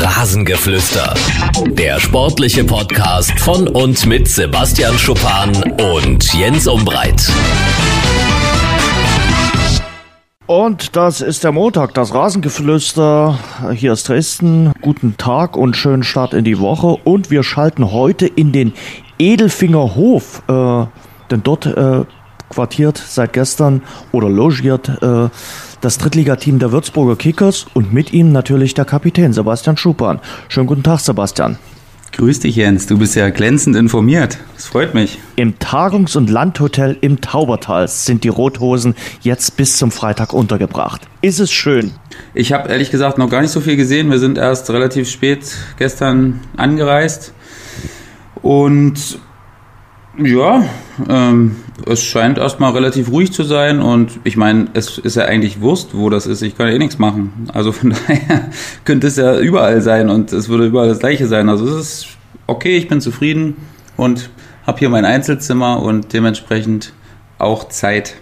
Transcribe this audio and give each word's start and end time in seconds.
Rasengeflüster. 0.00 1.12
Der 1.70 1.98
sportliche 1.98 2.62
Podcast 2.62 3.32
von 3.40 3.66
und 3.66 4.06
mit 4.06 4.28
Sebastian 4.28 4.96
Schuppan 4.96 5.50
und 5.94 6.32
Jens 6.34 6.68
Umbreit. 6.68 7.28
Und 10.46 10.94
das 10.94 11.20
ist 11.20 11.42
der 11.42 11.50
Montag, 11.50 11.94
das 11.94 12.14
Rasengeflüster. 12.14 13.38
Hier 13.74 13.92
ist 13.92 14.08
Dresden. 14.08 14.72
Guten 14.80 15.16
Tag 15.16 15.56
und 15.56 15.76
schönen 15.76 16.04
Start 16.04 16.32
in 16.32 16.44
die 16.44 16.60
Woche. 16.60 16.96
Und 17.02 17.32
wir 17.32 17.42
schalten 17.42 17.90
heute 17.90 18.26
in 18.26 18.52
den 18.52 18.74
Edelfinger 19.18 19.96
Hof, 19.96 20.42
äh, 20.48 20.86
denn 21.30 21.42
dort 21.42 21.66
äh, 21.66 22.04
quartiert 22.50 22.98
seit 22.98 23.32
gestern 23.32 23.82
oder 24.12 24.28
logiert 24.28 24.88
äh, 25.02 25.28
das 25.80 25.98
Drittligateam 25.98 26.58
der 26.58 26.72
Würzburger 26.72 27.16
Kickers 27.16 27.66
und 27.74 27.92
mit 27.92 28.12
ihm 28.12 28.32
natürlich 28.32 28.74
der 28.74 28.84
Kapitän 28.84 29.32
Sebastian 29.32 29.76
Schuppan. 29.76 30.20
Schönen 30.48 30.66
guten 30.66 30.82
Tag, 30.82 31.00
Sebastian. 31.00 31.58
Grüß 32.12 32.40
dich, 32.40 32.56
Jens. 32.56 32.86
Du 32.86 32.98
bist 32.98 33.14
ja 33.14 33.28
glänzend 33.30 33.76
informiert. 33.76 34.38
Das 34.56 34.66
freut 34.66 34.94
mich. 34.94 35.18
Im 35.36 35.58
Tagungs- 35.58 36.16
und 36.16 36.30
Landhotel 36.30 36.96
im 37.00 37.20
Taubertal 37.20 37.86
sind 37.86 38.24
die 38.24 38.28
Rothosen 38.28 38.94
jetzt 39.20 39.56
bis 39.56 39.76
zum 39.76 39.90
Freitag 39.90 40.32
untergebracht. 40.32 41.02
Ist 41.20 41.38
es 41.38 41.52
schön? 41.52 41.92
Ich 42.34 42.52
habe 42.52 42.68
ehrlich 42.70 42.90
gesagt 42.90 43.18
noch 43.18 43.30
gar 43.30 43.42
nicht 43.42 43.52
so 43.52 43.60
viel 43.60 43.76
gesehen. 43.76 44.10
Wir 44.10 44.18
sind 44.18 44.38
erst 44.38 44.70
relativ 44.70 45.08
spät 45.08 45.54
gestern 45.76 46.40
angereist. 46.56 47.34
Und 48.42 49.18
ja, 50.18 50.64
ähm, 51.08 51.56
es 51.86 52.02
scheint 52.02 52.38
erstmal 52.38 52.72
relativ 52.72 53.10
ruhig 53.10 53.32
zu 53.32 53.44
sein 53.44 53.80
und 53.80 54.18
ich 54.24 54.36
meine, 54.36 54.68
es 54.74 54.98
ist 54.98 55.16
ja 55.16 55.24
eigentlich 55.24 55.60
Wurst, 55.60 55.96
wo 55.96 56.10
das 56.10 56.26
ist. 56.26 56.42
Ich 56.42 56.56
kann 56.56 56.68
ja 56.68 56.74
eh 56.74 56.78
nichts 56.78 56.98
machen. 56.98 57.48
Also 57.52 57.72
von 57.72 57.90
daher 58.08 58.50
könnte 58.84 59.06
es 59.06 59.16
ja 59.16 59.38
überall 59.38 59.80
sein 59.80 60.10
und 60.10 60.32
es 60.32 60.48
würde 60.48 60.66
überall 60.66 60.88
das 60.88 60.98
gleiche 60.98 61.26
sein. 61.26 61.48
Also 61.48 61.66
es 61.66 61.74
ist 61.74 62.06
okay, 62.46 62.76
ich 62.76 62.88
bin 62.88 63.00
zufrieden 63.00 63.56
und 63.96 64.30
habe 64.66 64.78
hier 64.78 64.90
mein 64.90 65.04
Einzelzimmer 65.04 65.82
und 65.82 66.12
dementsprechend 66.12 66.92
auch 67.38 67.68
Zeit 67.68 68.16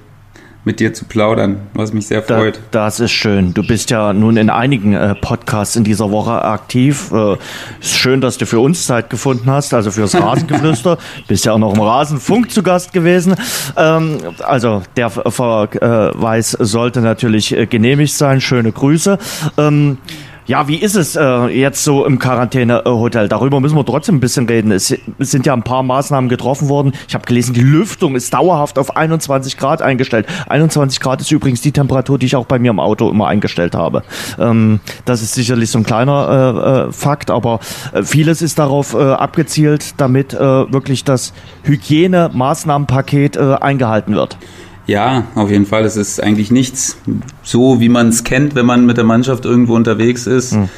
mit 0.66 0.80
dir 0.80 0.92
zu 0.92 1.04
plaudern, 1.04 1.58
was 1.74 1.92
mich 1.92 2.08
sehr 2.08 2.24
freut. 2.24 2.56
Da, 2.72 2.86
das 2.86 2.98
ist 2.98 3.12
schön. 3.12 3.54
Du 3.54 3.64
bist 3.64 3.88
ja 3.90 4.12
nun 4.12 4.36
in 4.36 4.50
einigen 4.50 4.94
äh, 4.94 5.14
Podcasts 5.14 5.76
in 5.76 5.84
dieser 5.84 6.10
Woche 6.10 6.42
aktiv. 6.42 7.12
Äh, 7.12 7.36
ist 7.80 7.96
schön, 7.96 8.20
dass 8.20 8.36
du 8.36 8.46
für 8.46 8.58
uns 8.58 8.84
Zeit 8.84 9.08
gefunden 9.08 9.48
hast, 9.48 9.72
also 9.72 9.92
fürs 9.92 10.14
Rasengeflüster. 10.20 10.98
bist 11.28 11.44
ja 11.44 11.52
auch 11.52 11.58
noch 11.58 11.72
im 11.72 11.80
Rasenfunk 11.80 12.50
zu 12.50 12.64
Gast 12.64 12.92
gewesen. 12.92 13.36
Ähm, 13.76 14.18
also 14.44 14.82
der 14.96 15.08
Verweis 15.10 16.50
sollte 16.50 17.00
natürlich 17.00 17.56
äh, 17.56 17.66
genehmigt 17.66 18.14
sein. 18.14 18.40
Schöne 18.40 18.72
Grüße. 18.72 19.18
Ähm, 19.56 19.98
ja, 20.46 20.68
wie 20.68 20.76
ist 20.76 20.94
es 20.94 21.16
äh, 21.16 21.46
jetzt 21.46 21.82
so 21.82 22.04
im 22.04 22.18
Quarantänehotel? 22.18 23.28
Darüber 23.28 23.58
müssen 23.60 23.76
wir 23.76 23.84
trotzdem 23.84 24.16
ein 24.16 24.20
bisschen 24.20 24.46
reden. 24.46 24.70
Es, 24.70 24.94
sind 25.18 25.46
ja 25.46 25.52
ein 25.52 25.64
paar 25.64 25.82
Maßnahmen 25.82 26.28
getroffen 26.28 26.68
worden. 26.68 26.92
Ich 27.08 27.14
habe 27.14 27.24
gelesen, 27.24 27.52
die 27.52 27.62
Lüftung 27.62 28.14
ist 28.14 28.32
dauerhaft 28.32 28.78
auf 28.78 28.96
21 28.96 29.56
Grad 29.56 29.82
eingestellt. 29.82 30.26
21 30.48 31.00
Grad 31.00 31.20
ist 31.20 31.32
übrigens 31.32 31.62
die 31.62 31.72
Temperatur, 31.72 32.18
die 32.18 32.26
ich 32.26 32.36
auch 32.36 32.46
bei 32.46 32.60
mir 32.60 32.70
im 32.70 32.78
Auto 32.78 33.10
immer 33.10 33.26
eingestellt 33.26 33.74
habe. 33.74 34.02
Ähm, 34.38 34.80
das 35.04 35.22
ist 35.22 35.34
sicherlich 35.34 35.70
so 35.70 35.78
ein 35.78 35.84
kleiner 35.84 36.86
äh, 36.86 36.88
äh, 36.88 36.92
Fakt, 36.92 37.30
aber 37.30 37.58
äh, 37.92 38.04
vieles 38.04 38.40
ist 38.40 38.58
darauf 38.58 38.94
äh, 38.94 38.98
abgezielt, 38.98 39.94
damit 39.96 40.32
äh, 40.32 40.38
wirklich 40.38 41.02
das 41.02 41.32
Hygienemaßnahmenpaket 41.64 43.36
äh, 43.36 43.54
eingehalten 43.60 44.14
wird. 44.14 44.38
Ja, 44.86 45.24
auf 45.34 45.50
jeden 45.50 45.66
Fall. 45.66 45.84
Es 45.84 45.96
ist 45.96 46.22
eigentlich 46.22 46.50
nichts 46.50 46.98
so, 47.42 47.80
wie 47.80 47.88
man 47.88 48.08
es 48.08 48.24
kennt, 48.24 48.54
wenn 48.54 48.66
man 48.66 48.86
mit 48.86 48.96
der 48.96 49.04
Mannschaft 49.04 49.44
irgendwo 49.44 49.74
unterwegs 49.74 50.26
ist. 50.26 50.54
Mhm. 50.54 50.68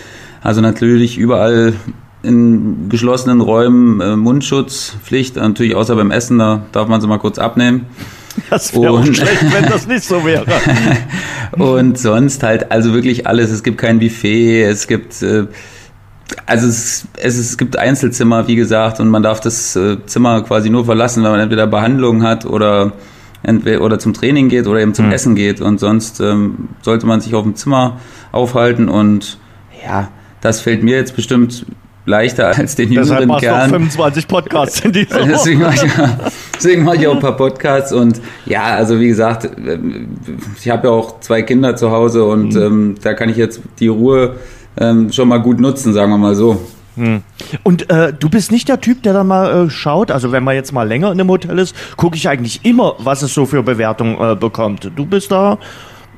Also 0.42 0.60
natürlich 0.60 1.18
überall 1.18 1.74
in 2.22 2.88
geschlossenen 2.88 3.40
Räumen 3.40 4.00
äh, 4.00 4.16
Mundschutzpflicht, 4.16 5.36
natürlich 5.36 5.74
außer 5.74 5.94
beim 5.94 6.10
Essen, 6.10 6.38
da 6.38 6.62
darf 6.72 6.88
man 6.88 7.00
sie 7.00 7.06
mal 7.06 7.18
kurz 7.18 7.38
abnehmen. 7.38 7.86
Das 8.50 8.72
wäre 8.72 8.90
auch 8.90 9.04
schlecht, 9.04 9.52
wenn 9.52 9.66
das 9.66 9.86
nicht 9.86 10.04
so 10.04 10.24
wäre. 10.24 10.44
und 11.52 11.98
sonst 11.98 12.42
halt, 12.42 12.70
also 12.70 12.94
wirklich 12.94 13.26
alles. 13.26 13.50
Es 13.50 13.62
gibt 13.62 13.78
kein 13.78 13.98
Buffet, 13.98 14.62
es 14.62 14.86
gibt, 14.86 15.22
äh, 15.22 15.46
also 16.46 16.68
es, 16.68 17.06
es, 17.16 17.38
es 17.38 17.58
gibt 17.58 17.76
Einzelzimmer, 17.76 18.46
wie 18.46 18.56
gesagt, 18.56 19.00
und 19.00 19.08
man 19.08 19.22
darf 19.22 19.40
das 19.40 19.74
äh, 19.76 19.96
Zimmer 20.06 20.42
quasi 20.42 20.70
nur 20.70 20.84
verlassen, 20.84 21.24
wenn 21.24 21.32
man 21.32 21.40
entweder 21.40 21.66
Behandlung 21.66 22.22
hat 22.22 22.46
oder 22.46 22.92
oder 23.80 23.98
zum 23.98 24.14
Training 24.14 24.48
geht 24.48 24.66
oder 24.66 24.80
eben 24.80 24.94
zum 24.94 25.06
mhm. 25.06 25.12
Essen 25.12 25.34
geht 25.34 25.60
und 25.60 25.78
sonst 25.78 26.20
ähm, 26.20 26.68
sollte 26.82 27.06
man 27.06 27.20
sich 27.20 27.34
auf 27.34 27.44
dem 27.44 27.54
Zimmer 27.54 28.00
aufhalten 28.32 28.88
und 28.88 29.38
ja, 29.84 30.08
das 30.40 30.60
fällt 30.60 30.82
mir 30.82 30.96
jetzt 30.96 31.14
bestimmt 31.14 31.64
leichter 32.04 32.48
als 32.56 32.74
den 32.74 32.90
Deshalb 32.90 33.20
jüngeren 33.20 33.40
Kern. 33.40 33.70
25 33.70 34.28
Podcasts 34.28 34.80
in 34.80 34.92
dieser 34.92 35.16
Woche. 35.20 35.28
deswegen 35.28 35.60
mache 35.60 35.86
ich, 35.86 35.92
deswegen 36.56 36.84
mache 36.84 36.96
ich 36.96 37.06
auch 37.06 37.14
ein 37.14 37.20
paar 37.20 37.36
Podcasts 37.36 37.92
und 37.92 38.20
ja, 38.46 38.64
also 38.64 38.98
wie 38.98 39.08
gesagt, 39.08 39.44
äh, 39.44 39.78
ich 40.58 40.68
habe 40.70 40.88
ja 40.88 40.92
auch 40.92 41.20
zwei 41.20 41.42
Kinder 41.42 41.76
zu 41.76 41.90
Hause 41.90 42.24
und 42.24 42.54
mhm. 42.54 42.62
ähm, 42.62 42.94
da 43.02 43.14
kann 43.14 43.28
ich 43.28 43.36
jetzt 43.36 43.60
die 43.78 43.88
Ruhe 43.88 44.36
ähm, 44.80 45.12
schon 45.12 45.28
mal 45.28 45.38
gut 45.38 45.60
nutzen, 45.60 45.92
sagen 45.92 46.10
wir 46.10 46.18
mal 46.18 46.34
so. 46.34 46.60
Hm. 46.98 47.22
Und 47.62 47.90
äh, 47.90 48.12
du 48.12 48.28
bist 48.28 48.50
nicht 48.50 48.68
der 48.68 48.80
Typ, 48.80 49.04
der 49.04 49.12
dann 49.12 49.28
mal 49.28 49.66
äh, 49.66 49.70
schaut, 49.70 50.10
also 50.10 50.32
wenn 50.32 50.42
man 50.42 50.56
jetzt 50.56 50.72
mal 50.72 50.82
länger 50.82 51.12
in 51.12 51.20
einem 51.20 51.30
Hotel 51.30 51.56
ist, 51.58 51.76
gucke 51.96 52.16
ich 52.16 52.28
eigentlich 52.28 52.64
immer, 52.64 52.96
was 52.98 53.22
es 53.22 53.32
so 53.32 53.46
für 53.46 53.62
Bewertungen 53.62 54.20
äh, 54.20 54.34
bekommt. 54.34 54.90
Du 54.96 55.06
bist 55.06 55.30
da 55.30 55.58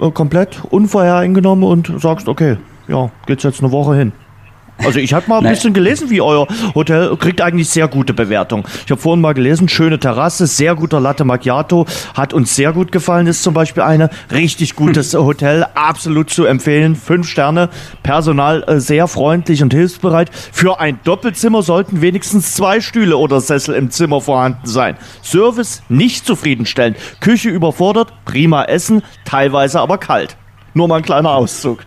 äh, 0.00 0.10
komplett 0.10 0.62
unvorhereingenommen 0.70 1.68
und 1.68 2.00
sagst, 2.00 2.28
okay, 2.28 2.56
ja, 2.88 3.10
geht's 3.26 3.42
jetzt 3.42 3.62
eine 3.62 3.70
Woche 3.72 3.94
hin. 3.94 4.12
Also 4.84 4.98
ich 4.98 5.12
habe 5.12 5.28
mal 5.28 5.38
ein 5.38 5.50
bisschen 5.50 5.74
gelesen, 5.74 6.10
wie 6.10 6.20
euer 6.20 6.46
Hotel 6.74 7.16
kriegt 7.16 7.40
eigentlich 7.40 7.68
sehr 7.68 7.86
gute 7.88 8.14
Bewertungen. 8.14 8.64
Ich 8.84 8.90
habe 8.90 9.00
vorhin 9.00 9.20
mal 9.20 9.34
gelesen, 9.34 9.68
schöne 9.68 9.98
Terrasse, 9.98 10.46
sehr 10.46 10.74
guter 10.74 11.00
Latte 11.00 11.24
Macchiato, 11.24 11.86
hat 12.14 12.32
uns 12.32 12.54
sehr 12.54 12.72
gut 12.72 12.90
gefallen, 12.90 13.26
ist 13.26 13.42
zum 13.42 13.54
Beispiel 13.54 13.82
eine 13.82 14.10
richtig 14.32 14.76
gutes 14.76 15.14
Hotel, 15.14 15.66
absolut 15.74 16.30
zu 16.30 16.44
empfehlen, 16.44 16.96
fünf 16.96 17.28
Sterne, 17.28 17.68
Personal 18.02 18.64
äh, 18.66 18.80
sehr 18.80 19.06
freundlich 19.06 19.62
und 19.62 19.74
hilfsbereit. 19.74 20.30
Für 20.32 20.80
ein 20.80 20.98
Doppelzimmer 21.04 21.62
sollten 21.62 22.00
wenigstens 22.00 22.54
zwei 22.54 22.80
Stühle 22.80 23.16
oder 23.16 23.40
Sessel 23.40 23.74
im 23.74 23.90
Zimmer 23.90 24.20
vorhanden 24.20 24.66
sein. 24.66 24.96
Service 25.22 25.82
nicht 25.88 26.26
zufriedenstellend, 26.26 26.96
Küche 27.20 27.50
überfordert, 27.50 28.12
prima 28.24 28.64
Essen, 28.64 29.02
teilweise 29.24 29.80
aber 29.80 29.98
kalt. 29.98 30.36
Nur 30.72 30.88
mal 30.88 30.96
ein 30.96 31.02
kleiner 31.02 31.30
Auszug. 31.30 31.80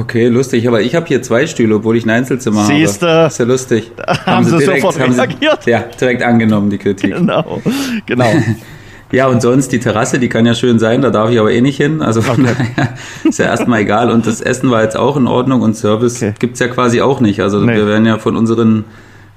Okay, 0.00 0.28
lustig. 0.28 0.68
Aber 0.68 0.82
ich 0.82 0.94
habe 0.94 1.06
hier 1.06 1.22
zwei 1.22 1.46
Stühle, 1.46 1.76
obwohl 1.76 1.96
ich 1.96 2.04
ein 2.04 2.10
Einzelzimmer 2.10 2.64
Siehste, 2.64 3.08
habe. 3.08 3.26
Ist 3.28 3.38
ja 3.38 3.44
lustig. 3.46 3.92
Haben, 4.06 4.26
haben 4.26 4.44
sie 4.44 4.58
direkt, 4.58 4.82
sofort 4.82 5.00
haben 5.00 5.14
reagiert? 5.14 5.62
Sie, 5.62 5.70
ja, 5.70 5.84
direkt 5.98 6.22
angenommen, 6.22 6.70
die 6.70 6.78
Kritik. 6.78 7.14
Genau, 7.14 7.62
genau. 8.04 8.30
ja, 9.12 9.26
und 9.26 9.40
sonst 9.40 9.72
die 9.72 9.80
Terrasse, 9.80 10.18
die 10.18 10.28
kann 10.28 10.44
ja 10.44 10.54
schön 10.54 10.78
sein, 10.78 11.00
da 11.00 11.10
darf 11.10 11.30
ich 11.30 11.40
aber 11.40 11.50
eh 11.50 11.62
nicht 11.62 11.78
hin. 11.78 12.02
Also 12.02 12.20
von 12.20 12.44
okay. 12.44 12.54
daher 12.76 12.94
ist 13.24 13.38
ja 13.38 13.46
erstmal 13.46 13.80
egal. 13.80 14.10
Und 14.10 14.26
das 14.26 14.40
Essen 14.42 14.70
war 14.70 14.82
jetzt 14.82 14.96
auch 14.96 15.16
in 15.16 15.26
Ordnung 15.26 15.62
und 15.62 15.76
Service 15.76 16.16
okay. 16.16 16.34
gibt's 16.38 16.60
ja 16.60 16.68
quasi 16.68 17.00
auch 17.00 17.20
nicht. 17.20 17.40
Also 17.40 17.60
nee. 17.60 17.74
wir 17.74 17.86
werden 17.86 18.04
ja 18.06 18.18
von 18.18 18.36
unseren 18.36 18.84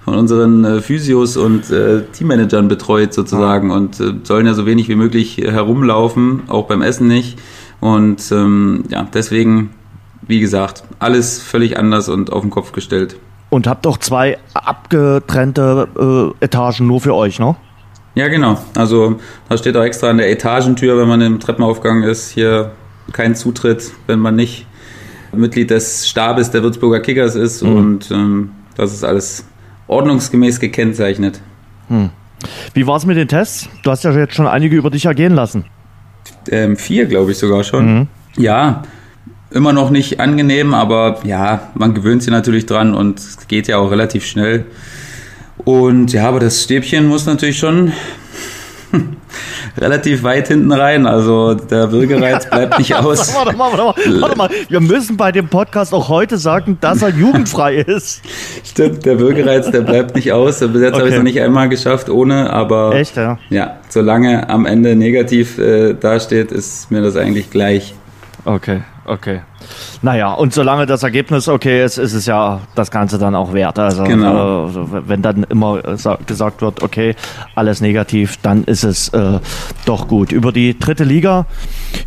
von 0.03 0.15
unseren 0.15 0.63
äh, 0.63 0.81
Physios 0.81 1.37
und 1.37 1.69
äh, 1.69 2.03
Teammanagern 2.13 2.67
betreut 2.67 3.13
sozusagen 3.13 3.71
ah. 3.71 3.75
und 3.75 3.99
äh, 3.99 4.13
sollen 4.23 4.45
ja 4.45 4.53
so 4.53 4.65
wenig 4.65 4.87
wie 4.89 4.95
möglich 4.95 5.37
herumlaufen, 5.37 6.43
auch 6.47 6.67
beim 6.67 6.81
Essen 6.81 7.07
nicht. 7.07 7.37
Und 7.79 8.31
ähm, 8.31 8.85
ja, 8.89 9.07
deswegen 9.13 9.71
wie 10.21 10.39
gesagt, 10.39 10.83
alles 10.99 11.41
völlig 11.41 11.77
anders 11.77 12.09
und 12.09 12.31
auf 12.31 12.41
den 12.41 12.49
Kopf 12.49 12.71
gestellt. 12.71 13.17
Und 13.49 13.67
habt 13.67 13.87
auch 13.87 13.97
zwei 13.97 14.37
abgetrennte 14.53 16.35
äh, 16.39 16.45
Etagen 16.45 16.87
nur 16.87 17.01
für 17.01 17.15
euch, 17.15 17.39
ne? 17.39 17.55
Ja, 18.15 18.27
genau. 18.27 18.57
Also 18.75 19.19
da 19.47 19.57
steht 19.57 19.77
auch 19.77 19.83
extra 19.83 20.09
an 20.09 20.17
der 20.17 20.29
Etagentür, 20.29 20.97
wenn 20.97 21.07
man 21.07 21.21
im 21.21 21.39
Treppenaufgang 21.39 22.03
ist, 22.03 22.29
hier 22.29 22.71
kein 23.11 23.35
Zutritt, 23.35 23.91
wenn 24.07 24.19
man 24.19 24.35
nicht 24.35 24.67
Mitglied 25.31 25.69
des 25.69 26.07
Stabes 26.07 26.51
der 26.51 26.63
Würzburger 26.63 26.99
Kickers 26.99 27.35
ist. 27.35 27.63
Mhm. 27.63 27.75
Und 27.75 28.11
ähm, 28.11 28.51
das 28.75 28.93
ist 28.93 29.03
alles 29.03 29.45
ordnungsgemäß 29.87 30.59
gekennzeichnet. 30.59 31.41
Hm. 31.87 32.09
Wie 32.73 32.87
war 32.87 32.95
es 32.95 33.05
mit 33.05 33.17
den 33.17 33.27
Tests? 33.27 33.67
Du 33.83 33.91
hast 33.91 34.03
ja 34.03 34.11
jetzt 34.11 34.35
schon 34.35 34.47
einige 34.47 34.75
über 34.75 34.89
dich 34.89 35.05
ergehen 35.05 35.33
lassen. 35.33 35.65
Ähm, 36.49 36.77
vier, 36.77 37.05
glaube 37.05 37.31
ich 37.31 37.37
sogar 37.37 37.63
schon. 37.63 37.99
Mhm. 37.99 38.07
Ja, 38.37 38.83
immer 39.51 39.73
noch 39.73 39.89
nicht 39.89 40.19
angenehm, 40.19 40.73
aber 40.73 41.19
ja, 41.23 41.69
man 41.73 41.93
gewöhnt 41.93 42.23
sich 42.23 42.31
natürlich 42.31 42.65
dran 42.65 42.93
und 42.93 43.19
es 43.19 43.47
geht 43.47 43.67
ja 43.67 43.77
auch 43.77 43.91
relativ 43.91 44.25
schnell. 44.25 44.65
Und 45.57 46.13
ja, 46.13 46.27
aber 46.27 46.39
das 46.39 46.63
Stäbchen 46.63 47.07
muss 47.07 47.25
natürlich 47.25 47.57
schon 47.57 47.91
relativ 49.77 50.23
weit 50.23 50.47
hinten 50.47 50.71
rein. 50.71 51.05
Also 51.05 51.53
der 51.53 51.91
Würgereiz 51.91 52.49
bleibt 52.49 52.79
nicht 52.79 52.95
aus. 52.95 53.33
warte, 53.35 53.55
mal, 53.55 53.71
warte, 53.71 54.09
mal, 54.09 54.21
warte 54.21 54.37
mal, 54.37 54.49
wir 54.69 54.79
müssen 54.79 55.17
bei 55.17 55.31
dem 55.31 55.47
Podcast 55.47 55.93
auch 55.93 56.09
heute 56.09 56.37
sagen, 56.37 56.77
dass 56.79 57.01
er 57.01 57.09
jugendfrei 57.09 57.75
ist. 57.87 58.21
Stimmt, 58.63 59.05
der 59.05 59.19
Würgereiz, 59.19 59.69
der 59.71 59.81
bleibt 59.81 60.15
nicht 60.15 60.31
aus. 60.31 60.59
Bis 60.59 60.81
jetzt 60.81 60.93
okay. 60.93 60.99
habe 60.99 61.07
ich 61.07 61.13
es 61.13 61.17
noch 61.17 61.23
nicht 61.23 61.41
einmal 61.41 61.69
geschafft 61.69 62.09
ohne, 62.09 62.51
aber 62.51 62.95
Echt, 62.95 63.17
ja? 63.17 63.37
ja, 63.49 63.77
solange 63.89 64.49
am 64.49 64.65
Ende 64.65 64.95
negativ 64.95 65.57
äh, 65.57 65.93
dasteht, 65.93 66.51
ist 66.51 66.91
mir 66.91 67.01
das 67.01 67.15
eigentlich 67.15 67.49
gleich. 67.49 67.93
Okay, 68.45 68.81
okay. 69.09 69.41
Naja, 70.01 70.31
und 70.33 70.53
solange 70.53 70.85
das 70.85 71.03
Ergebnis 71.03 71.47
okay 71.47 71.83
ist, 71.83 71.97
ist 71.97 72.13
es 72.13 72.25
ja 72.25 72.61
das 72.75 72.91
Ganze 72.91 73.17
dann 73.17 73.35
auch 73.35 73.53
wert. 73.53 73.77
Also 73.77 74.03
genau. 74.03 74.67
äh, 74.67 75.07
wenn 75.07 75.21
dann 75.21 75.43
immer 75.43 75.81
gesagt 76.25 76.61
wird, 76.61 76.81
okay, 76.81 77.15
alles 77.55 77.81
negativ, 77.81 78.37
dann 78.37 78.63
ist 78.63 78.83
es 78.83 79.09
äh, 79.09 79.39
doch 79.85 80.07
gut. 80.07 80.31
Über 80.31 80.51
die 80.51 80.77
dritte 80.79 81.03
Liga, 81.03 81.45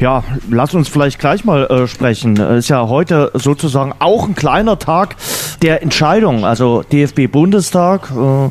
ja, 0.00 0.25
lass 0.50 0.75
uns 0.75 0.88
vielleicht 0.88 1.19
gleich 1.19 1.44
mal 1.44 1.66
äh, 1.66 1.87
sprechen. 1.87 2.37
Ist 2.37 2.69
ja 2.69 2.88
heute 2.88 3.31
sozusagen 3.34 3.93
auch 3.98 4.26
ein 4.26 4.34
kleiner 4.34 4.78
Tag 4.78 5.16
der 5.60 5.82
Entscheidung, 5.82 6.44
also 6.44 6.82
DFB-Bundestag. 6.82 8.10
Äh, 8.10 8.50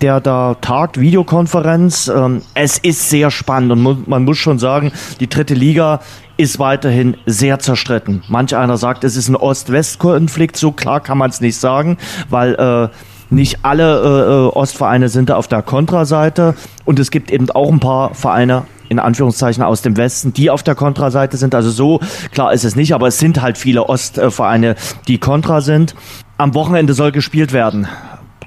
der 0.00 0.20
da 0.20 0.54
tagt, 0.60 1.00
Videokonferenz. 1.00 2.08
Ähm, 2.08 2.42
es 2.54 2.78
ist 2.78 3.10
sehr 3.10 3.30
spannend 3.30 3.72
und 3.72 4.08
man 4.08 4.24
muss 4.24 4.38
schon 4.38 4.58
sagen, 4.58 4.92
die 5.20 5.28
dritte 5.28 5.54
Liga 5.54 6.00
ist 6.36 6.58
weiterhin 6.58 7.16
sehr 7.26 7.58
zerstritten. 7.58 8.22
Manch 8.28 8.56
einer 8.56 8.76
sagt, 8.76 9.04
es 9.04 9.16
ist 9.16 9.28
ein 9.28 9.36
Ost-West-Konflikt, 9.36 10.56
so 10.56 10.72
klar 10.72 11.00
kann 11.00 11.18
man 11.18 11.30
es 11.30 11.40
nicht 11.40 11.56
sagen, 11.56 11.96
weil 12.28 12.54
äh, 12.54 12.88
nicht 13.30 13.58
alle 13.62 14.00
äh, 14.00 14.32
äh, 14.32 14.58
Ostvereine 14.58 15.08
sind 15.08 15.30
da 15.30 15.36
auf 15.36 15.48
der 15.48 15.62
Kontraseite 15.62 16.54
und 16.84 16.98
es 16.98 17.10
gibt 17.10 17.30
eben 17.30 17.50
auch 17.50 17.70
ein 17.70 17.80
paar 17.80 18.14
Vereine, 18.14 18.64
in 18.88 18.98
Anführungszeichen 18.98 19.62
aus 19.62 19.82
dem 19.82 19.96
Westen, 19.96 20.32
die 20.32 20.50
auf 20.50 20.62
der 20.62 20.74
Kontraseite 20.74 21.36
sind. 21.36 21.54
Also 21.54 21.70
so 21.70 22.00
klar 22.32 22.52
ist 22.52 22.64
es 22.64 22.76
nicht, 22.76 22.94
aber 22.94 23.08
es 23.08 23.18
sind 23.18 23.40
halt 23.40 23.56
viele 23.56 23.88
Ostvereine, 23.88 24.76
die 25.08 25.18
Kontra 25.18 25.60
sind. 25.60 25.94
Am 26.36 26.54
Wochenende 26.54 26.94
soll 26.94 27.12
gespielt 27.12 27.52
werden. 27.52 27.86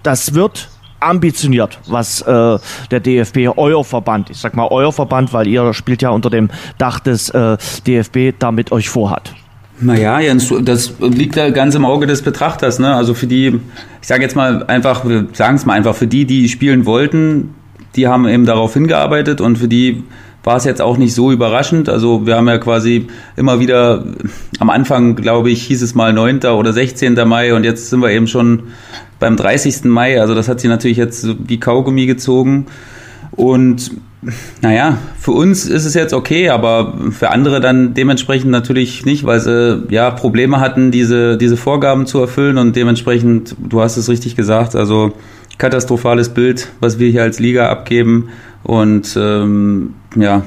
Das 0.04 0.34
wird 0.34 0.70
ambitioniert, 1.00 1.80
was 1.88 2.22
äh, 2.22 2.58
der 2.92 3.00
DFB, 3.00 3.50
euer 3.56 3.84
Verband, 3.84 4.30
ich 4.30 4.38
sag 4.38 4.56
mal 4.56 4.68
euer 4.70 4.92
Verband, 4.92 5.34
weil 5.34 5.48
ihr 5.48 5.74
spielt 5.74 6.02
ja 6.02 6.10
unter 6.10 6.30
dem 6.30 6.50
Dach 6.78 7.00
des 7.00 7.30
äh, 7.30 7.58
DFB, 7.86 8.38
damit 8.40 8.72
euch 8.72 8.90
vorhat. 8.90 9.34
Naja, 9.80 10.20
Jens, 10.20 10.52
das 10.62 10.96
liegt 11.00 11.38
da 11.38 11.52
ganz 11.52 11.76
im 11.76 11.86
Auge 11.86 12.08
des 12.08 12.24
Betrachters. 12.24 12.80
Ne? 12.80 12.96
Also 12.96 13.14
für 13.14 13.28
die, 13.28 13.60
ich 14.02 14.08
sage 14.08 14.24
jetzt 14.24 14.36
mal 14.36 14.64
einfach, 14.64 15.08
wir 15.08 15.28
sagen 15.34 15.56
es 15.56 15.66
mal 15.68 15.74
einfach, 15.74 15.96
für 15.96 16.08
die, 16.08 16.26
die 16.26 16.50
spielen 16.50 16.88
wollten, 16.88 17.54
die 17.96 18.08
haben 18.08 18.28
eben 18.28 18.46
darauf 18.46 18.74
hingearbeitet 18.74 19.40
und 19.40 19.58
für 19.58 19.68
die 19.68 20.04
war 20.44 20.56
es 20.56 20.64
jetzt 20.64 20.82
auch 20.82 20.98
nicht 20.98 21.14
so 21.14 21.32
überraschend. 21.32 21.90
Also 21.90 22.26
wir 22.26 22.38
haben 22.38 22.48
ja 22.48 22.58
quasi 22.58 23.08
immer 23.36 23.60
wieder, 23.60 24.06
am 24.60 24.70
Anfang 24.70 25.16
glaube 25.16 25.52
ich, 25.52 25.64
hieß 25.64 25.82
es 25.82 25.94
mal 25.94 26.14
9. 26.14 26.40
oder 26.46 26.74
16. 26.74 27.16
Mai 27.28 27.54
und 27.54 27.64
jetzt 27.64 27.90
sind 27.90 28.02
wir 28.02 28.10
eben 28.10 28.28
schon 28.28 28.64
beim 29.20 29.36
30. 29.36 29.86
Mai. 29.86 30.20
Also 30.20 30.36
das 30.36 30.48
hat 30.48 30.60
sie 30.60 30.68
natürlich 30.68 30.98
jetzt 30.98 31.28
wie 31.48 31.60
Kaugummi 31.60 32.06
gezogen. 32.06 32.68
Und 33.32 33.92
naja, 34.62 34.98
für 35.20 35.32
uns 35.32 35.68
ist 35.68 35.86
es 35.86 35.94
jetzt 35.94 36.14
okay, 36.14 36.50
aber 36.50 36.98
für 37.12 37.30
andere 37.30 37.62
dann 37.62 37.94
dementsprechend 37.94 38.52
natürlich 38.52 39.06
nicht, 39.06 39.26
weil 39.26 39.40
sie 39.40 39.86
ja 39.90 40.10
Probleme 40.10 40.60
hatten, 40.60 40.92
diese, 40.92 41.38
diese 41.38 41.56
Vorgaben 41.56 42.08
zu 42.08 42.20
erfüllen 42.20 42.58
und 42.58 42.76
dementsprechend, 42.76 43.56
du 43.60 43.82
hast 43.82 43.98
es 43.98 44.10
richtig 44.10 44.36
gesagt, 44.36 44.76
also 44.76 45.14
katastrophales 45.58 46.30
Bild, 46.30 46.70
was 46.80 47.00
wir 47.00 47.10
hier 47.10 47.24
als 47.24 47.40
Liga 47.40 47.70
abgeben. 47.70 48.30
Und 48.64 49.18
ähm, 49.20 49.94
ja, 50.16 50.44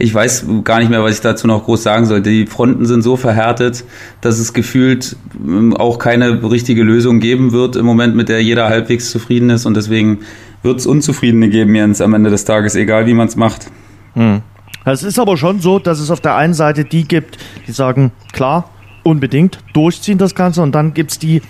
ich 0.00 0.14
weiß 0.14 0.46
gar 0.64 0.80
nicht 0.80 0.88
mehr, 0.88 1.02
was 1.02 1.14
ich 1.14 1.20
dazu 1.20 1.46
noch 1.46 1.64
groß 1.64 1.82
sagen 1.82 2.06
soll. 2.06 2.22
Die 2.22 2.46
Fronten 2.46 2.86
sind 2.86 3.02
so 3.02 3.16
verhärtet, 3.16 3.84
dass 4.20 4.38
es 4.38 4.52
gefühlt 4.52 5.16
ähm, 5.46 5.76
auch 5.76 5.98
keine 5.98 6.42
richtige 6.50 6.82
Lösung 6.82 7.20
geben 7.20 7.52
wird 7.52 7.76
im 7.76 7.84
Moment, 7.84 8.16
mit 8.16 8.28
der 8.28 8.42
jeder 8.42 8.68
halbwegs 8.68 9.10
zufrieden 9.10 9.50
ist. 9.50 9.66
Und 9.66 9.76
deswegen 9.76 10.20
wird 10.62 10.80
es 10.80 10.86
Unzufriedene 10.86 11.48
geben, 11.50 11.74
Jens, 11.74 12.00
am 12.00 12.14
Ende 12.14 12.30
des 12.30 12.44
Tages, 12.44 12.74
egal 12.74 13.06
wie 13.06 13.14
man 13.14 13.28
es 13.28 13.36
macht. 13.36 13.66
Hm. 14.14 14.40
Es 14.86 15.02
ist 15.02 15.18
aber 15.18 15.36
schon 15.36 15.60
so, 15.60 15.78
dass 15.78 16.00
es 16.00 16.10
auf 16.10 16.20
der 16.20 16.36
einen 16.36 16.54
Seite 16.54 16.84
die 16.84 17.06
gibt, 17.06 17.36
die 17.66 17.72
sagen, 17.72 18.12
klar, 18.32 18.70
unbedingt 19.02 19.58
durchziehen 19.74 20.16
das 20.16 20.34
Ganze. 20.34 20.62
Und 20.62 20.72
dann 20.72 20.94
gibt 20.94 21.10
es 21.10 21.18
die, 21.18 21.42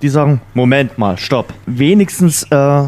die 0.00 0.08
sagen, 0.08 0.40
Moment 0.54 0.96
mal, 0.96 1.18
stopp. 1.18 1.52
Wenigstens 1.66 2.44
äh, 2.44 2.82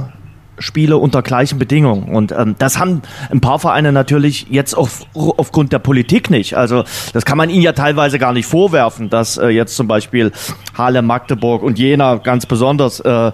Spiele 0.63 0.97
unter 0.97 1.23
gleichen 1.23 1.59
Bedingungen. 1.59 2.05
Und 2.15 2.33
ähm, 2.33 2.55
das 2.59 2.79
haben 2.79 3.03
ein 3.31 3.41
paar 3.41 3.59
Vereine 3.59 3.93
natürlich 3.93 4.47
jetzt 4.51 4.75
auf, 4.75 5.05
aufgrund 5.15 5.73
der 5.73 5.79
Politik 5.79 6.31
nicht. 6.31 6.57
Also 6.57 6.85
das 7.13 7.25
kann 7.25 7.39
man 7.39 7.51
ihnen 7.51 7.63
ja 7.63 7.73
teilweise 7.73 8.19
gar 8.19 8.33
nicht 8.33 8.47
vorwerfen, 8.47 9.11
dass 9.11 9.37
äh, 9.37 9.49
jetzt 9.49 9.77
zum 9.77 9.89
Beispiel 9.89 10.33
Halle, 10.77 11.03
Magdeburg 11.03 11.63
und 11.63 11.79
Jena 11.79 12.17
ganz 12.17 12.47
besonders 12.47 13.01
äh, 13.01 13.33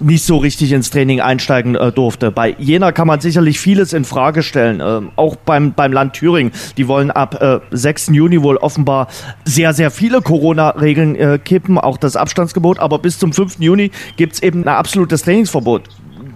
nicht 0.00 0.24
so 0.24 0.36
richtig 0.38 0.72
ins 0.72 0.90
Training 0.90 1.20
einsteigen 1.20 1.74
äh, 1.74 1.92
durfte. 1.92 2.30
Bei 2.30 2.54
Jena 2.58 2.92
kann 2.92 3.06
man 3.06 3.20
sicherlich 3.20 3.58
vieles 3.60 3.92
in 3.92 4.04
Frage 4.04 4.42
stellen. 4.42 4.80
Äh, 4.80 5.10
auch 5.16 5.36
beim, 5.36 5.72
beim 5.72 5.92
Land 5.92 6.14
Thüringen. 6.14 6.52
Die 6.76 6.88
wollen 6.88 7.10
ab 7.10 7.40
äh, 7.40 7.60
6. 7.70 8.08
Juni 8.12 8.42
wohl 8.42 8.56
offenbar 8.56 9.08
sehr, 9.44 9.72
sehr 9.72 9.90
viele 9.90 10.20
Corona-Regeln 10.20 11.16
äh, 11.16 11.38
kippen, 11.42 11.78
auch 11.78 11.96
das 11.96 12.16
Abstandsgebot. 12.16 12.78
Aber 12.78 12.98
bis 12.98 13.18
zum 13.18 13.32
5. 13.32 13.58
Juni 13.60 13.90
gibt's 14.16 14.42
eben 14.42 14.62
ein 14.62 14.68
absolutes 14.68 15.22
Trainingsverbot 15.22 15.82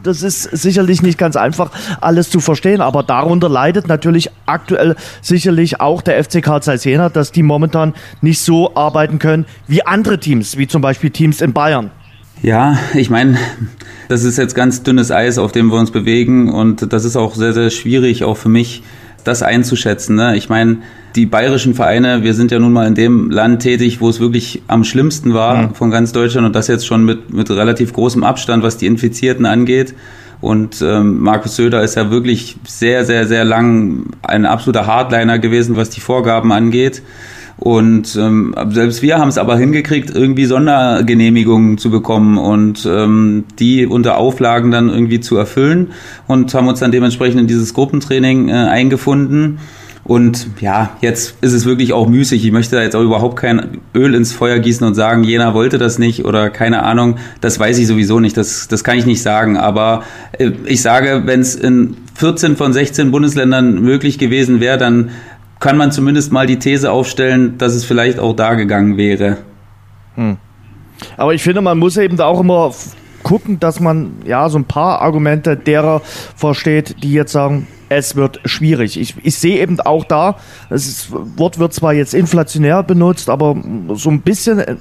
das 0.09 0.23
ist 0.23 0.43
sicherlich 0.43 1.03
nicht 1.03 1.19
ganz 1.19 1.37
einfach, 1.37 1.71
alles 2.01 2.31
zu 2.31 2.41
verstehen, 2.41 2.81
aber 2.81 3.03
darunter 3.03 3.49
leidet 3.49 3.89
natürlich 3.89 4.31
aktuell 4.47 4.97
sicherlich 5.21 5.81
auch 5.81 6.01
der 6.01 6.23
FC 6.25 6.43
Karl 6.43 6.63
Zeiss 6.63 6.85
Jena, 6.85 7.11
dass 7.11 7.31
die 7.31 7.43
momentan 7.43 7.95
nicht 8.23 8.41
so 8.41 8.75
arbeiten 8.75 9.19
können 9.19 9.45
wie 9.67 9.85
andere 9.85 10.19
Teams, 10.19 10.57
wie 10.57 10.67
zum 10.67 10.81
Beispiel 10.81 11.11
Teams 11.11 11.41
in 11.41 11.53
Bayern. 11.53 11.91
Ja, 12.43 12.79
ich 12.95 13.11
meine, 13.11 13.37
das 14.09 14.25
ist 14.25 14.39
jetzt 14.39 14.55
ganz 14.55 14.83
dünnes 14.83 15.11
Eis, 15.11 15.39
auf 15.39 15.53
dem 15.53 15.67
wir 15.67 15.79
uns 15.79 15.91
bewegen 15.91 16.53
und 16.53 16.93
das 16.93 17.05
ist 17.05 17.17
auch 17.17 17.35
sehr, 17.35 17.53
sehr 17.53 17.71
schwierig, 17.71 18.25
auch 18.25 18.37
für 18.37 18.49
mich, 18.49 18.83
das 19.29 19.43
einzuschätzen. 19.43 20.17
Ne? 20.17 20.37
Ich 20.37 20.49
meine, 20.49 20.79
die 21.15 21.27
bayerischen 21.27 21.75
Vereine, 21.75 22.23
wir 22.23 22.35
sind 22.35 22.51
ja 22.51 22.59
nun 22.59 22.73
mal 22.73 22.87
in 22.87 22.95
dem 22.95 23.31
Land 23.31 23.63
tätig, 23.63 24.01
wo 24.01 24.09
es 24.09 24.21
wirklich 24.21 24.63
am 24.67 24.85
schlimmsten 24.85 25.35
war 25.35 25.69
mhm. 25.69 25.75
von 25.75 25.91
ganz 25.91 26.13
Deutschland 26.13 26.47
und 26.47 26.57
das 26.57 26.67
jetzt 26.67 26.87
schon 26.87 27.05
mit, 27.05 27.33
mit 27.33 27.51
relativ 27.51 27.93
großem 27.93 28.25
Abstand, 28.25 28.63
was 28.63 28.77
die 28.77 28.87
Infizierten 28.87 29.47
angeht. 29.47 29.95
Und 30.41 30.83
ähm, 30.83 31.19
Markus 31.19 31.57
Söder 31.57 31.83
ist 31.83 31.97
ja 31.97 32.11
wirklich 32.11 32.57
sehr, 32.67 33.05
sehr, 33.05 33.27
sehr 33.27 33.45
lang 33.45 34.07
ein 34.23 34.47
absoluter 34.47 34.87
Hardliner 34.87 35.39
gewesen, 35.39 35.77
was 35.77 35.91
die 35.91 36.01
Vorgaben 36.01 36.53
angeht. 36.53 37.03
Und 37.59 38.15
ähm, 38.17 38.55
selbst 38.71 39.03
wir 39.03 39.19
haben 39.19 39.29
es 39.29 39.37
aber 39.37 39.59
hingekriegt, 39.59 40.15
irgendwie 40.15 40.45
Sondergenehmigungen 40.45 41.77
zu 41.77 41.91
bekommen 41.91 42.39
und 42.39 42.87
ähm, 42.87 43.45
die 43.59 43.85
unter 43.85 44.17
Auflagen 44.17 44.71
dann 44.71 44.89
irgendwie 44.89 45.19
zu 45.19 45.37
erfüllen 45.37 45.89
und 46.29 46.55
haben 46.55 46.69
uns 46.69 46.79
dann 46.79 46.93
dementsprechend 46.93 47.41
in 47.41 47.47
dieses 47.49 47.75
Gruppentraining 47.75 48.49
äh, 48.49 48.53
eingefunden. 48.53 49.59
Und 50.09 50.49
ja, 50.61 50.97
jetzt 51.03 51.37
ist 51.43 51.53
es 51.53 51.67
wirklich 51.67 51.93
auch 51.93 52.09
müßig. 52.09 52.43
Ich 52.43 52.51
möchte 52.51 52.77
da 52.77 52.83
jetzt 52.83 52.97
auch 52.97 53.03
überhaupt 53.03 53.37
kein 53.37 53.79
Öl 53.95 54.15
ins 54.15 54.33
Feuer 54.33 54.59
gießen 54.59 54.87
und 54.87 54.95
sagen, 54.95 55.23
jener 55.23 55.53
wollte 55.53 55.77
das 55.77 55.99
nicht 55.99 56.25
oder 56.25 56.49
keine 56.49 56.83
Ahnung. 56.85 57.17
Das 57.43 57.61
weiß 57.61 57.77
ich 57.77 57.87
sowieso 57.87 58.19
nicht. 58.19 58.35
Das, 58.37 58.69
das 58.69 58.85
kann 58.85 58.97
ich 58.97 59.05
nicht 59.05 59.21
sagen. 59.21 59.59
Aber 59.59 60.05
äh, 60.39 60.53
ich 60.65 60.81
sage, 60.81 61.25
wenn 61.27 61.41
es 61.41 61.57
in 61.57 61.99
14 62.15 62.57
von 62.57 62.73
16 62.73 63.11
Bundesländern 63.11 63.83
möglich 63.83 64.19
gewesen 64.19 64.61
wäre, 64.61 64.79
dann 64.79 65.11
kann 65.61 65.77
man 65.77 65.93
zumindest 65.93 66.33
mal 66.33 66.47
die 66.47 66.59
These 66.59 66.91
aufstellen, 66.91 67.59
dass 67.59 67.75
es 67.75 67.85
vielleicht 67.85 68.19
auch 68.19 68.35
da 68.35 68.55
gegangen 68.55 68.97
wäre. 68.97 69.39
Hm. 70.15 70.37
Aber 71.17 71.35
ich 71.35 71.43
finde, 71.43 71.61
man 71.61 71.79
muss 71.79 71.97
eben 71.97 72.17
da 72.17 72.27
auch 72.27 72.41
immer 72.41 72.73
gucken, 73.23 73.61
dass 73.61 73.81
man 73.81 74.13
ja 74.25 74.49
so 74.49 74.59
ein 74.59 74.65
paar 74.65 75.01
Argumente 75.01 75.57
derer 75.57 76.01
versteht, 76.37 77.03
die 77.03 77.13
jetzt 77.13 77.33
sagen, 77.33 77.67
es 77.89 78.17
wird 78.17 78.41
schwierig. 78.45 78.99
Ich, 78.99 79.15
ich 79.23 79.39
sehe 79.39 79.61
eben 79.61 79.81
auch 79.81 80.05
da, 80.05 80.37
das 80.71 81.09
Wort 81.11 81.59
wird 81.59 81.73
zwar 81.73 81.93
jetzt 81.93 82.15
inflationär 82.15 82.83
benutzt, 82.83 83.31
aber 83.31 83.57
so 83.95 84.11
ein 84.11 84.21
bisschen, 84.21 84.59
äh, 84.59 84.77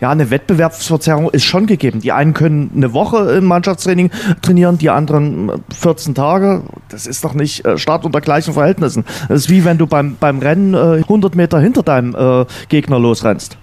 ja, 0.00 0.10
eine 0.10 0.30
Wettbewerbsverzerrung 0.30 1.30
ist 1.30 1.44
schon 1.44 1.66
gegeben. 1.66 2.00
Die 2.00 2.12
einen 2.12 2.34
können 2.34 2.70
eine 2.74 2.92
Woche 2.92 3.32
im 3.32 3.44
Mannschaftstraining 3.44 4.10
trainieren, 4.42 4.78
die 4.78 4.90
anderen 4.90 5.50
14 5.78 6.14
Tage. 6.14 6.62
Das 6.88 7.06
ist 7.06 7.24
doch 7.24 7.34
nicht 7.34 7.64
äh, 7.64 7.78
Start 7.78 8.04
unter 8.04 8.20
gleichen 8.20 8.54
Verhältnissen. 8.54 9.04
Das 9.28 9.42
ist 9.42 9.50
wie 9.50 9.64
wenn 9.64 9.78
du 9.78 9.86
beim, 9.86 10.16
beim 10.18 10.38
Rennen 10.38 10.74
100 10.74 11.34
äh, 11.34 11.36
Meter 11.36 11.60
hinter 11.60 11.82
deinem 11.82 12.46
Gegner 12.68 12.98
losrennst. 12.98 13.56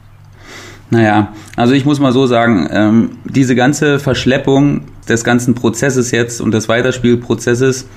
Naja, 0.90 1.34
also 1.56 1.74
ich 1.74 1.86
muss 1.86 2.00
mal 2.00 2.14
so 2.14 2.28
sagen, 2.28 2.68
ähm, 2.72 3.10
diese 3.26 3.56
ganze 3.56 4.00
Verschleppung 4.00 4.84
des 5.10 5.24
ganzen 5.24 5.54
Prozesses 5.54 6.12
jetzt 6.12 6.40
und 6.40 6.52
des 6.54 6.70
Weiterspielprozesses, 6.70 7.88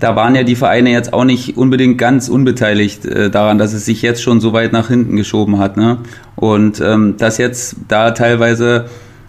da 0.00 0.14
waren 0.14 0.34
ja 0.34 0.44
die 0.44 0.54
Vereine 0.54 0.90
jetzt 0.90 1.12
auch 1.12 1.24
nicht 1.24 1.56
unbedingt 1.56 1.98
ganz 1.98 2.28
unbeteiligt 2.28 3.04
äh, 3.04 3.30
daran, 3.30 3.58
dass 3.58 3.72
es 3.72 3.84
sich 3.84 4.02
jetzt 4.02 4.22
schon 4.22 4.40
so 4.40 4.52
weit 4.52 4.72
nach 4.72 4.88
hinten 4.88 5.16
geschoben 5.16 5.58
hat. 5.58 5.76
Ne? 5.76 5.98
Und 6.36 6.80
ähm, 6.80 7.16
dass 7.18 7.38
jetzt 7.38 7.76
da 7.88 8.12
teilweise 8.12 8.86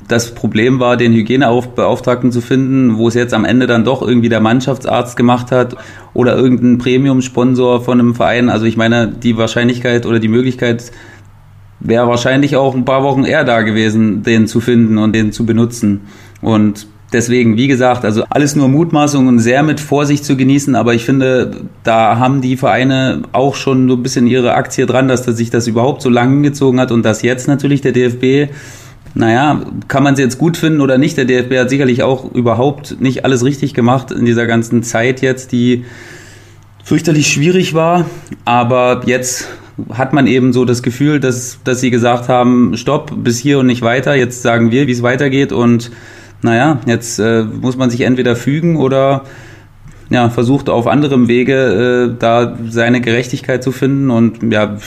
das 0.08 0.34
Problem 0.34 0.80
war, 0.80 0.98
den 0.98 1.14
Hygienebeauftragten 1.14 2.32
zu 2.32 2.42
finden, 2.42 2.98
wo 2.98 3.08
es 3.08 3.14
jetzt 3.14 3.34
am 3.34 3.46
Ende 3.46 3.68
dann 3.68 3.84
doch 3.84 4.02
irgendwie 4.02 4.30
der 4.30 4.40
Mannschaftsarzt 4.40 5.16
gemacht 5.16 5.52
hat 5.52 5.76
oder 6.14 6.36
irgendein 6.36 6.80
Premium-Sponsor 6.80 7.82
von 7.82 8.00
einem 8.00 8.16
Verein. 8.16 8.50
Also 8.50 8.66
ich 8.66 8.76
meine, 8.76 9.08
die 9.08 9.38
Wahrscheinlichkeit 9.38 10.08
oder 10.08 10.20
die 10.20 10.28
Möglichkeit 10.28 10.92
wäre 11.80 12.08
wahrscheinlich 12.08 12.56
auch 12.56 12.76
ein 12.76 12.86
paar 12.86 13.04
Wochen 13.04 13.24
eher 13.24 13.44
da 13.44 13.62
gewesen, 13.62 14.24
den 14.24 14.48
zu 14.48 14.60
finden 14.62 14.98
und 14.98 15.14
den 15.14 15.32
zu 15.32 15.46
benutzen. 15.46 16.02
Und 16.42 16.88
Deswegen, 17.12 17.58
wie 17.58 17.68
gesagt, 17.68 18.06
also 18.06 18.24
alles 18.30 18.56
nur 18.56 18.68
Mutmaßung 18.68 19.28
und 19.28 19.40
sehr 19.40 19.64
mit 19.64 19.80
Vorsicht 19.80 20.24
zu 20.24 20.38
genießen, 20.38 20.76
aber 20.76 20.94
ich 20.94 21.06
finde, 21.06 21.62
da 21.84 22.20
haben 22.20 22.42
die 22.42 22.56
Vereine 22.56 23.24
auch 23.32 23.56
schon 23.56 23.90
so 23.90 23.96
ein 23.96 24.04
bisschen 24.04 24.28
ihre 24.28 24.54
Aktie 24.54 24.86
dran, 24.86 25.08
dass 25.08 25.26
sich 25.26 25.50
das 25.50 25.66
überhaupt 25.66 26.04
so 26.04 26.10
lang 26.10 26.44
gezogen 26.44 26.80
hat 26.80 26.92
und 26.92 27.04
dass 27.04 27.24
jetzt 27.24 27.48
natürlich 27.48 27.82
der 27.82 27.94
DFB 27.94 28.54
naja, 29.16 29.64
kann 29.88 30.04
man 30.04 30.14
es 30.14 30.20
jetzt 30.20 30.38
gut 30.38 30.56
finden 30.56 30.82
oder 30.82 30.98
nicht? 30.98 31.18
Der 31.18 31.26
DFB 31.26 31.58
hat 31.58 31.70
sicherlich 31.70 32.04
auch 32.04 32.32
überhaupt 32.32 33.02
nicht 33.02 33.26
alles 33.26 33.44
richtig 33.44 33.74
gemacht 33.74 34.12
in 34.12 34.26
dieser 34.26 34.46
ganzen 34.46 34.84
Zeit 34.84 35.22
jetzt, 35.22 35.52
die 35.52 35.86
fürchterlich 36.84 37.28
schwierig 37.28 37.74
war. 37.74 38.06
Aber 38.46 39.02
jetzt 39.06 39.48
hat 39.94 40.14
man 40.14 40.28
eben 40.28 40.54
so 40.54 40.66
das 40.66 40.84
Gefühl, 40.84 41.20
dass, 41.20 41.60
dass 41.64 41.82
sie 41.82 41.90
gesagt 41.90 42.30
haben, 42.30 42.78
stopp, 42.78 43.12
bis 43.24 43.40
hier 43.40 43.60
und 43.60 43.66
nicht 43.66 43.82
weiter. 43.82 44.16
Jetzt 44.16 44.42
sagen 44.42 44.72
wir, 44.72 44.88
wie 44.88 44.92
es 44.92 45.02
weitergeht. 45.02 45.52
Und 45.52 45.92
naja, 46.42 46.80
jetzt 46.86 47.20
äh, 47.20 47.44
muss 47.44 47.78
man 47.78 47.90
sich 47.90 48.02
entweder 48.02 48.36
fügen 48.36 48.78
oder 48.78 49.24
ja, 50.10 50.30
versucht 50.30 50.70
auf 50.70 50.88
anderem 50.88 51.28
Wege 51.28 52.12
äh, 52.12 52.16
da 52.18 52.58
seine 52.68 53.02
Gerechtigkeit 53.02 53.64
zu 53.64 53.72
finden. 53.72 54.10
Und 54.10 54.52
ja, 54.52 54.78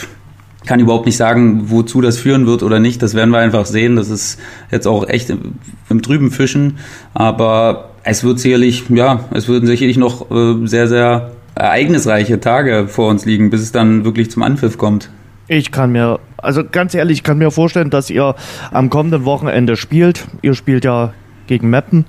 kann 0.67 0.81
überhaupt 0.81 1.07
nicht 1.07 1.17
sagen, 1.17 1.71
wozu 1.71 2.01
das 2.01 2.19
führen 2.19 2.47
wird 2.47 2.63
oder 2.63 2.79
nicht. 2.79 3.03
Das 3.03 3.15
werden 3.15 3.31
wir 3.31 3.39
einfach 3.39 3.67
sehen. 3.67 3.97
Das 3.97 4.11
ist 4.11 4.41
jetzt 4.71 4.87
auch 4.87 5.09
echt 5.09 5.31
im, 5.31 5.55
im 5.89 6.03
trüben 6.03 6.31
Fischen. 6.31 6.79
Aber 7.15 7.91
es 8.05 8.25
wird 8.25 8.41
sicherlich, 8.41 8.85
ja, 8.89 9.25
es 9.33 9.49
würden 9.49 9.67
sicherlich 9.67 9.97
noch 9.97 10.31
äh, 10.31 10.67
sehr, 10.67 10.89
sehr 10.89 11.33
ereignisreiche 11.55 12.41
Tage 12.41 12.89
vor 12.89 13.09
uns 13.11 13.25
liegen, 13.25 13.51
bis 13.51 13.61
es 13.61 13.73
dann 13.73 14.05
wirklich 14.05 14.31
zum 14.31 14.43
Anpfiff 14.43 14.79
kommt. 14.79 15.11
Ich 15.49 15.71
kann 15.71 15.93
mir, 15.93 16.19
also 16.39 16.63
ganz 16.65 16.95
ehrlich, 16.95 17.19
ich 17.19 17.23
kann 17.23 17.39
mir 17.39 17.51
vorstellen, 17.51 17.91
dass 17.91 18.09
ihr 18.09 18.35
am 18.71 18.89
kommenden 18.91 19.25
Wochenende 19.25 19.77
spielt. 19.77 20.25
Ihr 20.41 20.55
spielt 20.55 20.85
ja 20.85 21.13
gegen 21.47 21.71
Meppen, 21.71 22.07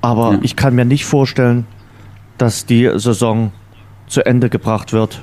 aber 0.00 0.32
ja. 0.32 0.38
ich 0.42 0.56
kann 0.56 0.74
mir 0.74 0.84
nicht 0.84 1.04
vorstellen, 1.04 1.66
dass 2.38 2.66
die 2.66 2.90
Saison 2.94 3.52
zu 4.06 4.24
Ende 4.26 4.50
gebracht 4.50 4.92
wird 4.92 5.22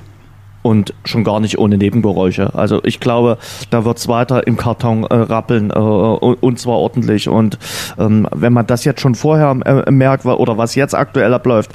und 0.61 0.93
schon 1.05 1.23
gar 1.23 1.39
nicht 1.39 1.57
ohne 1.57 1.77
Nebengeräusche. 1.77 2.53
Also 2.53 2.81
ich 2.83 2.99
glaube, 2.99 3.37
da 3.69 3.85
wird 3.85 3.97
es 3.97 4.07
weiter 4.07 4.45
im 4.45 4.57
Karton 4.57 5.03
äh, 5.03 5.13
rappeln 5.13 5.69
äh, 5.69 5.73
und 5.73 6.59
zwar 6.59 6.75
ordentlich. 6.75 7.29
Und 7.29 7.57
ähm, 7.97 8.27
wenn 8.33 8.53
man 8.53 8.67
das 8.67 8.83
jetzt 8.83 9.01
schon 9.01 9.15
vorher 9.15 9.57
äh, 9.65 9.91
merkt 9.91 10.25
oder 10.25 10.57
was 10.57 10.75
jetzt 10.75 10.95
aktuell 10.95 11.33
abläuft, 11.33 11.71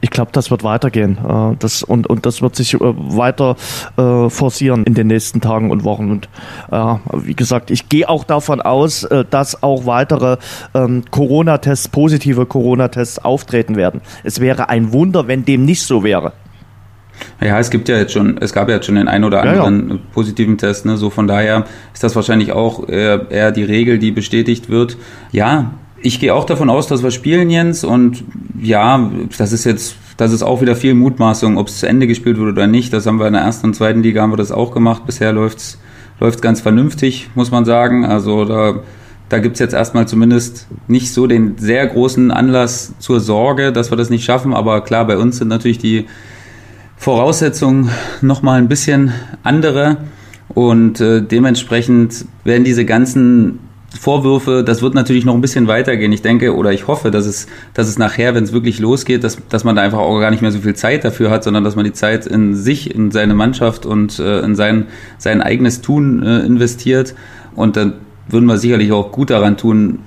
ich 0.00 0.10
glaube, 0.10 0.30
das 0.32 0.50
wird 0.50 0.64
weitergehen. 0.64 1.18
Äh, 1.18 1.56
das, 1.58 1.82
und, 1.82 2.06
und 2.06 2.26
das 2.26 2.42
wird 2.42 2.56
sich 2.56 2.74
äh, 2.74 2.78
weiter 2.80 3.56
äh, 3.96 4.30
forcieren 4.30 4.84
in 4.84 4.94
den 4.94 5.08
nächsten 5.08 5.40
Tagen 5.40 5.70
und 5.70 5.84
Wochen. 5.84 6.10
Und 6.10 6.28
äh, 6.70 6.94
wie 7.12 7.34
gesagt, 7.34 7.70
ich 7.70 7.88
gehe 7.88 8.08
auch 8.08 8.24
davon 8.24 8.60
aus, 8.60 9.04
äh, 9.04 9.24
dass 9.28 9.62
auch 9.62 9.86
weitere 9.86 10.36
ähm, 10.74 11.04
Corona-Tests, 11.10 11.88
positive 11.88 12.46
Corona-Tests 12.46 13.18
auftreten 13.24 13.76
werden. 13.76 14.00
Es 14.24 14.40
wäre 14.40 14.68
ein 14.68 14.92
Wunder, 14.92 15.26
wenn 15.26 15.44
dem 15.44 15.64
nicht 15.64 15.82
so 15.82 16.04
wäre. 16.04 16.32
Ja, 17.40 17.58
es 17.58 17.70
gibt 17.70 17.88
ja 17.88 17.96
jetzt 17.96 18.12
schon, 18.12 18.38
es 18.38 18.52
gab 18.52 18.68
ja 18.68 18.76
jetzt 18.76 18.86
schon 18.86 18.96
den 18.96 19.06
einen 19.06 19.24
oder 19.24 19.42
anderen 19.42 19.88
ja, 19.88 19.94
ja. 19.94 20.00
positiven 20.12 20.58
Test, 20.58 20.86
ne? 20.86 20.96
So 20.96 21.08
von 21.10 21.28
daher 21.28 21.66
ist 21.94 22.02
das 22.02 22.16
wahrscheinlich 22.16 22.52
auch 22.52 22.88
eher, 22.88 23.30
eher 23.30 23.52
die 23.52 23.62
Regel, 23.62 23.98
die 23.98 24.10
bestätigt 24.10 24.70
wird. 24.70 24.96
Ja, 25.30 25.72
ich 26.00 26.20
gehe 26.20 26.34
auch 26.34 26.44
davon 26.44 26.68
aus, 26.68 26.88
dass 26.88 27.02
wir 27.02 27.10
spielen, 27.10 27.50
Jens, 27.50 27.84
und 27.84 28.24
ja, 28.60 29.10
das 29.36 29.52
ist 29.52 29.64
jetzt, 29.64 29.96
das 30.16 30.32
ist 30.32 30.42
auch 30.42 30.60
wieder 30.60 30.74
viel 30.74 30.94
Mutmaßung, 30.94 31.58
ob 31.58 31.68
es 31.68 31.78
zu 31.78 31.88
Ende 31.88 32.06
gespielt 32.06 32.38
wurde 32.38 32.52
oder 32.52 32.66
nicht. 32.66 32.92
Das 32.92 33.06
haben 33.06 33.18
wir 33.18 33.26
in 33.28 33.34
der 33.34 33.42
ersten 33.42 33.68
und 33.68 33.74
zweiten 33.74 34.02
Liga 34.02 34.22
haben 34.22 34.32
wir 34.32 34.36
das 34.36 34.52
auch 34.52 34.72
gemacht. 34.72 35.06
Bisher 35.06 35.32
läuft's 35.32 35.78
läuft's 36.20 36.42
ganz 36.42 36.60
vernünftig, 36.60 37.30
muss 37.36 37.52
man 37.52 37.64
sagen. 37.64 38.04
Also 38.04 38.44
da 38.44 38.80
da 39.28 39.38
gibt's 39.40 39.58
jetzt 39.58 39.74
erstmal 39.74 40.08
zumindest 40.08 40.66
nicht 40.86 41.12
so 41.12 41.26
den 41.26 41.58
sehr 41.58 41.86
großen 41.86 42.30
Anlass 42.30 42.94
zur 42.98 43.20
Sorge, 43.20 43.72
dass 43.72 43.92
wir 43.92 43.96
das 43.96 44.08
nicht 44.10 44.24
schaffen. 44.24 44.54
Aber 44.54 44.80
klar, 44.82 45.06
bei 45.06 45.18
uns 45.18 45.36
sind 45.36 45.48
natürlich 45.48 45.78
die 45.78 46.06
Voraussetzungen 46.98 47.90
nochmal 48.20 48.58
ein 48.58 48.68
bisschen 48.68 49.12
andere 49.42 49.98
und 50.48 51.00
äh, 51.00 51.22
dementsprechend 51.22 52.24
werden 52.44 52.64
diese 52.64 52.84
ganzen 52.84 53.60
Vorwürfe, 53.98 54.64
das 54.64 54.82
wird 54.82 54.94
natürlich 54.94 55.24
noch 55.24 55.34
ein 55.34 55.40
bisschen 55.40 55.66
weitergehen. 55.66 56.12
Ich 56.12 56.20
denke 56.20 56.54
oder 56.54 56.72
ich 56.72 56.88
hoffe, 56.88 57.10
dass 57.10 57.24
es, 57.24 57.46
dass 57.72 57.88
es 57.88 57.98
nachher, 57.98 58.34
wenn 58.34 58.44
es 58.44 58.52
wirklich 58.52 58.80
losgeht, 58.80 59.24
dass, 59.24 59.38
dass 59.48 59.64
man 59.64 59.76
da 59.76 59.82
einfach 59.82 59.98
auch 59.98 60.20
gar 60.20 60.30
nicht 60.30 60.42
mehr 60.42 60.50
so 60.50 60.58
viel 60.58 60.74
Zeit 60.74 61.04
dafür 61.04 61.30
hat, 61.30 61.42
sondern 61.44 61.64
dass 61.64 61.74
man 61.74 61.84
die 61.84 61.92
Zeit 61.92 62.26
in 62.26 62.54
sich, 62.54 62.94
in 62.94 63.10
seine 63.10 63.34
Mannschaft 63.34 63.86
und 63.86 64.18
äh, 64.18 64.40
in 64.40 64.56
sein, 64.56 64.88
sein 65.16 65.40
eigenes 65.40 65.80
Tun 65.80 66.22
äh, 66.22 66.40
investiert. 66.40 67.14
Und 67.54 67.76
dann 67.76 67.94
würden 68.28 68.46
wir 68.46 68.58
sicherlich 68.58 68.92
auch 68.92 69.10
gut 69.10 69.30
daran 69.30 69.56
tun, 69.56 70.00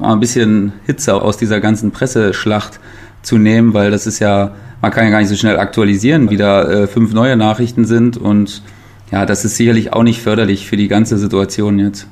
ein 0.00 0.20
bisschen 0.20 0.72
Hitze 0.84 1.14
aus 1.14 1.36
dieser 1.36 1.60
ganzen 1.60 1.92
Presseschlacht 1.92 2.80
zu 3.22 3.38
nehmen, 3.38 3.74
weil 3.74 3.90
das 3.90 4.06
ist 4.06 4.18
ja 4.18 4.52
man 4.80 4.90
kann 4.90 5.04
ja 5.04 5.10
gar 5.10 5.18
nicht 5.18 5.28
so 5.28 5.36
schnell 5.36 5.58
aktualisieren, 5.58 6.30
wie 6.30 6.36
da 6.36 6.62
äh, 6.62 6.86
fünf 6.86 7.12
neue 7.12 7.36
Nachrichten 7.36 7.84
sind 7.84 8.16
und 8.16 8.62
ja, 9.10 9.26
das 9.26 9.44
ist 9.44 9.56
sicherlich 9.56 9.92
auch 9.92 10.02
nicht 10.02 10.22
förderlich 10.22 10.66
für 10.66 10.76
die 10.76 10.88
ganze 10.88 11.18
Situation 11.18 11.78
jetzt. 11.78 12.06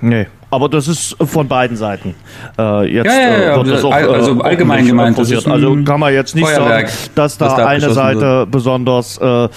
Nee, 0.00 0.26
aber 0.50 0.68
das 0.68 0.88
ist 0.88 1.16
von 1.20 1.48
beiden 1.48 1.76
Seiten. 1.76 2.14
Äh, 2.58 2.92
jetzt 2.92 3.06
ja, 3.06 3.12
ja, 3.12 3.42
ja, 3.42 3.56
wird 3.56 3.76
das 3.76 3.84
auch, 3.84 3.92
also 3.92 4.40
allgemein 4.40 4.86
gemeint. 4.86 5.18
also 5.18 5.82
kann 5.84 6.00
man 6.00 6.14
jetzt 6.14 6.34
nicht 6.34 6.46
Feuerwerk, 6.46 6.88
sagen, 6.88 7.10
dass 7.16 7.36
da, 7.36 7.56
da 7.56 7.66
eine 7.66 7.90
Seite 7.90 8.20
wird. 8.20 8.50
besonders 8.50 9.18
äh, 9.18 9.48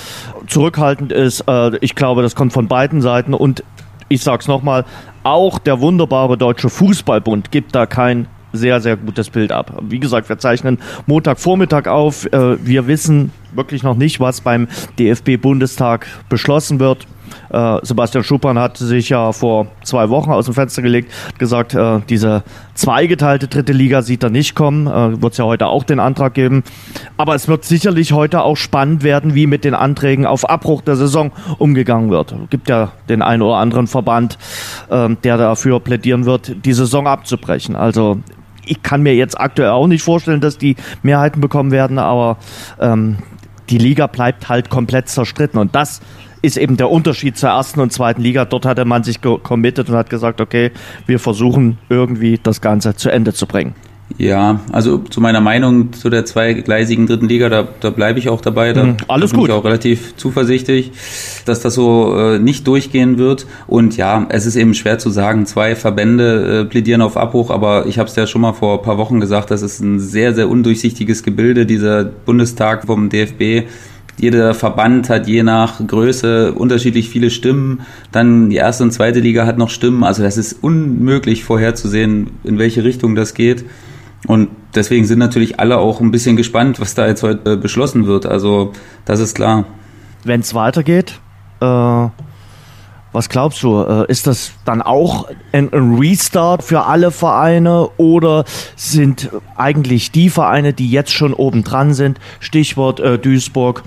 zurückhaltend 0.48 1.12
ist. 1.12 1.42
Äh, 1.48 1.78
ich 1.78 1.96
glaube, 1.96 2.24
das 2.24 2.36
kommt 2.36 2.54
von 2.54 2.68
beiden 2.68 3.02
Seiten 3.02 3.34
und 3.34 3.64
ich 4.10 4.22
sag's 4.24 4.48
nochmal, 4.48 4.84
auch 5.24 5.60
der 5.60 5.80
wunderbare 5.80 6.38
Deutsche 6.38 6.70
Fußballbund 6.70 7.52
gibt 7.52 7.76
da 7.76 7.86
kein 7.86 8.28
sehr, 8.54 8.82
sehr 8.82 8.98
gutes 8.98 9.30
Bild 9.30 9.52
ab. 9.52 9.82
Wie 9.82 10.00
gesagt, 10.00 10.30
wir 10.30 10.38
zeichnen 10.38 10.80
Montagvormittag 11.06 11.88
auf. 11.88 12.26
Äh, 12.32 12.66
wir 12.66 12.88
wissen 12.88 13.32
wirklich 13.54 13.84
noch 13.84 13.96
nicht, 13.96 14.20
was 14.20 14.42
beim 14.42 14.68
DFB-Bundestag 15.00 16.08
beschlossen 16.30 16.80
wird. 16.80 17.08
Äh, 17.50 17.80
Sebastian 17.84 18.24
Schuppan 18.24 18.60
hat 18.60 18.78
sich 18.78 19.10
ja 19.10 19.32
vor 19.32 19.68
zwei 19.84 20.10
Wochen 20.10 20.32
aus 20.32 20.46
dem 20.46 20.54
Fenster 20.54 20.82
gelegt, 20.82 21.12
gesagt, 21.38 21.74
äh, 21.74 22.00
diese 22.10 22.44
zweigeteilte 22.76 23.48
dritte 23.48 23.74
Liga 23.74 24.02
sieht 24.02 24.24
er 24.24 24.30
nicht 24.30 24.56
kommen. 24.56 24.86
Wird 25.22 25.34
es 25.34 25.38
ja 25.38 25.46
heute 25.46 25.68
auch 25.68 25.84
den 25.84 26.00
Antrag 26.00 26.34
geben. 26.34 26.64
Aber 27.18 27.36
es 27.36 27.48
wird 27.48 27.64
sicherlich 27.64 28.14
heute 28.14 28.42
auch 28.42 28.56
spannend 28.56 29.04
werden, 29.04 29.36
wie 29.36 29.48
mit 29.48 29.64
den 29.64 29.74
Anträgen 29.74 30.26
auf 30.26 30.50
Abbruch 30.50 30.82
der 30.82 30.96
Saison 30.96 31.32
umgegangen 31.58 32.10
wird. 32.10 32.32
Es 32.32 32.50
gibt 32.50 32.70
ja 32.70 32.92
den 33.10 33.22
einen 33.22 33.42
oder 33.42 33.58
anderen 33.58 33.88
Verband, 33.88 34.38
äh, 34.90 35.10
der 35.24 35.38
dafür 35.38 35.80
plädieren 35.80 36.26
wird, 36.26 36.66
die 36.66 36.74
Saison 36.74 37.08
abzubrechen. 37.08 37.76
Also 37.76 38.20
ich 38.72 38.82
kann 38.84 39.04
mir 39.04 39.14
jetzt 39.14 39.38
aktuell 39.38 39.72
auch 39.72 39.88
nicht 39.88 40.02
vorstellen, 40.02 40.40
dass 40.40 40.58
die 40.58 40.78
Mehrheiten 41.04 41.42
bekommen 41.42 41.72
werden, 41.72 42.00
aber 42.00 42.38
ähm, 42.80 43.18
die 43.70 43.78
Liga 43.78 44.08
bleibt 44.08 44.48
halt 44.48 44.70
komplett 44.70 45.10
zerstritten. 45.10 45.60
Und 45.60 45.76
das 45.76 46.00
ist 46.42 46.56
eben 46.56 46.78
der 46.78 46.90
Unterschied 46.90 47.38
zur 47.38 47.50
ersten 47.50 47.82
und 47.82 47.92
zweiten 47.92 48.22
Liga. 48.22 48.46
Dort 48.46 48.66
hatte 48.66 48.86
man 48.86 49.04
sich 49.04 49.20
committed 49.22 49.90
und 49.90 49.96
hat 49.96 50.10
gesagt, 50.10 50.40
okay, 50.40 50.72
wir 51.06 51.20
versuchen 51.20 51.80
irgendwie 51.90 52.40
das 52.42 52.62
Ganze 52.62 52.96
zu 52.96 53.12
Ende 53.12 53.34
zu 53.34 53.46
bringen. 53.46 53.76
Ja, 54.18 54.60
also 54.72 54.98
zu 54.98 55.22
meiner 55.22 55.42
Meinung 55.42 55.94
zu 55.94 56.10
der 56.10 56.26
zweigleisigen 56.26 57.08
dritten 57.08 57.28
Liga, 57.28 57.50
da, 57.50 57.68
da 57.80 57.90
bleibe 57.90 58.20
ich 58.20 58.30
auch 58.30 58.42
dabei. 58.42 58.74
Da, 58.74 58.84
mhm, 58.84 58.98
alles 59.08 59.32
da 59.32 59.36
bin 59.36 59.42
gut. 59.42 59.50
ich 59.50 59.56
auch 59.56 59.66
relativ 59.66 60.16
zuversichtlich, 60.16 60.92
dass 61.46 61.62
das 61.62 61.76
so 61.76 62.16
äh, 62.18 62.40
nicht 62.40 62.68
durchgehen 62.68 63.18
wird. 63.18 63.46
Und 63.68 63.98
ja, 63.98 64.26
es 64.30 64.46
ist 64.46 64.56
eben 64.56 64.74
schwer 64.74 65.00
zu 65.00 65.10
sagen. 65.10 65.46
Zwei 65.46 65.76
Verbände 65.76 66.62
äh, 66.62 66.66
plädieren 66.66 67.02
auf 67.02 67.18
Abbruch, 67.18 67.50
aber 67.50 67.86
ich 67.88 68.00
habe 68.00 68.10
es 68.10 68.16
ja 68.16 68.28
schon 68.28 68.42
mal 68.42 68.54
vor 68.54 68.80
ein 68.80 68.84
paar 68.84 68.98
Wochen 68.98 69.20
gesagt, 69.20 69.52
das 69.52 69.62
ist 69.62 69.80
ein 69.80 70.00
sehr, 70.00 70.34
sehr 70.34 70.50
undurchsichtiges 70.50 71.24
Gebilde, 71.24 71.66
dieser 71.66 72.04
Bundestag 72.04 72.86
vom 72.86 73.10
DFB 73.10 73.68
jeder 74.22 74.54
Verband 74.54 75.10
hat 75.10 75.28
je 75.28 75.42
nach 75.42 75.86
Größe 75.86 76.54
unterschiedlich 76.54 77.10
viele 77.10 77.32
Stimmen. 77.32 77.82
Dann 78.12 78.52
die 78.52 78.58
erste 78.58 78.84
und 78.84 78.92
zweite 78.92 79.20
Liga 79.20 79.48
hat 79.48 79.58
noch 79.58 79.72
Stimmen. 79.72 80.04
Also 80.04 80.22
das 80.22 80.38
ist 80.38 80.54
unmöglich 80.62 81.44
vorherzusehen, 81.44 82.30
in 82.44 82.60
welche 82.60 82.84
Richtung 82.84 83.16
das 83.16 83.34
geht. 83.34 83.66
Und 84.28 84.50
deswegen 84.76 85.06
sind 85.06 85.20
natürlich 85.20 85.60
alle 85.60 85.78
auch 85.78 86.00
ein 86.00 86.12
bisschen 86.12 86.36
gespannt, 86.36 86.80
was 86.80 86.94
da 86.94 87.08
jetzt 87.08 87.24
heute 87.24 87.54
äh, 87.54 87.56
beschlossen 87.58 88.06
wird. 88.06 88.26
Also 88.26 88.74
das 89.06 89.20
ist 89.20 89.36
klar. 89.36 89.66
Wenn 90.24 90.42
es 90.42 90.54
weitergeht, 90.54 91.20
äh, 91.60 92.08
was 93.14 93.28
glaubst 93.28 93.62
du? 93.64 93.82
Äh, 93.82 94.06
ist 94.10 94.28
das 94.28 94.52
dann 94.64 94.82
auch 94.82 95.28
ein, 95.52 95.70
Restart 95.74 96.64
für 96.64 96.86
alle 96.86 97.12
Vereine 97.12 97.90
oder 97.98 98.46
sind 98.76 99.30
eigentlich 99.58 100.12
die 100.12 100.30
Vereine, 100.30 100.74
die 100.74 100.90
jetzt 100.90 101.12
schon 101.12 101.34
oben 101.34 101.64
dran 101.64 101.94
sind, 101.94 102.20
Stichwort 102.40 103.00
äh, 103.00 103.20
Duisburg, 103.20 103.84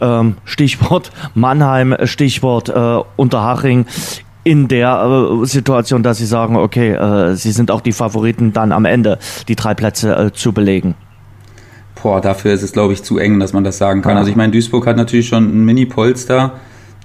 ähm, 0.00 0.36
Stichwort 0.44 1.12
Mannheim, 1.34 1.94
Stichwort 2.04 2.68
äh, 2.68 3.02
Unterhaching, 3.16 3.86
in 4.46 4.68
der 4.68 5.40
äh, 5.42 5.46
Situation, 5.46 6.02
dass 6.02 6.18
sie 6.18 6.26
sagen, 6.26 6.56
okay, 6.56 6.92
äh, 6.92 7.34
sie 7.34 7.52
sind 7.52 7.70
auch 7.70 7.80
die 7.80 7.92
Favoriten, 7.92 8.52
dann 8.52 8.72
am 8.72 8.84
Ende 8.84 9.18
die 9.48 9.56
drei 9.56 9.74
Plätze 9.74 10.16
äh, 10.16 10.32
zu 10.32 10.52
belegen? 10.52 10.94
Boah, 12.00 12.20
dafür 12.20 12.52
ist 12.52 12.62
es, 12.62 12.72
glaube 12.72 12.92
ich, 12.92 13.02
zu 13.02 13.18
eng, 13.18 13.40
dass 13.40 13.52
man 13.52 13.64
das 13.64 13.78
sagen 13.78 14.02
kann. 14.02 14.12
Ja. 14.12 14.18
Also 14.18 14.30
ich 14.30 14.36
meine, 14.36 14.52
Duisburg 14.52 14.86
hat 14.86 14.96
natürlich 14.96 15.28
schon 15.28 15.44
ein 15.44 15.64
Mini-Polster, 15.64 16.54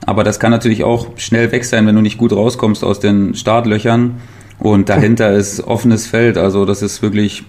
aber 0.06 0.24
das 0.24 0.40
kann 0.40 0.52
natürlich 0.52 0.84
auch 0.84 1.08
schnell 1.18 1.52
weg 1.52 1.66
sein, 1.66 1.88
wenn 1.88 1.96
du 1.96 2.02
nicht 2.02 2.18
gut 2.18 2.32
rauskommst 2.34 2.84
aus 2.84 3.00
den 3.00 3.34
Startlöchern. 3.34 4.16
Und 4.60 4.90
dahinter 4.90 5.32
ist 5.36 5.64
offenes 5.64 6.08
Feld. 6.08 6.38
Also 6.38 6.66
das 6.66 6.82
ist 6.82 7.02
wirklich 7.02 7.44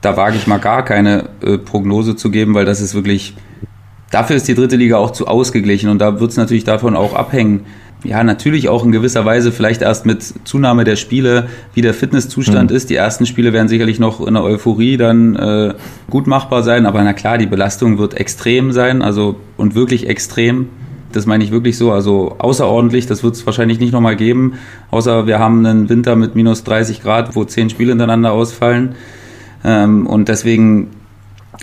da 0.00 0.16
wage 0.16 0.36
ich 0.36 0.46
mal 0.46 0.58
gar 0.58 0.84
keine 0.84 1.30
äh, 1.42 1.58
Prognose 1.58 2.16
zu 2.16 2.30
geben, 2.30 2.54
weil 2.54 2.64
das 2.64 2.80
ist 2.80 2.94
wirklich, 2.94 3.34
dafür 4.10 4.36
ist 4.36 4.46
die 4.46 4.54
dritte 4.54 4.76
Liga 4.76 4.96
auch 4.98 5.10
zu 5.10 5.26
ausgeglichen 5.26 5.90
und 5.90 5.98
da 5.98 6.20
wird 6.20 6.30
es 6.30 6.36
natürlich 6.36 6.64
davon 6.64 6.96
auch 6.96 7.14
abhängen. 7.14 7.66
Ja, 8.06 8.22
natürlich 8.22 8.68
auch 8.68 8.84
in 8.84 8.92
gewisser 8.92 9.24
Weise 9.24 9.50
vielleicht 9.50 9.82
erst 9.82 10.06
mit 10.06 10.22
Zunahme 10.44 10.84
der 10.84 10.94
Spiele, 10.94 11.48
wie 11.74 11.80
der 11.80 11.92
Fitnesszustand 11.92 12.70
mhm. 12.70 12.76
ist. 12.76 12.88
Die 12.88 12.94
ersten 12.94 13.26
Spiele 13.26 13.52
werden 13.52 13.66
sicherlich 13.66 13.98
noch 13.98 14.24
in 14.24 14.34
der 14.34 14.44
Euphorie 14.44 14.96
dann 14.96 15.34
äh, 15.34 15.74
gut 16.08 16.28
machbar 16.28 16.62
sein, 16.62 16.86
aber 16.86 17.02
na 17.02 17.14
klar, 17.14 17.36
die 17.36 17.46
Belastung 17.46 17.98
wird 17.98 18.14
extrem 18.14 18.70
sein, 18.70 19.02
also 19.02 19.36
und 19.56 19.74
wirklich 19.74 20.08
extrem. 20.08 20.68
Das 21.10 21.26
meine 21.26 21.42
ich 21.42 21.50
wirklich 21.50 21.76
so, 21.78 21.90
also 21.90 22.36
außerordentlich, 22.38 23.06
das 23.06 23.24
wird 23.24 23.34
es 23.34 23.44
wahrscheinlich 23.44 23.80
nicht 23.80 23.92
nochmal 23.92 24.14
geben, 24.14 24.54
außer 24.92 25.26
wir 25.26 25.40
haben 25.40 25.66
einen 25.66 25.88
Winter 25.88 26.14
mit 26.14 26.36
minus 26.36 26.62
30 26.62 27.02
Grad, 27.02 27.34
wo 27.34 27.44
zehn 27.44 27.70
Spiele 27.70 27.90
hintereinander 27.90 28.30
ausfallen. 28.30 28.94
Ähm, 29.64 30.06
und 30.06 30.28
deswegen 30.28 30.90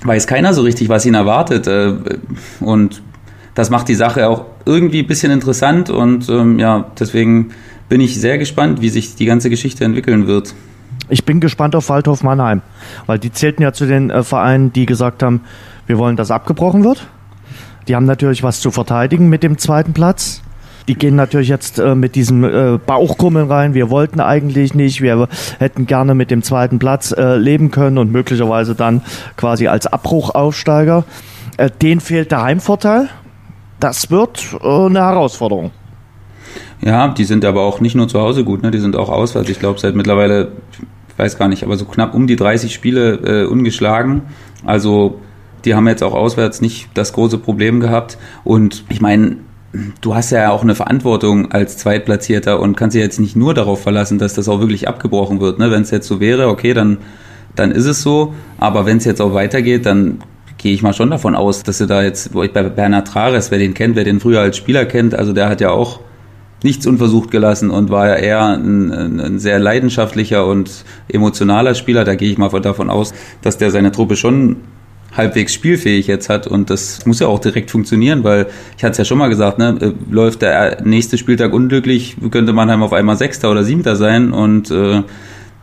weiß 0.04 0.28
keiner 0.28 0.54
so 0.54 0.64
richtig, 0.64 0.90
was 0.90 1.06
ihn 1.06 1.14
erwartet. 1.14 1.68
Äh, 1.68 1.94
und 2.60 3.02
das 3.56 3.70
macht 3.70 3.88
die 3.88 3.96
Sache 3.96 4.28
auch 4.28 4.46
irgendwie 4.66 5.00
ein 5.00 5.08
bisschen 5.08 5.32
interessant 5.32 5.90
und 5.90 6.30
ähm, 6.30 6.60
ja, 6.60 6.86
deswegen 7.00 7.52
bin 7.90 8.02
ich 8.02 8.20
sehr 8.20 8.38
gespannt, 8.38 8.82
wie 8.82 8.90
sich 8.90 9.16
die 9.16 9.26
ganze 9.26 9.50
Geschichte 9.50 9.84
entwickeln 9.84 10.28
wird. 10.28 10.56
Ich 11.10 11.26
bin 11.26 11.40
gespannt 11.40 11.76
auf 11.76 11.90
Waldhof 11.90 12.24
Mannheim, 12.24 12.62
weil 13.06 13.20
die 13.20 13.32
zählten 13.32 13.62
ja 13.62 13.74
zu 13.74 13.86
den 13.86 14.10
äh, 14.10 14.24
Vereinen, 14.24 14.74
die 14.74 14.86
gesagt 14.86 15.22
haben, 15.22 15.42
wir 15.86 15.98
wollen, 15.98 16.16
dass 16.16 16.32
abgebrochen 16.32 16.84
wird. 16.84 17.08
Die 17.88 17.96
haben 17.96 18.06
natürlich 18.06 18.44
was 18.44 18.62
zu 18.62 18.72
verteidigen 18.72 19.28
mit 19.30 19.44
dem 19.44 19.58
zweiten 19.58 19.94
Platz. 19.94 20.42
Die 20.88 20.96
gehen 20.96 21.16
natürlich 21.16 21.50
jetzt 21.50 21.80
äh, 21.80 21.96
mit 21.96 22.16
diesem 22.16 22.44
äh, 22.44 22.78
Bauchkummeln 22.78 23.50
rein. 23.50 23.74
Wir 23.74 23.90
wollten 23.90 24.20
eigentlich 24.20 24.74
nicht. 24.74 25.02
Wir 25.02 25.28
hätten 25.60 25.86
gerne 25.86 26.16
mit 26.16 26.32
dem 26.32 26.44
zweiten 26.44 26.80
Platz 26.80 27.12
äh, 27.12 27.36
leben 27.36 27.72
können 27.72 27.98
und 27.98 28.12
möglicherweise 28.12 28.76
dann 28.76 29.02
quasi 29.38 29.68
als 29.68 29.88
Abbruchaufsteiger. 29.88 31.06
Äh, 31.58 31.70
denen 31.82 32.02
fehlt 32.02 32.32
der 32.32 32.44
Heimvorteil. 32.44 33.10
Das 33.84 34.10
wird 34.10 34.56
äh, 34.64 34.66
eine 34.66 35.02
Herausforderung. 35.02 35.72
Ja, 36.80 37.10
die 37.10 37.26
sind 37.26 37.44
aber 37.44 37.64
auch 37.64 37.82
nicht 37.82 37.96
nur 37.96 38.08
zu 38.08 38.22
Hause 38.22 38.46
gut, 38.46 38.64
ne? 38.64 38.72
die 38.72 38.80
sind 38.80 38.96
auch 38.96 39.10
auswärts. 39.10 39.50
Ich 39.50 39.60
glaube, 39.60 39.78
seit 39.78 39.94
mittlerweile, 39.94 40.54
ich 41.10 41.20
weiß 41.20 41.38
gar 41.38 41.50
nicht, 41.50 41.66
aber 41.66 41.76
so 41.76 41.84
knapp 41.84 42.14
um 42.14 42.26
die 42.26 42.38
30 42.38 42.74
Spiele 42.74 43.16
äh, 43.16 43.46
ungeschlagen. 43.46 44.22
Also 44.66 45.20
die 45.66 45.76
haben 45.76 45.86
jetzt 45.90 46.02
auch 46.02 46.14
auswärts 46.14 46.62
nicht 46.62 46.92
das 46.94 47.12
große 47.12 47.38
Problem 47.40 47.82
gehabt. 47.82 48.18
Und 48.46 48.86
ich 48.88 49.02
meine, 49.02 49.36
du 50.00 50.16
hast 50.16 50.32
ja 50.32 50.50
auch 50.52 50.64
eine 50.64 50.76
Verantwortung 50.76 51.52
als 51.52 51.76
Zweitplatzierter 51.76 52.62
und 52.62 52.78
kannst 52.78 52.96
dich 52.96 53.04
jetzt 53.04 53.20
nicht 53.20 53.36
nur 53.36 53.54
darauf 53.54 53.84
verlassen, 53.84 54.18
dass 54.18 54.34
das 54.34 54.48
auch 54.48 54.62
wirklich 54.62 54.88
abgebrochen 54.88 55.42
wird. 55.42 55.60
Ne? 55.60 55.72
Wenn 55.72 55.82
es 55.82 55.92
jetzt 55.92 56.08
so 56.08 56.22
wäre, 56.22 56.48
okay, 56.48 56.74
dann, 56.74 57.00
dann 57.58 57.72
ist 57.72 57.88
es 57.88 58.02
so. 58.02 58.34
Aber 58.60 58.86
wenn 58.86 58.96
es 58.96 59.04
jetzt 59.04 59.22
auch 59.22 59.34
weitergeht, 59.34 59.86
dann 59.86 60.20
gehe 60.64 60.74
ich 60.74 60.82
mal 60.82 60.94
schon 60.94 61.12
davon 61.12 61.36
aus, 61.36 61.62
dass 61.62 61.78
du 61.78 61.86
da 61.86 62.02
jetzt, 62.02 62.34
wo 62.34 62.42
ich 62.42 62.54
bei 62.54 62.64
Bernhard 62.64 63.10
Trares, 63.10 63.52
wer 63.52 63.60
den 63.60 63.74
kennt, 63.74 63.98
wer 63.98 64.06
den 64.06 64.22
früher 64.22 64.40
als 64.40 64.56
Spieler 64.56 64.86
kennt, 64.86 65.14
also 65.14 65.34
der 65.34 65.50
hat 65.50 65.60
ja 65.60 65.72
auch 65.72 66.00
nichts 66.64 66.88
unversucht 66.88 67.32
gelassen 67.32 67.70
und 67.70 67.90
war 67.90 68.08
ja 68.08 68.16
eher 68.16 68.48
ein, 68.48 69.20
ein 69.20 69.40
sehr 69.40 69.60
leidenschaftlicher 69.60 70.48
und 70.48 70.86
emotionaler 71.10 71.76
Spieler. 71.76 72.06
Da 72.06 72.16
gehe 72.16 72.32
ich 72.32 72.38
mal 72.38 72.48
davon 72.62 72.90
aus, 72.90 73.14
dass 73.42 73.58
der 73.58 73.72
seine 73.72 73.92
Truppe 73.92 74.16
schon 74.16 74.56
halbwegs 75.12 75.54
spielfähig 75.54 76.08
jetzt 76.08 76.30
hat 76.30 76.48
und 76.48 76.70
das 76.70 77.06
muss 77.06 77.20
ja 77.20 77.28
auch 77.28 77.40
direkt 77.40 77.70
funktionieren, 77.70 78.24
weil 78.24 78.48
ich 78.78 78.86
hatte 78.86 78.94
es 78.94 78.98
ja 79.00 79.06
schon 79.06 79.18
mal 79.18 79.28
gesagt, 79.28 79.60
ne, 79.60 79.78
äh, 79.82 79.92
läuft 80.10 80.42
der 80.42 80.82
nächste 80.84 81.18
Spieltag 81.18 81.52
unglücklich, 81.54 82.16
könnte 82.32 82.54
Mannheim 82.54 82.82
auf 82.82 82.94
einmal 82.94 83.18
Sechster 83.18 83.52
oder 83.52 83.66
Siebter 83.66 83.98
sein 83.98 84.32
und 84.32 84.72
äh, 84.72 85.04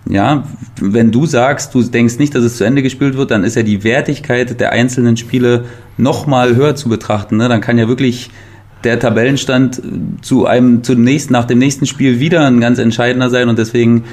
ja, 0.08 0.44
wenn 0.80 1.10
du 1.10 1.26
sagst, 1.26 1.74
du 1.74 1.82
denkst 1.82 2.18
nicht, 2.18 2.34
dass 2.34 2.42
es 2.42 2.56
zu 2.56 2.64
Ende 2.64 2.82
gespielt 2.82 3.16
wird, 3.16 3.30
dann 3.30 3.44
ist 3.44 3.56
ja 3.56 3.62
die 3.62 3.84
Wertigkeit 3.84 4.58
der 4.58 4.72
einzelnen 4.72 5.16
Spiele 5.16 5.66
nochmal 5.96 6.56
höher 6.56 6.74
zu 6.74 6.88
betrachten. 6.88 7.36
Ne? 7.36 7.48
Dann 7.48 7.60
kann 7.60 7.78
ja 7.78 7.86
wirklich 7.86 8.30
der 8.84 8.98
Tabellenstand 8.98 9.82
zu 10.22 10.46
einem, 10.46 10.82
zu 10.82 10.94
dem 10.94 11.04
nächsten, 11.04 11.32
nach 11.32 11.44
dem 11.44 11.58
nächsten 11.58 11.86
Spiel 11.86 12.18
wieder 12.18 12.46
ein 12.46 12.60
ganz 12.60 12.78
entscheidender 12.78 13.28
sein 13.28 13.48
und 13.48 13.58
deswegen 13.58 14.04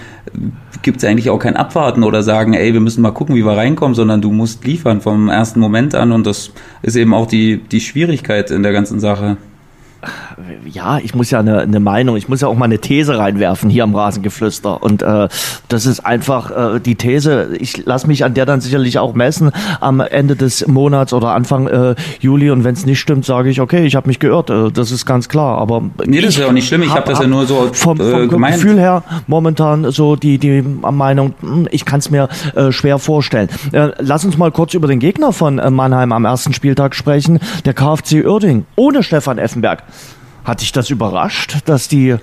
gibt 0.82 0.98
es 0.98 1.06
eigentlich 1.06 1.30
auch 1.30 1.40
kein 1.40 1.56
Abwarten 1.56 2.04
oder 2.04 2.22
sagen, 2.22 2.54
ey, 2.54 2.74
wir 2.74 2.82
müssen 2.82 3.02
mal 3.02 3.12
gucken, 3.12 3.36
wie 3.36 3.46
wir 3.46 3.56
reinkommen, 3.56 3.96
sondern 3.96 4.22
du 4.22 4.32
musst 4.32 4.66
liefern 4.66 5.00
vom 5.00 5.30
ersten 5.30 5.62
Moment 5.62 5.96
an 5.96 6.12
und 6.12 6.28
das 6.28 6.52
ist 6.82 6.98
eben 6.98 7.14
auch 7.14 7.28
die, 7.28 7.58
die 7.58 7.80
Schwierigkeit 7.80 8.52
in 8.52 8.62
der 8.62 8.74
ganzen 8.74 9.00
Sache 9.00 9.38
ja, 10.66 11.00
ich 11.00 11.16
muss 11.16 11.32
ja 11.32 11.40
eine, 11.40 11.60
eine 11.62 11.80
Meinung, 11.80 12.18
ich 12.18 12.30
muss 12.30 12.42
ja 12.42 12.48
auch 12.48 12.56
mal 12.56 12.66
eine 12.66 12.80
These 12.80 13.18
reinwerfen 13.18 13.70
hier 13.70 13.84
am 13.84 13.96
Rasengeflüster. 13.96 14.82
Und 14.84 15.02
äh, 15.02 15.28
das 15.68 15.86
ist 15.86 16.02
einfach 16.02 16.76
äh, 16.76 16.80
die 16.80 16.96
These, 16.96 17.56
ich 17.60 17.86
lasse 17.86 18.08
mich 18.08 18.24
an 18.24 18.34
der 18.34 18.46
dann 18.46 18.62
sicherlich 18.62 19.00
auch 19.00 19.14
messen 19.14 19.52
am 19.80 20.00
Ende 20.00 20.36
des 20.36 20.68
Monats 20.68 21.14
oder 21.14 21.30
Anfang 21.30 21.68
äh, 21.68 21.96
Juli. 22.20 22.52
Und 22.52 22.64
wenn 22.64 22.74
es 22.74 22.86
nicht 22.86 23.00
stimmt, 23.00 23.26
sage 23.26 23.50
ich, 23.50 23.62
okay, 23.62 23.86
ich 23.86 23.96
habe 23.96 24.08
mich 24.08 24.20
geirrt. 24.20 24.50
Äh, 24.50 24.72
das 24.72 24.92
ist 24.92 25.06
ganz 25.06 25.30
klar. 25.30 25.58
Aber 25.58 25.84
nee, 26.06 26.22
das 26.22 26.32
ist 26.32 26.40
ja 26.40 26.48
auch 26.48 26.52
nicht 26.52 26.68
schlimm. 26.68 26.84
Ich 26.84 26.90
habe 26.90 27.00
hab 27.00 27.06
das 27.06 27.20
ja 27.20 27.28
nur 27.28 27.46
so 27.46 27.70
vom, 27.74 27.98
vom 27.98 28.24
äh, 28.24 28.28
gemeint. 28.28 28.56
Gefühl 28.56 28.80
her 28.80 29.04
momentan 29.28 29.92
so 29.92 30.16
die, 30.16 30.38
die 30.38 30.62
Meinung, 30.62 31.34
hm, 31.42 31.68
ich 31.72 31.86
kann 31.86 32.00
es 32.00 32.10
mir 32.10 32.30
äh, 32.56 32.72
schwer 32.72 33.00
vorstellen. 33.00 33.50
Äh, 33.72 33.90
lass 34.00 34.26
uns 34.26 34.38
mal 34.38 34.52
kurz 34.52 34.74
über 34.74 34.88
den 34.88 35.00
Gegner 35.00 35.34
von 35.34 35.60
äh, 35.60 35.70
Mannheim 35.70 36.12
am 36.12 36.26
ersten 36.26 36.54
Spieltag 36.54 36.96
sprechen. 36.96 37.40
Der 37.66 37.74
KfC 37.74 38.26
Uerding 38.26 38.66
ohne 38.76 39.04
Stefan 39.04 39.38
Effenberg. 39.38 39.84
Hat 40.44 40.62
dich 40.62 40.72
das 40.72 40.90
überrascht, 40.90 41.58
dass 41.66 41.88
die 41.88 42.18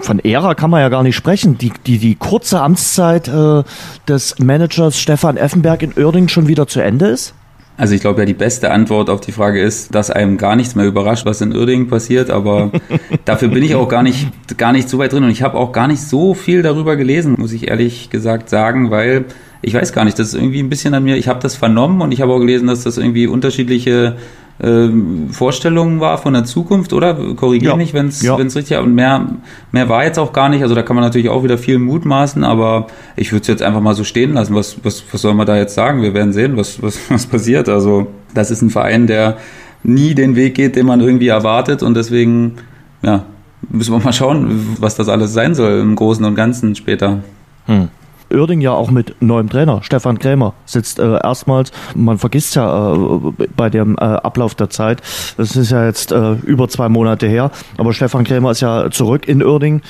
von 0.00 0.18
Ära 0.18 0.54
kann 0.54 0.70
man 0.70 0.80
ja 0.80 0.88
gar 0.88 1.02
nicht 1.02 1.16
sprechen. 1.16 1.58
Die, 1.58 1.72
die, 1.86 1.98
die 1.98 2.14
kurze 2.16 2.60
Amtszeit 2.60 3.28
äh, 3.28 3.62
des 4.08 4.38
Managers 4.38 4.98
Stefan 4.98 5.36
Effenberg 5.36 5.82
in 5.82 5.92
Oerding 5.92 6.28
schon 6.28 6.48
wieder 6.48 6.66
zu 6.66 6.80
Ende 6.80 7.06
ist? 7.06 7.34
Also 7.78 7.94
ich 7.94 8.00
glaube 8.00 8.20
ja, 8.20 8.26
die 8.26 8.34
beste 8.34 8.70
Antwort 8.70 9.10
auf 9.10 9.20
die 9.20 9.32
Frage 9.32 9.60
ist, 9.60 9.94
dass 9.94 10.10
einem 10.10 10.38
gar 10.38 10.56
nichts 10.56 10.74
mehr 10.74 10.86
überrascht, 10.86 11.26
was 11.26 11.42
in 11.42 11.54
Oerding 11.54 11.88
passiert, 11.88 12.30
aber 12.30 12.70
dafür 13.26 13.48
bin 13.48 13.62
ich 13.62 13.74
auch 13.74 13.88
gar 13.88 14.02
nicht, 14.02 14.28
gar 14.56 14.72
nicht 14.72 14.88
so 14.88 14.98
weit 14.98 15.12
drin 15.12 15.24
und 15.24 15.30
ich 15.30 15.42
habe 15.42 15.58
auch 15.58 15.72
gar 15.72 15.86
nicht 15.86 16.00
so 16.00 16.32
viel 16.32 16.62
darüber 16.62 16.96
gelesen, 16.96 17.34
muss 17.36 17.52
ich 17.52 17.68
ehrlich 17.68 18.08
gesagt 18.08 18.48
sagen, 18.48 18.90
weil 18.90 19.26
ich 19.60 19.74
weiß 19.74 19.92
gar 19.92 20.06
nicht, 20.06 20.18
das 20.18 20.28
ist 20.28 20.34
irgendwie 20.34 20.60
ein 20.60 20.70
bisschen 20.70 20.94
an 20.94 21.04
mir, 21.04 21.16
ich 21.16 21.28
habe 21.28 21.40
das 21.40 21.54
vernommen 21.54 22.00
und 22.00 22.12
ich 22.12 22.22
habe 22.22 22.32
auch 22.32 22.38
gelesen, 22.38 22.66
dass 22.66 22.82
das 22.82 22.96
irgendwie 22.96 23.26
unterschiedliche 23.26 24.16
ähm, 24.62 25.28
Vorstellungen 25.30 26.00
war 26.00 26.18
von 26.18 26.32
der 26.32 26.44
Zukunft, 26.44 26.92
oder? 26.92 27.14
Korrigiere 27.34 27.72
ja. 27.72 27.76
mich, 27.76 27.92
wenn 27.92 28.08
es 28.08 28.22
ja. 28.22 28.34
richtig 28.36 28.70
ist. 28.70 28.78
Und 28.78 28.94
mehr, 28.94 29.26
mehr 29.72 29.88
war 29.88 30.04
jetzt 30.04 30.18
auch 30.18 30.32
gar 30.32 30.48
nicht. 30.48 30.62
Also 30.62 30.74
da 30.74 30.82
kann 30.82 30.96
man 30.96 31.04
natürlich 31.04 31.28
auch 31.28 31.44
wieder 31.44 31.58
viel 31.58 31.78
mutmaßen, 31.78 32.42
aber 32.42 32.86
ich 33.16 33.32
würde 33.32 33.42
es 33.42 33.48
jetzt 33.48 33.62
einfach 33.62 33.80
mal 33.80 33.94
so 33.94 34.04
stehen 34.04 34.32
lassen. 34.32 34.54
Was, 34.54 34.82
was, 34.82 35.04
was 35.12 35.20
soll 35.20 35.34
man 35.34 35.46
da 35.46 35.56
jetzt 35.56 35.74
sagen? 35.74 36.02
Wir 36.02 36.14
werden 36.14 36.32
sehen, 36.32 36.56
was, 36.56 36.82
was, 36.82 36.98
was 37.10 37.26
passiert. 37.26 37.68
Also 37.68 38.06
das 38.34 38.50
ist 38.50 38.62
ein 38.62 38.70
Verein, 38.70 39.06
der 39.06 39.36
nie 39.82 40.14
den 40.14 40.36
Weg 40.36 40.54
geht, 40.54 40.76
den 40.76 40.86
man 40.86 41.00
irgendwie 41.00 41.28
erwartet 41.28 41.82
und 41.82 41.94
deswegen, 41.94 42.56
ja, 43.02 43.24
müssen 43.68 43.92
wir 43.92 44.00
mal 44.00 44.12
schauen, 44.12 44.76
was 44.80 44.96
das 44.96 45.08
alles 45.08 45.32
sein 45.32 45.54
soll 45.54 45.80
im 45.80 45.96
Großen 45.96 46.24
und 46.24 46.34
Ganzen 46.34 46.74
später. 46.74 47.20
Hm. 47.66 47.88
Oerding 48.32 48.60
ja 48.60 48.72
auch 48.72 48.90
mit 48.90 49.20
neuem 49.20 49.48
Trainer. 49.48 49.82
Stefan 49.82 50.18
Krämer 50.18 50.54
sitzt 50.64 50.98
äh, 50.98 51.18
erstmals, 51.22 51.72
man 51.94 52.18
vergisst 52.18 52.56
ja 52.56 52.94
äh, 52.94 53.18
bei 53.56 53.70
dem 53.70 53.96
äh, 53.96 54.00
Ablauf 54.00 54.54
der 54.54 54.70
Zeit, 54.70 55.02
das 55.36 55.56
ist 55.56 55.70
ja 55.70 55.84
jetzt 55.86 56.12
äh, 56.12 56.32
über 56.32 56.68
zwei 56.68 56.88
Monate 56.88 57.26
her, 57.26 57.50
aber 57.78 57.92
Stefan 57.92 58.24
Krämer 58.24 58.50
ist 58.50 58.60
ja 58.60 58.90
zurück 58.90 59.28
in 59.28 59.42
Oerding, 59.42 59.82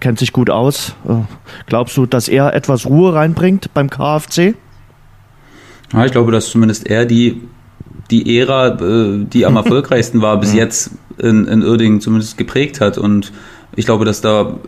kennt 0.00 0.18
sich 0.18 0.32
gut 0.32 0.50
aus. 0.50 0.94
Äh, 1.08 1.14
glaubst 1.66 1.96
du, 1.96 2.06
dass 2.06 2.28
er 2.28 2.54
etwas 2.54 2.86
Ruhe 2.86 3.14
reinbringt 3.14 3.72
beim 3.74 3.90
KfC? 3.90 4.54
Ja, 5.92 6.04
ich 6.04 6.12
glaube, 6.12 6.32
dass 6.32 6.50
zumindest 6.50 6.86
er 6.86 7.06
die, 7.06 7.42
die 8.10 8.38
Ära, 8.38 8.68
äh, 8.68 9.24
die 9.24 9.46
am 9.46 9.56
erfolgreichsten 9.56 10.22
war, 10.22 10.38
bis 10.38 10.54
jetzt 10.54 10.92
in, 11.18 11.46
in 11.46 11.62
Uerdingen 11.62 12.00
zumindest 12.00 12.38
geprägt 12.38 12.80
hat 12.80 12.98
und 12.98 13.32
ich 13.76 13.86
glaube, 13.86 14.04
dass 14.04 14.20
da 14.20 14.58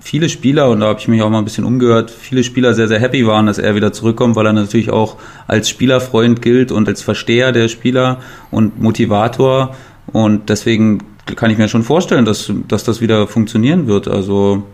viele 0.00 0.28
Spieler, 0.28 0.70
und 0.70 0.80
da 0.80 0.86
habe 0.86 1.00
ich 1.00 1.08
mich 1.08 1.22
auch 1.22 1.30
mal 1.30 1.38
ein 1.38 1.44
bisschen 1.44 1.64
umgehört, 1.64 2.10
viele 2.10 2.44
Spieler 2.44 2.74
sehr, 2.74 2.88
sehr 2.88 3.00
happy 3.00 3.26
waren, 3.26 3.46
dass 3.46 3.58
er 3.58 3.74
wieder 3.74 3.92
zurückkommt, 3.92 4.36
weil 4.36 4.46
er 4.46 4.52
natürlich 4.52 4.90
auch 4.90 5.16
als 5.46 5.68
Spielerfreund 5.68 6.42
gilt 6.42 6.72
und 6.72 6.88
als 6.88 7.02
Versteher 7.02 7.52
der 7.52 7.68
Spieler 7.68 8.18
und 8.50 8.80
Motivator. 8.80 9.74
Und 10.06 10.48
deswegen 10.48 10.98
kann 11.36 11.50
ich 11.50 11.58
mir 11.58 11.68
schon 11.68 11.82
vorstellen, 11.82 12.24
dass, 12.24 12.52
dass 12.68 12.84
das 12.84 13.00
wieder 13.00 13.26
funktionieren 13.26 13.86
wird. 13.86 14.08
Also 14.08 14.64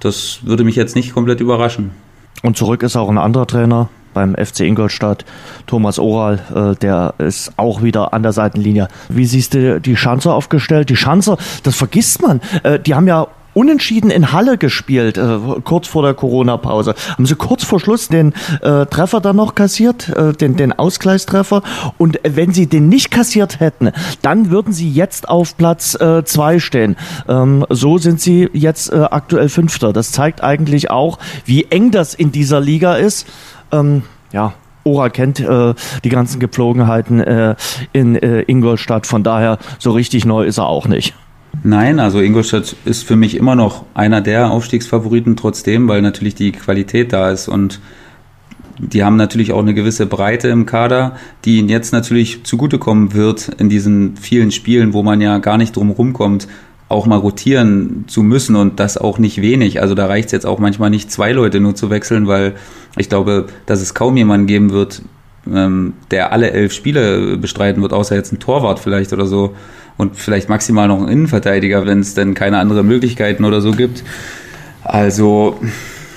das 0.00 0.40
würde 0.42 0.64
mich 0.64 0.76
jetzt 0.76 0.96
nicht 0.96 1.12
komplett 1.12 1.40
überraschen. 1.40 1.90
Und 2.42 2.56
zurück 2.56 2.82
ist 2.82 2.96
auch 2.96 3.08
ein 3.08 3.18
anderer 3.18 3.46
Trainer 3.46 3.90
beim 4.14 4.34
FC 4.34 4.60
Ingolstadt, 4.60 5.24
Thomas 5.66 5.98
Oral, 5.98 6.40
äh, 6.54 6.76
der 6.76 7.14
ist 7.18 7.52
auch 7.56 7.82
wieder 7.82 8.12
an 8.12 8.22
der 8.22 8.32
Seitenlinie. 8.32 8.88
Wie 9.08 9.24
siehst 9.24 9.54
du 9.54 9.80
die 9.80 9.96
Schanzer 9.96 10.34
aufgestellt? 10.34 10.90
Die 10.90 10.96
Schanzer, 10.96 11.36
das 11.62 11.76
vergisst 11.76 12.20
man, 12.22 12.40
äh, 12.64 12.80
die 12.80 12.94
haben 12.94 13.06
ja 13.06 13.28
unentschieden 13.60 14.10
in 14.10 14.32
Halle 14.32 14.56
gespielt, 14.56 15.18
äh, 15.18 15.38
kurz 15.64 15.86
vor 15.86 16.02
der 16.02 16.14
Corona-Pause. 16.14 16.94
Haben 17.10 17.26
sie 17.26 17.34
kurz 17.34 17.62
vor 17.62 17.78
Schluss 17.78 18.08
den 18.08 18.32
äh, 18.62 18.86
Treffer 18.86 19.20
dann 19.20 19.36
noch 19.36 19.54
kassiert, 19.54 20.08
äh, 20.08 20.32
den, 20.32 20.56
den 20.56 20.72
Ausgleichstreffer. 20.72 21.62
Und 21.98 22.18
wenn 22.22 22.54
sie 22.54 22.68
den 22.68 22.88
nicht 22.88 23.10
kassiert 23.10 23.60
hätten, 23.60 23.92
dann 24.22 24.50
würden 24.50 24.72
sie 24.72 24.90
jetzt 24.90 25.28
auf 25.28 25.58
Platz 25.58 25.94
äh, 26.00 26.24
zwei 26.24 26.58
stehen. 26.58 26.96
Ähm, 27.28 27.66
so 27.68 27.98
sind 27.98 28.18
sie 28.18 28.48
jetzt 28.54 28.90
äh, 28.94 29.00
aktuell 29.10 29.50
Fünfter. 29.50 29.92
Das 29.92 30.10
zeigt 30.10 30.42
eigentlich 30.42 30.90
auch, 30.90 31.18
wie 31.44 31.64
eng 31.64 31.90
das 31.90 32.14
in 32.14 32.32
dieser 32.32 32.60
Liga 32.60 32.94
ist. 32.94 33.26
Ähm, 33.72 34.04
ja, 34.32 34.54
Ora 34.84 35.10
kennt 35.10 35.38
äh, 35.38 35.74
die 36.02 36.08
ganzen 36.08 36.40
Gepflogenheiten 36.40 37.20
äh, 37.20 37.56
in 37.92 38.16
äh, 38.16 38.40
Ingolstadt, 38.40 39.06
von 39.06 39.22
daher 39.22 39.58
so 39.78 39.90
richtig 39.90 40.24
neu 40.24 40.44
ist 40.44 40.56
er 40.56 40.66
auch 40.66 40.88
nicht. 40.88 41.14
Nein, 41.62 42.00
also 42.00 42.20
Ingolstadt 42.20 42.76
ist 42.84 43.04
für 43.04 43.16
mich 43.16 43.36
immer 43.36 43.54
noch 43.54 43.84
einer 43.92 44.20
der 44.20 44.50
Aufstiegsfavoriten 44.50 45.36
trotzdem, 45.36 45.88
weil 45.88 46.00
natürlich 46.00 46.34
die 46.34 46.52
Qualität 46.52 47.12
da 47.12 47.30
ist 47.30 47.48
und 47.48 47.80
die 48.78 49.04
haben 49.04 49.16
natürlich 49.16 49.52
auch 49.52 49.60
eine 49.60 49.74
gewisse 49.74 50.06
Breite 50.06 50.48
im 50.48 50.64
Kader, 50.64 51.16
die 51.44 51.58
ihnen 51.58 51.68
jetzt 51.68 51.92
natürlich 51.92 52.44
zugutekommen 52.44 53.12
wird 53.12 53.48
in 53.58 53.68
diesen 53.68 54.16
vielen 54.16 54.52
Spielen, 54.52 54.94
wo 54.94 55.02
man 55.02 55.20
ja 55.20 55.36
gar 55.38 55.58
nicht 55.58 55.76
drum 55.76 55.90
rumkommt, 55.90 56.48
auch 56.88 57.06
mal 57.06 57.16
rotieren 57.16 58.04
zu 58.08 58.22
müssen 58.22 58.56
und 58.56 58.80
das 58.80 58.96
auch 58.96 59.18
nicht 59.18 59.42
wenig. 59.42 59.82
Also 59.82 59.94
da 59.94 60.06
reicht 60.06 60.26
es 60.26 60.32
jetzt 60.32 60.46
auch 60.46 60.58
manchmal 60.58 60.90
nicht, 60.90 61.12
zwei 61.12 61.32
Leute 61.32 61.60
nur 61.60 61.74
zu 61.74 61.90
wechseln, 61.90 62.26
weil 62.26 62.54
ich 62.96 63.08
glaube, 63.08 63.46
dass 63.66 63.82
es 63.82 63.92
kaum 63.94 64.16
jemanden 64.16 64.46
geben 64.46 64.70
wird, 64.70 65.02
ähm, 65.46 65.94
der 66.10 66.32
alle 66.32 66.50
elf 66.50 66.72
Spiele 66.72 67.36
bestreiten 67.36 67.82
wird, 67.82 67.92
außer 67.92 68.14
jetzt 68.14 68.32
ein 68.32 68.38
Torwart 68.38 68.78
vielleicht 68.78 69.12
oder 69.12 69.26
so 69.26 69.54
und 69.96 70.16
vielleicht 70.16 70.48
maximal 70.48 70.88
noch 70.88 71.00
ein 71.00 71.08
Innenverteidiger, 71.08 71.86
wenn 71.86 72.00
es 72.00 72.14
denn 72.14 72.34
keine 72.34 72.58
anderen 72.58 72.86
Möglichkeiten 72.86 73.44
oder 73.44 73.60
so 73.60 73.72
gibt. 73.72 74.02
Also 74.82 75.58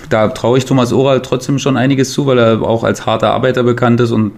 da 0.09 0.27
traue 0.29 0.57
ich 0.57 0.65
Thomas 0.65 0.93
Oral 0.93 1.21
trotzdem 1.21 1.59
schon 1.59 1.75
einiges 1.75 2.11
zu, 2.11 2.25
weil 2.25 2.37
er 2.37 2.61
auch 2.61 2.83
als 2.83 3.05
harter 3.05 3.31
Arbeiter 3.31 3.63
bekannt 3.63 3.99
ist 3.99 4.11
und 4.11 4.33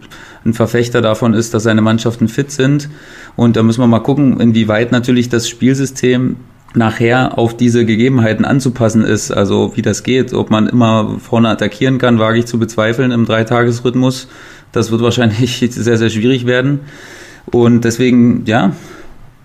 ein 0.45 0.53
Verfechter 0.53 1.01
davon 1.01 1.33
ist, 1.33 1.53
dass 1.53 1.63
seine 1.63 1.81
Mannschaften 1.81 2.27
fit 2.27 2.51
sind. 2.51 2.89
Und 3.35 3.55
da 3.55 3.63
müssen 3.63 3.81
wir 3.81 3.87
mal 3.87 3.99
gucken, 3.99 4.39
inwieweit 4.39 4.91
natürlich 4.91 5.29
das 5.29 5.49
Spielsystem 5.49 6.37
nachher 6.75 7.37
auf 7.37 7.55
diese 7.55 7.85
Gegebenheiten 7.85 8.45
anzupassen 8.45 9.03
ist, 9.03 9.31
also 9.31 9.73
wie 9.75 9.81
das 9.81 10.03
geht, 10.03 10.33
ob 10.33 10.49
man 10.49 10.67
immer 10.67 11.17
vorne 11.19 11.49
attackieren 11.49 11.97
kann, 11.97 12.19
wage 12.19 12.39
ich 12.39 12.45
zu 12.45 12.59
bezweifeln 12.59 13.11
im 13.11 13.25
Dreitagesrhythmus. 13.25 14.27
Das 14.75 14.91
wird 14.91 15.01
wahrscheinlich 15.01 15.57
sehr, 15.69 15.97
sehr 15.97 16.09
schwierig 16.09 16.45
werden. 16.45 16.81
Und 17.51 17.85
deswegen, 17.85 18.43
ja, 18.45 18.73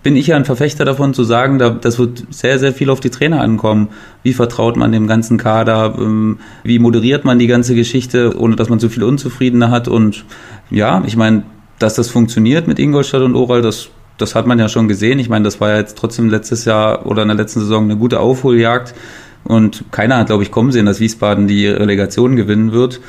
bin 0.03 0.15
ich 0.15 0.27
ja 0.27 0.35
ein 0.35 0.45
Verfechter 0.45 0.83
davon 0.83 1.13
zu 1.13 1.23
sagen, 1.23 1.59
da, 1.59 1.69
das 1.69 1.99
wird 1.99 2.25
sehr, 2.31 2.57
sehr 2.57 2.73
viel 2.73 2.89
auf 2.89 2.99
die 2.99 3.11
Trainer 3.11 3.41
ankommen. 3.41 3.89
Wie 4.23 4.33
vertraut 4.33 4.75
man 4.75 4.91
dem 4.91 5.07
ganzen 5.07 5.37
Kader? 5.37 5.95
Ähm, 5.97 6.39
wie 6.63 6.79
moderiert 6.79 7.23
man 7.23 7.37
die 7.37 7.47
ganze 7.47 7.75
Geschichte, 7.75 8.37
ohne 8.37 8.55
dass 8.55 8.69
man 8.69 8.79
zu 8.79 8.89
viel 8.89 9.03
Unzufriedene 9.03 9.69
hat? 9.69 9.87
Und 9.87 10.25
ja, 10.71 11.03
ich 11.05 11.15
meine, 11.15 11.43
dass 11.77 11.93
das 11.95 12.09
funktioniert 12.09 12.67
mit 12.67 12.79
Ingolstadt 12.79 13.21
und 13.21 13.35
Oral, 13.35 13.61
das, 13.61 13.89
das 14.17 14.33
hat 14.33 14.47
man 14.47 14.57
ja 14.57 14.69
schon 14.69 14.87
gesehen. 14.87 15.19
Ich 15.19 15.29
meine, 15.29 15.45
das 15.45 15.61
war 15.61 15.69
ja 15.69 15.77
jetzt 15.77 15.97
trotzdem 15.97 16.29
letztes 16.29 16.65
Jahr 16.65 17.05
oder 17.05 17.21
in 17.21 17.27
der 17.27 17.37
letzten 17.37 17.59
Saison 17.59 17.83
eine 17.83 17.97
gute 17.97 18.19
Aufholjagd. 18.19 18.95
Und 19.43 19.85
keiner 19.91 20.17
hat, 20.17 20.27
glaube 20.27 20.43
ich, 20.43 20.51
kommen 20.51 20.71
sehen, 20.71 20.85
dass 20.85 20.99
Wiesbaden 20.99 21.47
die 21.47 21.67
Relegation 21.67 22.35
gewinnen 22.35 22.71
wird. 22.71 23.01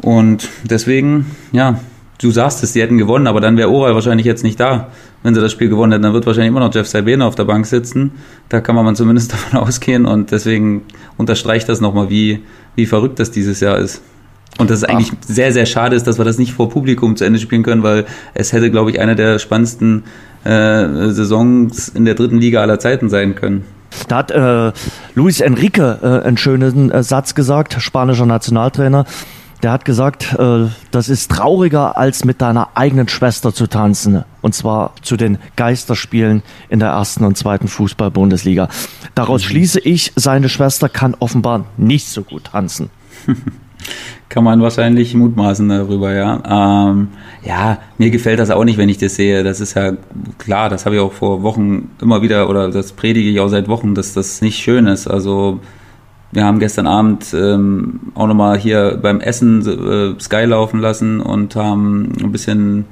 Und 0.00 0.48
deswegen, 0.64 1.26
ja, 1.52 1.80
du 2.20 2.30
sagst 2.30 2.62
es, 2.62 2.72
die 2.72 2.82
hätten 2.82 2.98
gewonnen, 2.98 3.26
aber 3.26 3.40
dann 3.40 3.56
wäre 3.56 3.70
Oral 3.70 3.94
wahrscheinlich 3.94 4.26
jetzt 4.26 4.42
nicht 4.44 4.58
da. 4.60 4.88
Wenn 5.22 5.34
sie 5.34 5.40
das 5.40 5.50
Spiel 5.50 5.68
gewonnen 5.68 5.92
hätten, 5.92 6.02
dann 6.02 6.12
wird 6.12 6.26
wahrscheinlich 6.26 6.48
immer 6.48 6.60
noch 6.60 6.72
Jeff 6.72 6.86
Salbena 6.86 7.26
auf 7.26 7.34
der 7.34 7.44
Bank 7.44 7.66
sitzen. 7.66 8.12
Da 8.48 8.60
kann 8.60 8.76
man 8.76 8.94
zumindest 8.94 9.32
davon 9.32 9.60
ausgehen 9.60 10.06
und 10.06 10.30
deswegen 10.30 10.82
unterstreicht 11.16 11.68
das 11.68 11.80
nochmal, 11.80 12.10
wie, 12.10 12.40
wie 12.76 12.86
verrückt 12.86 13.18
das 13.18 13.30
dieses 13.30 13.60
Jahr 13.60 13.78
ist. 13.78 14.02
Und 14.58 14.70
dass 14.70 14.78
es 14.78 14.84
eigentlich 14.84 15.12
Ach. 15.12 15.24
sehr, 15.26 15.52
sehr 15.52 15.66
schade 15.66 15.94
ist, 15.94 16.06
dass 16.06 16.18
wir 16.18 16.24
das 16.24 16.38
nicht 16.38 16.52
vor 16.52 16.68
Publikum 16.68 17.16
zu 17.16 17.24
Ende 17.24 17.38
spielen 17.38 17.62
können, 17.62 17.82
weil 17.82 18.06
es 18.34 18.52
hätte, 18.52 18.70
glaube 18.70 18.90
ich, 18.90 19.00
eine 19.00 19.14
der 19.14 19.38
spannendsten 19.38 20.04
äh, 20.44 21.10
Saisons 21.10 21.88
in 21.88 22.04
der 22.04 22.14
dritten 22.14 22.38
Liga 22.38 22.60
aller 22.60 22.78
Zeiten 22.78 23.08
sein 23.08 23.34
können. 23.34 23.64
Da 24.08 24.16
hat 24.16 24.30
äh, 24.30 24.72
Luis 25.14 25.40
Enrique 25.40 25.98
äh, 26.02 26.26
einen 26.26 26.36
schönen 26.36 26.90
äh, 26.90 27.02
Satz 27.02 27.34
gesagt, 27.34 27.76
spanischer 27.80 28.26
Nationaltrainer. 28.26 29.04
Der 29.62 29.72
hat 29.72 29.84
gesagt, 29.84 30.34
äh, 30.38 30.66
das 30.90 31.08
ist 31.08 31.30
trauriger, 31.30 31.96
als 31.96 32.24
mit 32.24 32.40
deiner 32.40 32.76
eigenen 32.76 33.08
Schwester 33.08 33.52
zu 33.52 33.66
tanzen. 33.66 34.24
Und 34.40 34.54
zwar 34.54 34.92
zu 35.02 35.16
den 35.16 35.38
Geisterspielen 35.56 36.42
in 36.68 36.78
der 36.78 36.90
ersten 36.90 37.24
und 37.24 37.36
zweiten 37.36 37.66
Fußball-Bundesliga. 37.66 38.68
Daraus 39.14 39.42
mhm. 39.42 39.48
schließe 39.48 39.80
ich, 39.80 40.12
seine 40.14 40.48
Schwester 40.48 40.88
kann 40.88 41.16
offenbar 41.18 41.66
nicht 41.76 42.08
so 42.08 42.22
gut 42.22 42.44
tanzen. 42.44 42.90
kann 44.28 44.44
man 44.44 44.60
wahrscheinlich 44.60 45.14
mutmaßen 45.14 45.68
darüber, 45.68 46.12
ja. 46.12 46.90
Ähm, 46.90 47.08
ja, 47.44 47.78
mir 47.96 48.10
gefällt 48.10 48.38
das 48.38 48.50
auch 48.50 48.64
nicht, 48.64 48.78
wenn 48.78 48.88
ich 48.88 48.98
das 48.98 49.16
sehe. 49.16 49.42
Das 49.42 49.60
ist 49.60 49.74
ja 49.74 49.92
klar, 50.38 50.68
das 50.68 50.84
habe 50.84 50.96
ich 50.96 51.00
auch 51.00 51.12
vor 51.12 51.42
Wochen 51.42 51.90
immer 52.00 52.22
wieder 52.22 52.48
oder 52.48 52.70
das 52.70 52.92
predige 52.92 53.30
ich 53.30 53.40
auch 53.40 53.48
seit 53.48 53.68
Wochen, 53.68 53.94
dass 53.94 54.14
das 54.14 54.42
nicht 54.42 54.58
schön 54.58 54.86
ist. 54.86 55.08
Also 55.08 55.60
wir 56.30 56.44
haben 56.44 56.58
gestern 56.58 56.86
Abend 56.86 57.32
ähm, 57.34 58.00
auch 58.14 58.26
nochmal 58.26 58.58
hier 58.58 58.98
beim 59.00 59.20
Essen 59.20 59.66
äh, 59.66 60.20
Sky 60.20 60.44
laufen 60.44 60.80
lassen 60.80 61.20
und 61.20 61.56
haben 61.56 62.12
ein 62.20 62.32
bisschen, 62.32 62.84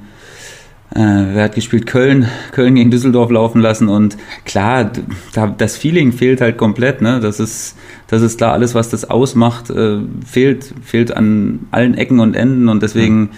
äh, 0.95 0.99
wer 0.99 1.43
hat 1.43 1.55
gespielt? 1.55 1.85
Köln, 1.85 2.27
Köln 2.51 2.75
gegen 2.75 2.89
Düsseldorf 2.89 3.29
laufen 3.29 3.61
lassen 3.61 3.89
und 3.89 4.17
klar, 4.45 4.91
da, 5.33 5.47
das 5.47 5.77
Feeling 5.77 6.13
fehlt 6.13 6.41
halt 6.41 6.57
komplett, 6.57 7.01
ne? 7.01 7.19
Das 7.19 7.39
ist, 7.39 7.77
das 8.07 8.23
ist 8.23 8.37
klar, 8.37 8.53
alles, 8.53 8.73
was 8.73 8.89
das 8.89 9.07
ausmacht, 9.09 9.69
äh, 9.69 9.99
fehlt, 10.25 10.73
fehlt 10.81 11.15
an 11.15 11.67
allen 11.69 11.93
Ecken 11.93 12.19
und 12.19 12.35
Enden 12.35 12.69
und 12.69 12.81
deswegen 12.81 13.29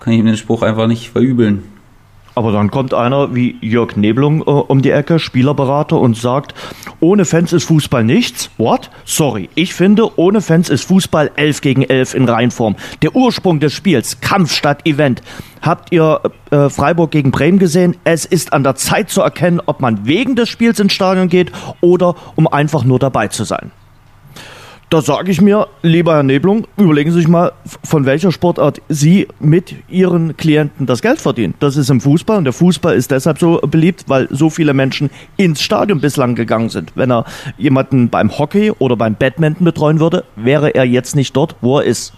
kann 0.00 0.14
ich 0.14 0.22
mir 0.22 0.32
den 0.32 0.36
Spruch 0.36 0.62
einfach 0.62 0.88
nicht 0.88 1.10
verübeln. 1.10 1.62
Aber 2.34 2.52
dann 2.52 2.70
kommt 2.70 2.94
einer 2.94 3.34
wie 3.34 3.56
Jörg 3.60 3.96
Neblung 3.96 4.40
äh, 4.40 4.44
um 4.44 4.82
die 4.82 4.90
Ecke, 4.90 5.18
Spielerberater, 5.18 5.98
und 5.98 6.16
sagt, 6.16 6.54
ohne 7.00 7.24
Fans 7.24 7.52
ist 7.52 7.64
Fußball 7.64 8.04
nichts. 8.04 8.50
What? 8.58 8.90
Sorry. 9.04 9.48
Ich 9.54 9.74
finde, 9.74 10.18
ohne 10.18 10.40
Fans 10.40 10.68
ist 10.68 10.84
Fußball 10.84 11.30
11 11.36 11.60
gegen 11.60 11.82
11 11.82 12.14
in 12.14 12.28
Reihenform. 12.28 12.76
Der 13.02 13.14
Ursprung 13.14 13.60
des 13.60 13.72
Spiels, 13.72 14.20
Kampf 14.20 14.52
statt 14.52 14.86
Event. 14.86 15.22
Habt 15.62 15.92
ihr 15.92 16.20
äh, 16.50 16.68
Freiburg 16.68 17.10
gegen 17.10 17.30
Bremen 17.30 17.58
gesehen? 17.58 17.96
Es 18.04 18.24
ist 18.24 18.52
an 18.52 18.64
der 18.64 18.74
Zeit 18.74 19.10
zu 19.10 19.22
erkennen, 19.22 19.62
ob 19.64 19.80
man 19.80 20.04
wegen 20.06 20.36
des 20.36 20.48
Spiels 20.48 20.80
ins 20.80 20.92
Stadion 20.92 21.28
geht 21.28 21.52
oder 21.80 22.16
um 22.34 22.48
einfach 22.48 22.84
nur 22.84 22.98
dabei 22.98 23.28
zu 23.28 23.44
sein. 23.44 23.70
Da 24.94 25.02
sage 25.02 25.32
ich 25.32 25.40
mir, 25.40 25.66
lieber 25.82 26.14
Herr 26.14 26.22
Neblung, 26.22 26.68
überlegen 26.76 27.10
Sie 27.10 27.18
sich 27.18 27.26
mal, 27.26 27.50
von 27.82 28.06
welcher 28.06 28.30
Sportart 28.30 28.80
Sie 28.88 29.26
mit 29.40 29.74
Ihren 29.88 30.36
Klienten 30.36 30.86
das 30.86 31.02
Geld 31.02 31.20
verdienen. 31.20 31.54
Das 31.58 31.76
ist 31.76 31.90
im 31.90 32.00
Fußball 32.00 32.38
und 32.38 32.44
der 32.44 32.52
Fußball 32.52 32.94
ist 32.94 33.10
deshalb 33.10 33.40
so 33.40 33.60
beliebt, 33.68 34.04
weil 34.06 34.28
so 34.30 34.50
viele 34.50 34.72
Menschen 34.72 35.10
ins 35.36 35.62
Stadion 35.62 36.00
bislang 36.00 36.36
gegangen 36.36 36.68
sind. 36.68 36.92
Wenn 36.94 37.10
er 37.10 37.24
jemanden 37.58 38.08
beim 38.08 38.38
Hockey 38.38 38.70
oder 38.70 38.96
beim 38.96 39.16
Badminton 39.16 39.64
betreuen 39.64 39.98
würde, 39.98 40.22
wäre 40.36 40.76
er 40.76 40.84
jetzt 40.84 41.16
nicht 41.16 41.34
dort, 41.34 41.56
wo 41.60 41.80
er 41.80 41.86
ist. 41.86 42.12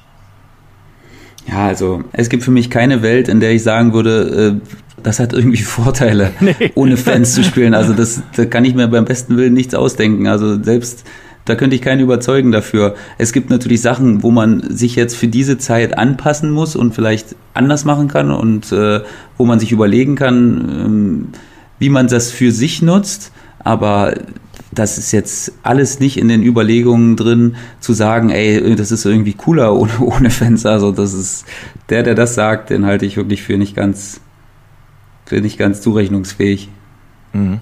Ja, 1.49 1.69
also 1.69 2.05
es 2.13 2.29
gibt 2.29 2.43
für 2.43 2.51
mich 2.51 2.69
keine 2.69 3.01
Welt, 3.01 3.29
in 3.29 3.41
der 3.41 3.53
ich 3.53 3.63
sagen 3.63 3.95
würde, 3.95 4.61
äh, 4.63 4.77
das 5.03 5.19
hat 5.19 5.33
irgendwie 5.33 5.57
Vorteile, 5.63 6.33
nee. 6.41 6.73
ohne 6.75 6.99
Fans 6.99 7.33
zu 7.33 7.43
spielen. 7.43 7.73
Also 7.73 7.95
das, 7.95 8.21
da 8.37 8.45
kann 8.45 8.67
ich 8.67 8.75
mir 8.75 8.87
beim 8.89 9.07
besten 9.07 9.39
Willen 9.39 9.55
nichts 9.55 9.75
ausdenken. 9.75 10.27
Also 10.27 10.63
selbst 10.63 11.07
da 11.47 11.55
könnte 11.55 11.77
ich 11.77 11.83
keinen 11.83 12.01
überzeugen 12.01 12.53
dafür. 12.53 12.97
Es 13.19 13.33
gibt 13.33 13.51
natürlich 13.51 13.81
Sachen, 13.81 14.23
wo 14.23 14.31
man 14.31 14.63
sich 14.69 14.97
jetzt 14.97 15.17
für 15.17 15.29
diese 15.29 15.59
Zeit 15.59 15.97
anpassen 15.97 16.51
muss 16.51 16.77
und 16.77 16.95
vielleicht 16.95 17.37
anders 17.55 17.85
machen 17.85 18.09
kann 18.09 18.31
und 18.31 18.73
äh, 18.73 19.01
wo 19.39 19.47
man 19.47 19.59
sich 19.61 19.73
überlegen 19.73 20.17
kann, 20.17 20.69
ähm, 20.85 21.29
wie 21.79 21.89
man 21.89 22.09
das 22.09 22.33
für 22.33 22.51
sich 22.51 22.83
nutzt. 22.83 23.33
Aber 23.61 24.15
das 24.73 24.99
ist 24.99 25.13
jetzt 25.13 25.53
alles 25.63 26.01
nicht 26.01 26.19
in 26.19 26.29
den 26.29 26.43
Überlegungen 26.43 27.17
drin, 27.17 27.57
zu 27.81 27.93
sagen, 27.93 28.31
ey, 28.31 28.75
das 28.75 28.91
ist 28.91 29.05
irgendwie 29.05 29.33
cooler 29.33 29.75
ohne, 29.79 29.99
ohne 30.01 30.31
Fans. 30.31 30.67
Also 30.67 30.91
das 30.91 31.15
ist 31.15 31.47
der, 31.91 32.03
der 32.03 32.17
das 32.17 32.35
sagt, 32.35 32.71
den 32.71 32.85
halte 32.85 33.07
ich 33.07 33.17
wirklich 33.17 33.43
für 33.43 33.57
nicht 33.57 33.77
ganz, 33.77 34.21
für 35.25 35.41
nicht 35.41 35.59
ganz 35.59 35.81
zurechnungsfähig. 35.81 36.69
Mhm. 37.33 37.61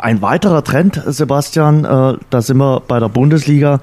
Ein 0.00 0.22
weiterer 0.22 0.64
Trend, 0.64 1.02
Sebastian, 1.06 1.84
äh, 1.84 2.18
da 2.30 2.42
sind 2.42 2.58
wir 2.58 2.80
bei 2.86 3.00
der 3.00 3.08
Bundesliga. 3.08 3.80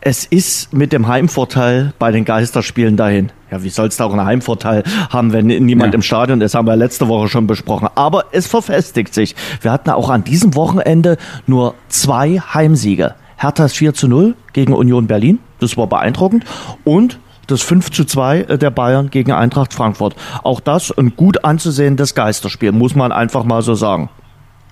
Es 0.00 0.24
ist 0.24 0.72
mit 0.72 0.92
dem 0.92 1.06
Heimvorteil 1.06 1.92
bei 1.98 2.10
den 2.10 2.24
Geisterspielen 2.24 2.96
dahin. 2.96 3.30
Ja, 3.52 3.62
wie 3.62 3.68
soll 3.68 3.86
es 3.86 3.96
da 3.96 4.04
auch 4.04 4.12
einen 4.12 4.24
Heimvorteil 4.24 4.82
haben, 5.10 5.32
wenn 5.32 5.46
niemand 5.46 5.92
ja. 5.92 5.96
im 5.96 6.02
Stadion 6.02 6.40
ist? 6.40 6.54
Haben 6.54 6.66
wir 6.66 6.74
letzte 6.74 7.06
Woche 7.06 7.28
schon 7.28 7.46
besprochen. 7.46 7.88
Aber 7.94 8.24
es 8.32 8.48
verfestigt 8.48 9.14
sich. 9.14 9.36
Wir 9.60 9.70
hatten 9.70 9.90
auch 9.90 10.10
an 10.10 10.24
diesem 10.24 10.56
Wochenende 10.56 11.18
nur 11.46 11.74
zwei 11.88 12.40
Heimsiege. 12.40 13.14
Herthas 13.36 13.74
4 13.74 13.94
zu 13.94 14.08
0 14.08 14.34
gegen 14.52 14.72
Union 14.72 15.06
Berlin. 15.06 15.38
Das 15.60 15.76
war 15.76 15.86
beeindruckend. 15.86 16.44
Und 16.82 17.20
das 17.46 17.62
5 17.62 17.90
zu 17.90 18.04
2 18.04 18.42
der 18.56 18.70
Bayern 18.70 19.10
gegen 19.10 19.32
Eintracht 19.32 19.74
Frankfurt. 19.74 20.16
Auch 20.42 20.60
das 20.60 20.90
ein 20.96 21.14
gut 21.16 21.44
anzusehendes 21.44 22.14
Geisterspiel, 22.14 22.72
muss 22.72 22.94
man 22.94 23.12
einfach 23.12 23.44
mal 23.44 23.62
so 23.62 23.74
sagen. 23.74 24.08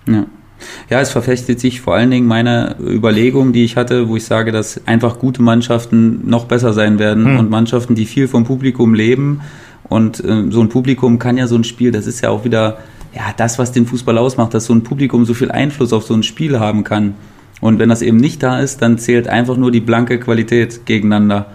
Ja. 0.08 0.24
Ja, 0.88 1.00
es 1.00 1.10
verfestigt 1.10 1.60
sich 1.60 1.80
vor 1.80 1.94
allen 1.94 2.10
Dingen 2.10 2.26
meine 2.26 2.76
Überlegung, 2.80 3.52
die 3.52 3.64
ich 3.64 3.76
hatte, 3.76 4.08
wo 4.08 4.16
ich 4.16 4.24
sage, 4.24 4.52
dass 4.52 4.86
einfach 4.86 5.18
gute 5.18 5.42
Mannschaften 5.42 6.28
noch 6.28 6.44
besser 6.46 6.72
sein 6.72 6.98
werden 6.98 7.24
hm. 7.24 7.38
und 7.38 7.50
Mannschaften, 7.50 7.94
die 7.94 8.06
viel 8.06 8.28
vom 8.28 8.44
Publikum 8.44 8.94
leben. 8.94 9.40
Und 9.88 10.22
äh, 10.24 10.50
so 10.50 10.60
ein 10.60 10.68
Publikum 10.68 11.18
kann 11.18 11.36
ja 11.36 11.46
so 11.46 11.56
ein 11.56 11.64
Spiel, 11.64 11.90
das 11.90 12.06
ist 12.06 12.20
ja 12.20 12.30
auch 12.30 12.44
wieder 12.44 12.78
ja 13.14 13.34
das, 13.36 13.58
was 13.58 13.72
den 13.72 13.86
Fußball 13.86 14.18
ausmacht, 14.18 14.54
dass 14.54 14.66
so 14.66 14.72
ein 14.72 14.82
Publikum 14.82 15.24
so 15.24 15.34
viel 15.34 15.50
Einfluss 15.50 15.92
auf 15.92 16.04
so 16.04 16.14
ein 16.14 16.22
Spiel 16.22 16.60
haben 16.60 16.84
kann. 16.84 17.14
Und 17.60 17.78
wenn 17.78 17.88
das 17.88 18.02
eben 18.02 18.16
nicht 18.16 18.42
da 18.42 18.60
ist, 18.60 18.80
dann 18.82 18.98
zählt 18.98 19.28
einfach 19.28 19.56
nur 19.56 19.70
die 19.70 19.80
blanke 19.80 20.18
Qualität 20.18 20.86
gegeneinander. 20.86 21.46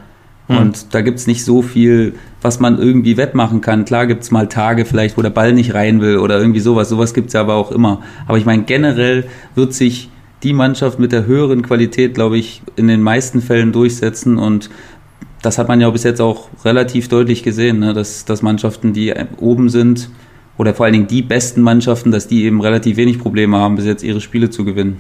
Mhm. 0.47 0.58
Und 0.58 0.93
da 0.93 1.01
gibt's 1.01 1.27
nicht 1.27 1.43
so 1.43 1.62
viel, 1.62 2.13
was 2.41 2.60
man 2.60 2.77
irgendwie 2.77 3.17
wettmachen 3.17 3.62
kann. 3.62 3.86
Klar 3.86 4.08
gibt's 4.08 4.31
mal 4.31 4.47
Tage 4.47 4.86
vielleicht, 4.86 5.17
wo 5.17 5.21
der 5.21 5.29
Ball 5.29 5.53
nicht 5.53 5.73
rein 5.73 6.01
will 6.01 6.17
oder 6.17 6.39
irgendwie 6.39 6.60
sowas. 6.60 6.89
Sowas 6.89 7.13
gibt's 7.13 7.34
ja 7.34 7.41
aber 7.41 7.55
auch 7.55 7.71
immer. 7.71 8.01
Aber 8.27 8.38
ich 8.38 8.45
meine, 8.45 8.63
generell 8.63 9.25
wird 9.55 9.73
sich 9.73 10.10
die 10.43 10.53
Mannschaft 10.53 10.99
mit 10.99 11.12
der 11.12 11.25
höheren 11.25 11.63
Qualität, 11.63 12.13
glaube 12.13 12.38
ich, 12.38 12.62
in 12.75 12.88
den 12.88 13.01
meisten 13.01 13.41
Fällen 13.41 13.71
durchsetzen. 13.71 14.38
Und 14.38 14.69
das 15.41 15.58
hat 15.58 15.67
man 15.67 15.81
ja 15.81 15.89
bis 15.89 16.03
jetzt 16.03 16.21
auch 16.21 16.49
relativ 16.63 17.08
deutlich 17.08 17.41
gesehen, 17.41 17.79
ne? 17.79 17.93
dass, 17.93 18.25
dass 18.25 18.41
Mannschaften, 18.41 18.93
die 18.93 19.13
oben 19.38 19.69
sind, 19.69 20.10
oder 20.58 20.73
vor 20.73 20.86
allen 20.86 20.93
Dingen 20.93 21.08
die 21.08 21.21
besten 21.21 21.62
Mannschaften, 21.62 22.12
dass 22.12 22.27
die 22.27 22.45
eben 22.45 22.62
relativ 22.62 22.95
wenig 22.97 23.19
Probleme 23.19 23.58
haben, 23.58 23.75
bis 23.75 23.86
jetzt 23.86 24.03
ihre 24.03 24.21
Spiele 24.21 24.49
zu 24.49 24.63
gewinnen. 24.63 24.99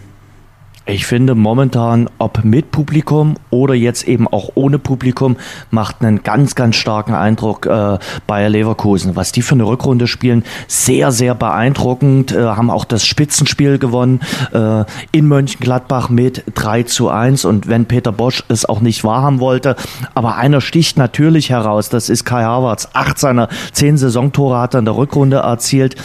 Ich 0.87 1.07
finde 1.07 1.33
momentan, 1.33 2.09
ob 2.19 2.43
mit 2.43 2.69
Publikum 2.69 3.37
oder 3.49 3.73
jetzt 3.73 4.07
eben 4.07 4.27
auch 4.27 4.51
ohne 4.53 4.77
Publikum, 4.77 5.35
macht 5.71 6.01
einen 6.01 6.21
ganz, 6.21 6.53
ganz 6.53 6.75
starken 6.75 7.15
Eindruck 7.15 7.65
äh, 7.65 7.97
Bayer 8.27 8.49
Leverkusen. 8.49 9.15
Was 9.15 9.31
die 9.31 9.41
für 9.41 9.55
eine 9.55 9.65
Rückrunde 9.65 10.05
spielen, 10.05 10.43
sehr, 10.67 11.11
sehr 11.11 11.33
beeindruckend. 11.33 12.33
Äh, 12.33 12.43
haben 12.43 12.69
auch 12.69 12.85
das 12.85 13.03
Spitzenspiel 13.03 13.79
gewonnen 13.79 14.19
äh, 14.53 14.83
in 15.11 15.27
Mönchengladbach 15.27 16.09
mit 16.09 16.43
3 16.53 16.83
zu 16.83 17.09
1. 17.09 17.45
Und 17.45 17.67
wenn 17.67 17.87
Peter 17.87 18.11
Bosch 18.11 18.43
es 18.47 18.65
auch 18.65 18.79
nicht 18.79 19.03
wahrhaben 19.03 19.39
wollte, 19.39 19.75
aber 20.13 20.35
einer 20.35 20.61
sticht 20.61 20.97
natürlich 20.97 21.49
heraus, 21.49 21.89
das 21.89 22.09
ist 22.09 22.25
Kai 22.25 22.43
Havertz. 22.43 22.89
Acht 22.93 23.17
seiner 23.17 23.49
zehn 23.71 23.97
Saisontore 23.97 24.59
hat 24.59 24.75
er 24.75 24.79
in 24.79 24.85
der 24.85 24.97
Rückrunde 24.97 25.37
erzielt. 25.37 25.95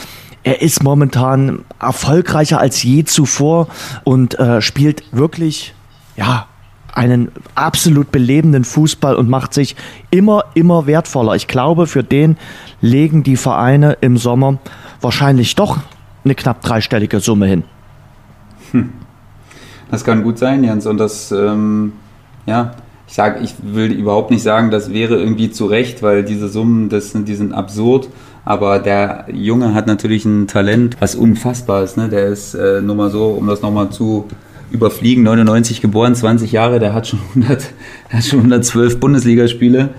Er 0.42 0.62
ist 0.62 0.82
momentan 0.82 1.64
erfolgreicher 1.78 2.58
als 2.58 2.82
je 2.82 3.04
zuvor 3.04 3.68
und 4.04 4.38
äh, 4.38 4.62
spielt 4.62 5.04
wirklich, 5.12 5.74
ja, 6.16 6.46
einen 6.94 7.30
absolut 7.54 8.10
belebenden 8.10 8.64
Fußball 8.64 9.14
und 9.14 9.28
macht 9.28 9.54
sich 9.54 9.76
immer, 10.10 10.44
immer 10.54 10.86
wertvoller. 10.86 11.34
Ich 11.34 11.46
glaube, 11.46 11.86
für 11.86 12.02
den 12.02 12.36
legen 12.80 13.22
die 13.22 13.36
Vereine 13.36 13.96
im 14.00 14.16
Sommer 14.16 14.58
wahrscheinlich 15.00 15.54
doch 15.54 15.78
eine 16.24 16.34
knapp 16.34 16.62
dreistellige 16.62 17.20
Summe 17.20 17.46
hin. 17.46 17.64
Hm. 18.72 18.90
Das 19.90 20.04
kann 20.04 20.22
gut 20.22 20.38
sein, 20.38 20.62
Jens. 20.62 20.86
Und 20.86 20.98
das, 20.98 21.32
ähm, 21.32 21.92
ja, 22.46 22.72
ich 23.08 23.14
sage, 23.14 23.40
ich 23.40 23.54
will 23.62 23.90
überhaupt 23.90 24.30
nicht 24.30 24.42
sagen, 24.42 24.70
das 24.70 24.92
wäre 24.92 25.16
irgendwie 25.16 25.50
zu 25.50 25.66
Recht, 25.66 26.02
weil 26.02 26.24
diese 26.24 26.48
Summen, 26.48 26.88
das 26.88 27.10
sind, 27.10 27.26
die 27.28 27.34
sind 27.34 27.52
absurd. 27.52 28.08
Aber 28.44 28.78
der 28.78 29.26
Junge 29.32 29.74
hat 29.74 29.86
natürlich 29.86 30.24
ein 30.24 30.46
Talent, 30.46 30.96
was 31.00 31.14
unfassbar 31.14 31.82
ist. 31.82 31.96
Ne? 31.96 32.08
Der 32.08 32.26
ist 32.26 32.54
äh, 32.54 32.80
nur 32.80 32.96
mal 32.96 33.10
so, 33.10 33.28
um 33.28 33.46
das 33.46 33.62
nochmal 33.62 33.90
zu 33.90 34.26
überfliegen, 34.70 35.24
99 35.24 35.80
geboren, 35.80 36.14
20 36.14 36.52
Jahre, 36.52 36.78
der 36.78 36.94
hat 36.94 37.08
schon, 37.08 37.18
100, 37.34 37.64
der 38.10 38.18
hat 38.18 38.24
schon 38.24 38.38
112 38.40 39.00
Bundesligaspiele 39.00 39.90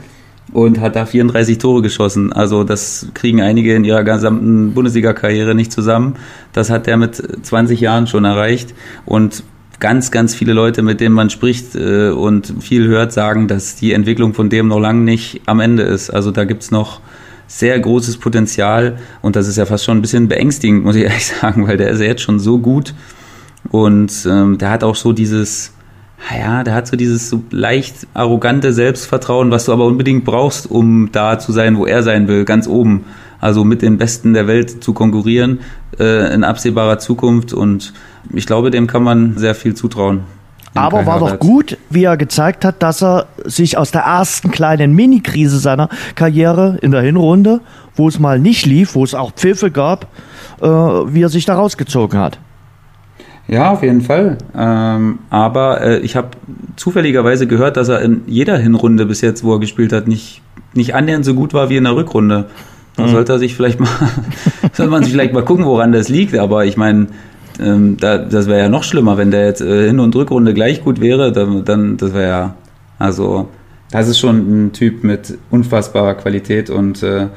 und 0.53 0.79
hat 0.79 0.95
da 0.95 1.05
34 1.05 1.57
Tore 1.57 1.81
geschossen. 1.81 2.33
Also 2.33 2.63
das 2.63 3.07
kriegen 3.13 3.41
einige 3.41 3.75
in 3.75 3.83
ihrer 3.83 4.03
gesamten 4.03 4.73
Bundesliga-Karriere 4.73 5.55
nicht 5.55 5.71
zusammen. 5.71 6.15
Das 6.53 6.69
hat 6.69 6.87
der 6.87 6.97
mit 6.97 7.15
20 7.15 7.79
Jahren 7.79 8.07
schon 8.07 8.25
erreicht 8.25 8.73
und 9.05 9.43
ganz, 9.79 10.11
ganz 10.11 10.35
viele 10.35 10.53
Leute, 10.53 10.83
mit 10.83 11.01
denen 11.01 11.15
man 11.15 11.29
spricht 11.29 11.75
äh, 11.75 12.09
und 12.09 12.53
viel 12.59 12.87
hört, 12.87 13.11
sagen, 13.11 13.47
dass 13.47 13.75
die 13.75 13.93
Entwicklung 13.93 14.33
von 14.33 14.49
dem 14.49 14.67
noch 14.67 14.79
lange 14.79 15.01
nicht 15.01 15.41
am 15.47 15.59
Ende 15.59 15.83
ist. 15.83 16.11
Also 16.11 16.31
da 16.31 16.43
gibt's 16.43 16.69
noch 16.71 17.01
sehr 17.51 17.77
großes 17.79 18.17
Potenzial 18.17 18.97
und 19.21 19.35
das 19.35 19.47
ist 19.47 19.57
ja 19.57 19.65
fast 19.65 19.83
schon 19.83 19.97
ein 19.97 20.01
bisschen 20.01 20.29
beängstigend, 20.29 20.85
muss 20.85 20.95
ich 20.95 21.03
ehrlich 21.07 21.27
sagen, 21.27 21.67
weil 21.67 21.77
der 21.77 21.89
ist 21.89 21.99
ja 21.99 22.07
jetzt 22.07 22.21
schon 22.21 22.39
so 22.39 22.59
gut 22.59 22.93
und 23.69 24.25
ähm, 24.25 24.57
der 24.57 24.71
hat 24.71 24.85
auch 24.85 24.95
so 24.95 25.11
dieses, 25.11 25.73
ja, 26.33 26.63
der 26.63 26.73
hat 26.73 26.87
so 26.87 26.95
dieses 26.95 27.29
so 27.29 27.43
leicht 27.51 28.07
arrogante 28.13 28.71
Selbstvertrauen, 28.71 29.51
was 29.51 29.65
du 29.65 29.73
aber 29.73 29.85
unbedingt 29.85 30.23
brauchst, 30.23 30.71
um 30.71 31.09
da 31.11 31.39
zu 31.39 31.51
sein, 31.51 31.77
wo 31.77 31.85
er 31.85 32.03
sein 32.03 32.29
will, 32.29 32.45
ganz 32.45 32.67
oben. 32.67 33.03
Also 33.41 33.63
mit 33.63 33.81
den 33.81 33.97
Besten 33.97 34.33
der 34.33 34.47
Welt 34.47 34.83
zu 34.83 34.93
konkurrieren 34.93 35.59
äh, 35.99 36.33
in 36.33 36.43
absehbarer 36.43 36.99
Zukunft 36.99 37.53
und 37.53 37.91
ich 38.31 38.45
glaube, 38.45 38.71
dem 38.71 38.87
kann 38.87 39.03
man 39.03 39.37
sehr 39.37 39.55
viel 39.55 39.73
zutrauen. 39.73 40.21
Aber 40.73 41.05
war 41.05 41.19
doch 41.19 41.39
gut, 41.39 41.77
wie 41.93 42.03
er 42.03 42.17
gezeigt 42.17 42.65
hat, 42.65 42.81
dass 42.81 43.01
er 43.01 43.27
sich 43.45 43.77
aus 43.77 43.91
der 43.91 44.01
ersten 44.01 44.51
kleinen 44.51 44.93
Mini-Krise 44.93 45.59
seiner 45.59 45.89
Karriere 46.15 46.77
in 46.81 46.91
der 46.91 47.01
Hinrunde, 47.01 47.61
wo 47.95 48.07
es 48.07 48.19
mal 48.19 48.39
nicht 48.39 48.65
lief, 48.65 48.95
wo 48.95 49.03
es 49.03 49.13
auch 49.13 49.31
Pfiffe 49.33 49.71
gab, 49.71 50.07
äh, 50.61 50.67
wie 50.67 51.23
er 51.23 51.29
sich 51.29 51.45
da 51.45 51.55
rausgezogen 51.55 52.19
hat. 52.19 52.39
Ja, 53.47 53.71
auf 53.71 53.83
jeden 53.83 54.01
Fall. 54.01 54.37
Ähm, 54.55 55.19
aber 55.29 55.81
äh, 55.81 55.99
ich 55.99 56.15
habe 56.15 56.29
zufälligerweise 56.77 57.47
gehört, 57.47 57.75
dass 57.75 57.89
er 57.89 58.01
in 58.01 58.21
jeder 58.27 58.57
Hinrunde 58.57 59.05
bis 59.05 59.21
jetzt, 59.21 59.43
wo 59.43 59.55
er 59.55 59.59
gespielt 59.59 59.91
hat, 59.91 60.07
nicht, 60.07 60.41
nicht 60.73 60.95
annähernd 60.95 61.25
so 61.25 61.33
gut 61.33 61.53
war 61.53 61.69
wie 61.69 61.77
in 61.77 61.83
der 61.83 61.95
Rückrunde. 61.95 62.45
Da 62.95 63.03
mhm. 63.03 63.09
sollte 63.09 63.33
er 63.33 63.39
sich 63.39 63.55
vielleicht 63.55 63.79
mal, 63.79 63.89
sollte 64.73 64.91
man 64.91 65.03
sich 65.03 65.11
vielleicht 65.11 65.33
mal 65.33 65.43
gucken, 65.43 65.65
woran 65.65 65.91
das 65.91 66.07
liegt. 66.07 66.37
Aber 66.37 66.65
ich 66.65 66.77
meine, 66.77 67.07
ähm, 67.59 67.97
da, 67.97 68.17
das 68.17 68.47
wäre 68.47 68.59
ja 68.59 68.69
noch 68.69 68.83
schlimmer, 68.83 69.17
wenn 69.17 69.31
der 69.31 69.45
jetzt 69.45 69.61
äh, 69.61 69.87
Hin- 69.87 69.99
und 69.99 70.15
Rückrunde 70.15 70.53
gleich 70.53 70.83
gut 70.83 71.01
wäre, 71.01 71.31
dann, 71.31 71.65
dann 71.65 71.97
das 71.97 72.13
wäre 72.13 72.29
ja, 72.29 72.53
also, 72.99 73.49
das 73.91 74.07
ist 74.07 74.19
schon 74.19 74.67
ein 74.67 74.73
Typ 74.73 75.03
mit 75.03 75.37
unfassbarer 75.49 76.13
Qualität 76.15 76.69
und 76.69 77.03
äh, 77.03 77.27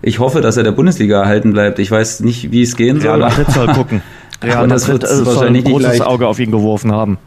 ich 0.00 0.20
hoffe, 0.20 0.40
dass 0.40 0.56
er 0.56 0.62
der 0.62 0.72
Bundesliga 0.72 1.22
erhalten 1.22 1.52
bleibt. 1.52 1.78
Ich 1.78 1.90
weiß 1.90 2.20
nicht, 2.20 2.52
wie 2.52 2.62
es 2.62 2.76
gehen 2.76 3.00
soll. 3.00 3.20
Ja, 3.20 3.28
Madrid 3.28 3.50
soll 3.50 3.66
gucken. 3.68 4.02
Ja, 4.46 4.64
das 4.68 4.86
wird 4.86 5.02
äh, 5.02 5.26
wahrscheinlich 5.26 5.66
ein 5.66 5.72
großes 5.72 6.00
Auge 6.00 6.28
auf 6.28 6.38
ihn 6.38 6.52
geworfen 6.52 6.92
haben. 6.92 7.18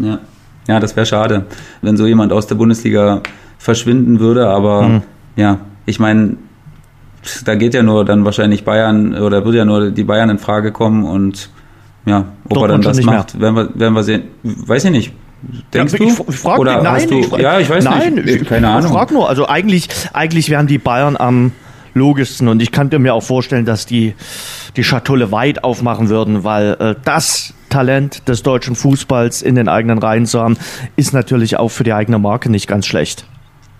Ja, 0.00 0.18
ja 0.66 0.80
das 0.80 0.96
wäre 0.96 1.06
schade, 1.06 1.46
wenn 1.80 1.96
so 1.96 2.08
jemand 2.08 2.32
aus 2.32 2.48
der 2.48 2.56
Bundesliga 2.56 3.22
verschwinden 3.56 4.18
würde. 4.18 4.48
Aber 4.48 4.84
hm. 4.84 5.02
ja, 5.36 5.58
ich 5.86 6.00
meine, 6.00 6.38
da 7.44 7.54
geht 7.54 7.74
ja 7.74 7.82
nur 7.82 8.04
dann 8.04 8.24
wahrscheinlich 8.24 8.64
Bayern 8.64 9.14
oder 9.14 9.44
wird 9.44 9.54
ja 9.54 9.64
nur 9.64 9.90
die 9.90 10.04
Bayern 10.04 10.30
in 10.30 10.38
Frage 10.38 10.72
kommen 10.72 11.04
und 11.04 11.50
ja, 12.06 12.24
ob 12.44 12.54
Doch, 12.54 12.62
er 12.62 12.68
dann 12.68 12.82
das 12.82 13.02
macht, 13.02 13.38
werden 13.38 13.54
wir, 13.56 13.78
werden 13.78 13.94
wir 13.94 14.02
sehen. 14.02 14.22
Weiß 14.42 14.84
ich 14.86 14.90
nicht. 14.90 15.12
Denkst 15.72 15.92
ja, 15.92 15.98
du? 15.98 16.04
Ich, 16.04 16.28
ich 16.28 16.36
frag 16.36 16.58
Oder 16.58 16.74
nicht, 16.74 16.84
nein, 16.84 17.08
du, 17.08 17.18
ich, 17.20 17.42
ja, 17.42 17.58
ich 17.58 17.70
weiß 17.70 17.84
nein, 17.84 18.14
nicht. 18.14 18.28
Ich, 18.28 18.48
keine 18.48 18.68
Ahnung. 18.68 18.86
Ich 18.86 18.92
frag 18.92 19.10
nur. 19.10 19.28
Also 19.28 19.48
eigentlich, 19.48 19.88
eigentlich 20.12 20.50
wären 20.50 20.66
die 20.66 20.78
Bayern 20.78 21.16
am 21.16 21.52
logischsten 21.94 22.48
und 22.48 22.62
ich 22.62 22.72
könnte 22.72 22.98
mir 22.98 23.14
auch 23.14 23.22
vorstellen, 23.22 23.64
dass 23.64 23.86
die 23.86 24.14
die 24.76 24.84
Schatulle 24.84 25.32
weit 25.32 25.64
aufmachen 25.64 26.08
würden, 26.08 26.44
weil 26.44 26.76
äh, 26.78 26.94
das 27.04 27.54
Talent 27.68 28.28
des 28.28 28.42
deutschen 28.42 28.76
Fußballs 28.76 29.42
in 29.42 29.54
den 29.54 29.68
eigenen 29.68 29.98
Reihen 29.98 30.26
zu 30.26 30.40
haben, 30.40 30.56
ist 30.96 31.12
natürlich 31.12 31.56
auch 31.56 31.68
für 31.70 31.84
die 31.84 31.92
eigene 31.92 32.18
Marke 32.18 32.50
nicht 32.50 32.66
ganz 32.66 32.86
schlecht. 32.86 33.24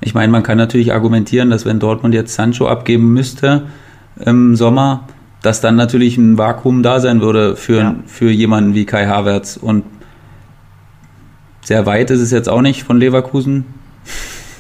Ich 0.01 0.15
meine, 0.15 0.33
man 0.33 0.43
kann 0.43 0.57
natürlich 0.57 0.93
argumentieren, 0.93 1.51
dass 1.51 1.67
wenn 1.67 1.79
Dortmund 1.79 2.15
jetzt 2.15 2.35
Sancho 2.35 2.67
abgeben 2.67 3.13
müsste 3.13 3.67
im 4.25 4.57
Sommer, 4.57 5.07
dass 5.43 5.61
dann 5.61 5.77
natürlich 5.77 6.17
ein 6.19 6.39
Vakuum 6.39 6.83
da 6.83 7.01
sein 7.01 7.21
würde 7.21 7.57
für, 7.57 7.81
ja. 7.81 7.95
für 8.07 8.31
jemanden 8.31 8.75
wie 8.75 8.87
Kai 8.87 9.07
Havertz. 9.07 9.57
Und 9.57 9.85
sehr 11.63 11.87
weit 11.87 12.11
ist 12.11 12.21
es 12.21 12.31
jetzt 12.31 12.49
auch 12.49 12.63
nicht 12.63 12.85
von 12.85 12.99
Leverkusen. 12.99 13.65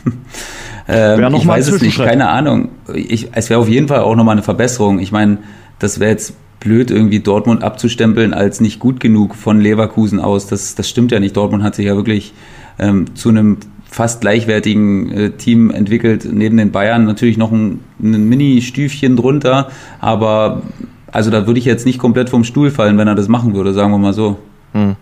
ähm, 0.89 1.35
ich 1.35 1.47
weiß 1.47 1.69
es 1.69 1.83
nicht, 1.83 1.99
keine 1.99 2.29
Ahnung. 2.29 2.69
Ich, 2.95 3.29
es 3.33 3.51
wäre 3.51 3.61
auf 3.61 3.69
jeden 3.69 3.89
Fall 3.89 4.01
auch 4.01 4.17
nochmal 4.17 4.35
eine 4.35 4.43
Verbesserung. 4.43 4.99
Ich 4.99 5.13
meine, 5.13 5.39
das 5.79 6.01
wäre 6.01 6.11
jetzt 6.11 6.35
blöd, 6.61 6.91
irgendwie 6.91 7.21
Dortmund 7.21 7.63
abzustempeln 7.63 8.35
als 8.35 8.61
nicht 8.61 8.79
gut 8.79 9.01
genug 9.01 9.35
von 9.35 9.61
Leverkusen 9.61 10.21
aus. 10.21 10.47
Das, 10.47 10.75
das 10.75 10.89
stimmt 10.89 11.11
ja 11.13 11.21
nicht. 11.21 11.37
Dortmund 11.37 11.63
hat 11.63 11.75
sich 11.75 11.87
ja 11.87 11.97
wirklich 11.97 12.35
ähm, 12.79 13.15
zu 13.15 13.31
einem 13.31 13.59
fast 13.91 14.21
gleichwertigen 14.21 15.11
äh, 15.11 15.31
Team 15.31 15.71
entwickelt, 15.71 16.29
neben 16.31 16.57
den 16.57 16.71
Bayern 16.71 17.05
natürlich 17.05 17.37
noch 17.37 17.51
ein, 17.51 17.81
ein 18.01 18.29
Mini-Stüfchen 18.29 19.17
drunter, 19.17 19.69
aber 19.99 20.63
also 21.11 21.31
da 21.31 21.47
würde 21.47 21.59
ich 21.59 21.65
jetzt 21.65 21.87
nicht 21.87 21.99
komplett 21.99 22.31
vom 22.31 22.45
Stuhl 22.45 22.71
fallen, 22.71 22.97
wenn 22.99 23.09
er 23.09 23.17
das 23.17 23.27
machen 23.27 23.55
würde, 23.55 23.75
sagen 23.75 23.91
wir 23.91 23.99
mal 23.99 24.13
so. 24.13 24.39
Hm. 24.73 24.95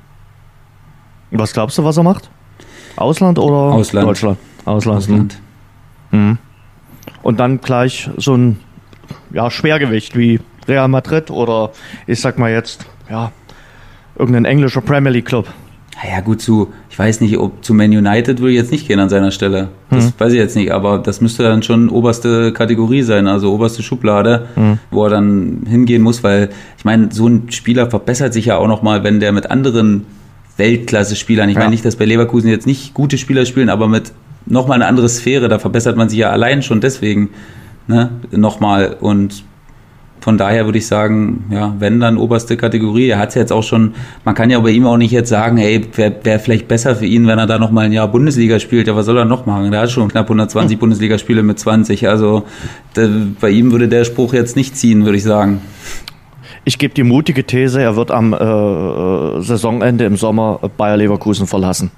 Was 1.30 1.52
glaubst 1.52 1.76
du, 1.76 1.84
was 1.84 1.98
er 1.98 2.02
macht? 2.02 2.30
Ausland 2.96 3.38
oder 3.38 3.74
Ausland. 3.74 4.08
Deutschland? 4.08 4.38
Ausland. 4.64 4.98
Ausland. 4.98 5.40
Hm. 6.10 6.38
Und 7.22 7.40
dann 7.40 7.60
gleich 7.60 8.08
so 8.16 8.34
ein 8.34 8.58
ja, 9.32 9.50
Schwergewicht 9.50 10.16
wie 10.16 10.40
Real 10.66 10.88
Madrid 10.88 11.30
oder 11.30 11.72
ich 12.06 12.20
sag 12.20 12.38
mal 12.38 12.50
jetzt, 12.50 12.86
ja, 13.10 13.32
irgendein 14.18 14.46
englischer 14.46 14.80
Premier 14.80 15.10
League 15.10 15.26
Club. 15.26 15.46
Naja, 16.00 16.20
gut, 16.20 16.40
zu, 16.40 16.68
ich 16.90 16.98
weiß 16.98 17.20
nicht, 17.20 17.36
ob 17.38 17.64
zu 17.64 17.74
Man 17.74 17.90
United 17.90 18.38
würde 18.38 18.52
ich 18.52 18.56
jetzt 18.56 18.70
nicht 18.70 18.86
gehen 18.86 19.00
an 19.00 19.08
seiner 19.08 19.32
Stelle. 19.32 19.68
Das 19.90 20.06
hm. 20.06 20.12
weiß 20.16 20.32
ich 20.32 20.38
jetzt 20.38 20.54
nicht, 20.54 20.70
aber 20.70 20.98
das 20.98 21.20
müsste 21.20 21.42
dann 21.42 21.64
schon 21.64 21.88
oberste 21.88 22.52
Kategorie 22.52 23.02
sein, 23.02 23.26
also 23.26 23.52
oberste 23.52 23.82
Schublade, 23.82 24.46
hm. 24.54 24.78
wo 24.92 25.04
er 25.04 25.10
dann 25.10 25.62
hingehen 25.68 26.02
muss, 26.02 26.22
weil 26.22 26.50
ich 26.76 26.84
meine, 26.84 27.10
so 27.10 27.26
ein 27.26 27.50
Spieler 27.50 27.90
verbessert 27.90 28.32
sich 28.32 28.46
ja 28.46 28.58
auch 28.58 28.68
nochmal, 28.68 29.02
wenn 29.02 29.18
der 29.18 29.32
mit 29.32 29.50
anderen 29.50 30.06
Weltklasse-Spielern, 30.56 31.48
ich 31.48 31.54
ja. 31.54 31.62
meine 31.62 31.70
nicht, 31.70 31.84
dass 31.84 31.96
bei 31.96 32.04
Leverkusen 32.04 32.48
jetzt 32.48 32.66
nicht 32.66 32.94
gute 32.94 33.18
Spieler 33.18 33.44
spielen, 33.44 33.68
aber 33.68 33.88
mit 33.88 34.12
nochmal 34.46 34.76
eine 34.76 34.86
andere 34.86 35.08
Sphäre, 35.08 35.48
da 35.48 35.58
verbessert 35.58 35.96
man 35.96 36.08
sich 36.08 36.20
ja 36.20 36.30
allein 36.30 36.62
schon 36.62 36.80
deswegen 36.80 37.30
ne, 37.88 38.10
nochmal 38.30 38.96
und 39.00 39.42
von 40.20 40.38
daher 40.38 40.64
würde 40.64 40.78
ich 40.78 40.86
sagen, 40.86 41.44
ja, 41.50 41.74
wenn 41.78 42.00
dann 42.00 42.16
oberste 42.16 42.56
Kategorie. 42.56 43.08
Er 43.08 43.18
hat 43.18 43.30
es 43.30 43.34
jetzt 43.34 43.52
auch 43.52 43.62
schon, 43.62 43.94
man 44.24 44.34
kann 44.34 44.50
ja 44.50 44.58
bei 44.60 44.70
ihm 44.70 44.86
auch 44.86 44.96
nicht 44.96 45.12
jetzt 45.12 45.28
sagen, 45.28 45.56
hey, 45.56 45.84
wäre 45.94 46.14
wär 46.22 46.40
vielleicht 46.40 46.68
besser 46.68 46.96
für 46.96 47.06
ihn, 47.06 47.26
wenn 47.26 47.38
er 47.38 47.46
da 47.46 47.58
noch 47.58 47.70
mal 47.70 47.82
ein 47.82 47.92
Jahr 47.92 48.08
Bundesliga 48.08 48.58
spielt. 48.58 48.86
Ja, 48.86 48.96
was 48.96 49.06
soll 49.06 49.18
er 49.18 49.24
noch 49.24 49.46
machen? 49.46 49.70
Der 49.70 49.82
hat 49.82 49.90
schon 49.90 50.08
knapp 50.08 50.26
120 50.26 50.74
hm. 50.74 50.80
Bundesligaspiele 50.80 51.42
mit 51.42 51.58
20. 51.58 52.08
Also 52.08 52.44
der, 52.96 53.08
bei 53.40 53.50
ihm 53.50 53.72
würde 53.72 53.88
der 53.88 54.04
Spruch 54.04 54.32
jetzt 54.34 54.56
nicht 54.56 54.76
ziehen, 54.76 55.04
würde 55.04 55.18
ich 55.18 55.24
sagen. 55.24 55.60
Ich 56.64 56.78
gebe 56.78 56.92
die 56.92 57.04
mutige 57.04 57.44
These, 57.44 57.80
er 57.80 57.96
wird 57.96 58.10
am 58.10 58.34
äh, 58.34 59.40
Saisonende 59.40 60.04
im 60.04 60.16
Sommer 60.16 60.60
Bayer 60.76 60.98
Leverkusen 60.98 61.46
verlassen. 61.46 61.90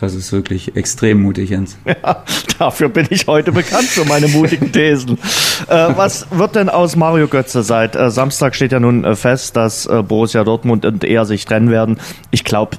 Das 0.00 0.14
ist 0.14 0.32
wirklich 0.32 0.76
extrem 0.76 1.20
mutig, 1.22 1.50
Jens. 1.50 1.76
Ja, 1.84 2.24
dafür 2.58 2.88
bin 2.88 3.06
ich 3.10 3.26
heute 3.26 3.52
bekannt 3.52 3.84
für 3.84 4.04
meine 4.06 4.28
mutigen 4.28 4.72
Thesen. 4.72 5.18
äh, 5.68 5.88
was 5.94 6.26
wird 6.30 6.56
denn 6.56 6.68
aus 6.68 6.96
Mario 6.96 7.28
Götze 7.28 7.62
seit 7.62 7.96
äh, 7.96 8.10
Samstag 8.10 8.54
steht 8.54 8.72
ja 8.72 8.80
nun 8.80 9.04
äh, 9.04 9.14
fest, 9.14 9.56
dass 9.56 9.86
äh, 9.86 10.02
Borussia 10.02 10.44
Dortmund 10.44 10.86
und 10.86 11.04
er 11.04 11.26
sich 11.26 11.44
trennen 11.44 11.70
werden. 11.70 12.00
Ich 12.30 12.44
glaube, 12.44 12.78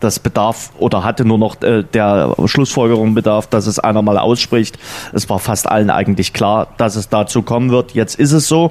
das 0.00 0.18
bedarf 0.18 0.72
oder 0.78 1.04
hatte 1.04 1.24
nur 1.24 1.38
noch 1.38 1.62
äh, 1.62 1.82
der 1.82 2.34
Schlussfolgerung 2.46 3.14
bedarf, 3.14 3.46
dass 3.46 3.66
es 3.66 3.78
einer 3.78 4.02
mal 4.02 4.18
ausspricht. 4.18 4.78
Es 5.12 5.28
war 5.28 5.38
fast 5.38 5.66
allen 5.66 5.90
eigentlich 5.90 6.32
klar, 6.32 6.68
dass 6.78 6.96
es 6.96 7.08
dazu 7.08 7.42
kommen 7.42 7.70
wird. 7.70 7.92
Jetzt 7.92 8.18
ist 8.18 8.32
es 8.32 8.48
so. 8.48 8.70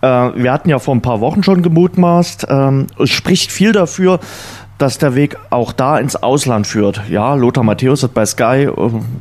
Äh, 0.00 0.06
wir 0.06 0.52
hatten 0.52 0.70
ja 0.70 0.78
vor 0.78 0.94
ein 0.94 1.02
paar 1.02 1.20
Wochen 1.20 1.42
schon 1.42 1.62
gemutmaßt. 1.62 2.46
Ähm, 2.48 2.86
es 2.98 3.10
spricht 3.10 3.52
viel 3.52 3.72
dafür, 3.72 4.20
dass 4.78 4.98
der 4.98 5.14
Weg 5.16 5.36
auch 5.50 5.72
da 5.72 5.98
ins 5.98 6.16
Ausland 6.16 6.66
führt. 6.66 7.02
Ja, 7.10 7.34
Lothar 7.34 7.64
Matthäus 7.64 8.04
hat 8.04 8.14
bei 8.14 8.24
Sky 8.24 8.68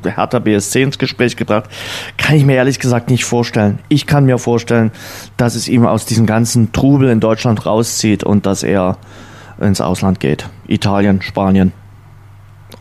der 0.04 0.15
Hertha 0.15 0.39
BSC 0.39 0.84
ins 0.84 1.00
Gespräch 1.00 1.36
gebracht. 1.36 1.65
Kann 2.17 2.36
ich 2.36 2.46
mir 2.46 2.56
ehrlich 2.56 2.80
gesagt 2.80 3.10
nicht 3.10 3.26
vorstellen. 3.26 3.80
Ich 3.89 4.06
kann 4.06 4.26
mir 4.26 4.38
vorstellen, 4.38 4.91
dass 5.36 5.56
es 5.56 5.67
ihm 5.67 5.86
aus 5.86 6.06
diesem 6.06 6.28
ganzen 6.28 6.72
Trubel 6.72 7.10
in 7.10 7.20
Deutschland 7.20 7.65
rauszieht 7.65 8.24
und 8.24 8.46
dass 8.46 8.62
er 8.62 8.98
ins 9.60 9.82
Ausland 9.82 10.20
geht. 10.20 10.48
Italien, 10.67 11.22
Spanien. 11.24 11.74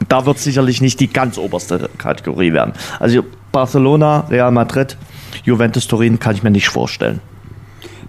Da 0.09 0.27
wird 0.27 0.39
sicherlich 0.39 0.83
nicht 0.83 1.01
die 1.01 1.09
ganz 1.09 1.39
oberste 1.39 1.89
Kategorie 1.97 2.53
werden. 2.53 2.75
Also 3.01 3.23
Barcelona, 3.53 4.27
Real 4.29 4.51
Madrid, 4.51 4.99
Juventus 5.45 5.87
Turin 5.87 6.19
kann 6.19 6.35
ich 6.35 6.43
mir 6.43 6.51
nicht 6.51 6.69
vorstellen. 6.69 7.21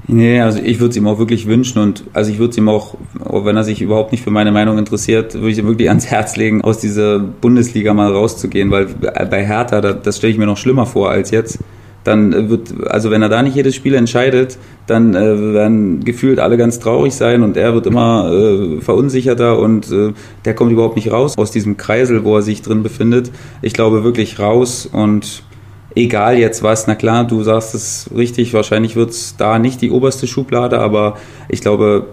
Nee, 0.09 0.39
also 0.39 0.59
ich 0.63 0.79
würde 0.79 0.91
es 0.91 0.97
ihm 0.97 1.05
auch 1.05 1.19
wirklich 1.19 1.47
wünschen 1.47 1.79
und 1.79 2.05
also 2.13 2.31
ich 2.31 2.39
würde 2.39 2.51
es 2.51 2.57
ihm 2.57 2.69
auch, 2.69 2.95
wenn 3.19 3.57
er 3.57 3.65
sich 3.65 3.81
überhaupt 3.81 4.13
nicht 4.13 4.23
für 4.23 4.31
meine 4.31 4.53
Meinung 4.53 4.77
interessiert, 4.77 5.33
würde 5.33 5.49
ich 5.49 5.57
ihm 5.57 5.67
wirklich 5.67 5.89
ans 5.89 6.05
Herz 6.05 6.37
legen, 6.37 6.61
aus 6.61 6.79
dieser 6.79 7.19
Bundesliga 7.19 7.93
mal 7.93 8.13
rauszugehen, 8.13 8.71
weil 8.71 8.85
bei 8.85 9.45
Hertha, 9.45 9.81
das, 9.81 10.17
stelle 10.17 10.31
ich 10.31 10.39
mir 10.39 10.45
noch 10.45 10.55
schlimmer 10.55 10.85
vor 10.85 11.09
als 11.09 11.31
jetzt. 11.31 11.59
Dann 12.05 12.49
wird, 12.49 12.73
also 12.87 13.11
wenn 13.11 13.21
er 13.21 13.27
da 13.27 13.41
nicht 13.41 13.57
jedes 13.57 13.75
Spiel 13.75 13.95
entscheidet, 13.95 14.57
dann 14.85 15.13
äh, 15.13 15.53
werden 15.53 16.05
gefühlt 16.05 16.39
alle 16.39 16.55
ganz 16.55 16.79
traurig 16.79 17.13
sein 17.13 17.43
und 17.43 17.57
er 17.57 17.73
wird 17.73 17.85
immer 17.85 18.31
äh, 18.31 18.79
verunsicherter 18.79 19.59
und 19.59 19.91
äh, 19.91 20.13
der 20.45 20.55
kommt 20.55 20.71
überhaupt 20.71 20.95
nicht 20.95 21.11
raus 21.11 21.37
aus 21.37 21.51
diesem 21.51 21.75
Kreisel, 21.75 22.23
wo 22.23 22.37
er 22.37 22.43
sich 22.43 22.61
drin 22.61 22.81
befindet. 22.81 23.29
Ich 23.61 23.73
glaube 23.73 24.05
wirklich 24.05 24.39
raus 24.39 24.85
und 24.89 25.43
egal 25.97 26.37
jetzt 26.37 26.63
was, 26.63 26.87
na 26.87 26.95
klar, 26.95 27.25
du 27.25 27.43
sagst 27.43 27.75
es 27.75 28.09
richtig, 28.15 28.53
wahrscheinlich 28.53 28.95
wird 28.95 29.11
es 29.11 29.35
da 29.37 29.59
nicht 29.59 29.81
die 29.81 29.91
oberste 29.91 30.27
Schublade, 30.27 30.79
aber 30.79 31.17
ich 31.49 31.61
glaube, 31.61 32.07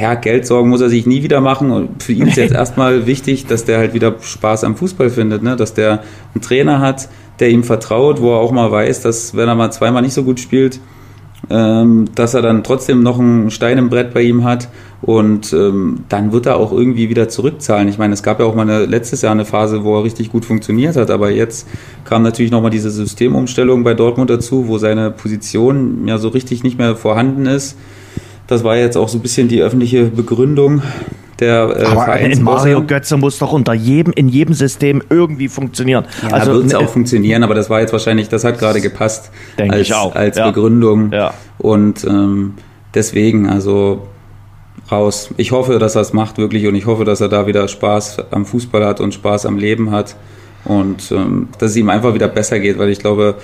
ja, 0.00 0.14
Geldsorgen 0.14 0.70
muss 0.70 0.80
er 0.80 0.88
sich 0.88 1.06
nie 1.06 1.22
wieder 1.22 1.40
machen. 1.40 1.70
Und 1.70 2.02
für 2.02 2.12
ihn 2.12 2.26
ist 2.26 2.36
jetzt 2.36 2.54
erstmal 2.54 3.06
wichtig, 3.06 3.46
dass 3.46 3.64
der 3.64 3.78
halt 3.78 3.94
wieder 3.94 4.14
Spaß 4.20 4.64
am 4.64 4.76
Fußball 4.76 5.10
findet, 5.10 5.42
ne? 5.42 5.56
dass 5.56 5.74
der 5.74 6.02
einen 6.34 6.42
Trainer 6.42 6.80
hat, 6.80 7.08
der 7.40 7.50
ihm 7.50 7.64
vertraut, 7.64 8.20
wo 8.20 8.32
er 8.32 8.38
auch 8.38 8.52
mal 8.52 8.70
weiß, 8.70 9.02
dass 9.02 9.36
wenn 9.36 9.48
er 9.48 9.54
mal 9.54 9.70
zweimal 9.70 10.02
nicht 10.02 10.14
so 10.14 10.22
gut 10.22 10.40
spielt, 10.40 10.80
ähm, 11.50 12.06
dass 12.14 12.34
er 12.34 12.42
dann 12.42 12.62
trotzdem 12.62 13.02
noch 13.02 13.18
einen 13.18 13.50
Stein 13.50 13.78
im 13.78 13.90
Brett 13.90 14.14
bei 14.14 14.22
ihm 14.22 14.44
hat 14.44 14.68
und 15.02 15.52
ähm, 15.52 16.04
dann 16.08 16.32
wird 16.32 16.46
er 16.46 16.56
auch 16.56 16.72
irgendwie 16.72 17.08
wieder 17.08 17.28
zurückzahlen. 17.28 17.88
Ich 17.88 17.98
meine, 17.98 18.14
es 18.14 18.22
gab 18.22 18.38
ja 18.38 18.46
auch 18.46 18.54
mal 18.54 18.62
eine, 18.62 18.86
letztes 18.86 19.22
Jahr 19.22 19.32
eine 19.32 19.44
Phase, 19.44 19.82
wo 19.82 19.96
er 19.98 20.04
richtig 20.04 20.30
gut 20.30 20.44
funktioniert 20.44 20.96
hat, 20.96 21.10
aber 21.10 21.30
jetzt 21.30 21.68
kam 22.04 22.22
natürlich 22.22 22.52
nochmal 22.52 22.70
diese 22.70 22.90
Systemumstellung 22.90 23.82
bei 23.82 23.94
Dortmund 23.94 24.30
dazu, 24.30 24.68
wo 24.68 24.78
seine 24.78 25.10
Position 25.10 26.06
ja 26.06 26.18
so 26.18 26.28
richtig 26.28 26.62
nicht 26.62 26.78
mehr 26.78 26.94
vorhanden 26.94 27.46
ist. 27.46 27.76
Das 28.46 28.64
war 28.64 28.76
jetzt 28.76 28.96
auch 28.96 29.08
so 29.08 29.18
ein 29.18 29.22
bisschen 29.22 29.48
die 29.48 29.60
öffentliche 29.60 30.04
Begründung 30.04 30.82
der 31.42 31.76
äh, 31.76 31.84
Aber 31.84 32.18
in 32.18 32.42
Mario 32.42 32.82
Götze 32.84 33.16
muss 33.16 33.38
doch 33.38 33.52
unter 33.52 33.74
jedem, 33.74 34.12
in 34.12 34.28
jedem 34.28 34.54
System 34.54 35.02
irgendwie 35.10 35.48
funktionieren. 35.48 36.06
Ja, 36.22 36.36
also 36.36 36.54
wird 36.54 36.66
es 36.66 36.74
auch 36.74 36.88
funktionieren, 36.88 37.42
aber 37.42 37.54
das 37.54 37.68
war 37.68 37.80
jetzt 37.80 37.92
wahrscheinlich, 37.92 38.28
das 38.28 38.44
hat 38.44 38.58
gerade 38.58 38.80
gepasst 38.80 39.30
Denke 39.58 39.74
als, 39.74 39.88
ich 39.88 39.94
auch. 39.94 40.14
als 40.14 40.36
ja. 40.36 40.46
Begründung. 40.46 41.12
Ja. 41.12 41.34
Und 41.58 42.04
ähm, 42.04 42.54
deswegen, 42.94 43.48
also 43.48 44.06
raus. 44.92 45.30
Ich 45.36 45.50
hoffe, 45.50 45.78
dass 45.78 45.96
er 45.96 46.02
es 46.02 46.12
macht 46.12 46.38
wirklich 46.38 46.66
und 46.66 46.74
ich 46.74 46.86
hoffe, 46.86 47.04
dass 47.04 47.20
er 47.20 47.28
da 47.28 47.46
wieder 47.46 47.66
Spaß 47.66 48.30
am 48.30 48.46
Fußball 48.46 48.84
hat 48.84 49.00
und 49.00 49.14
Spaß 49.14 49.46
am 49.46 49.58
Leben 49.58 49.90
hat 49.90 50.14
und 50.64 51.10
ähm, 51.10 51.48
dass 51.58 51.70
es 51.70 51.76
ihm 51.76 51.88
einfach 51.88 52.14
wieder 52.14 52.28
besser 52.28 52.60
geht, 52.60 52.78
weil 52.78 52.90
ich 52.90 52.98
glaube, 52.98 53.36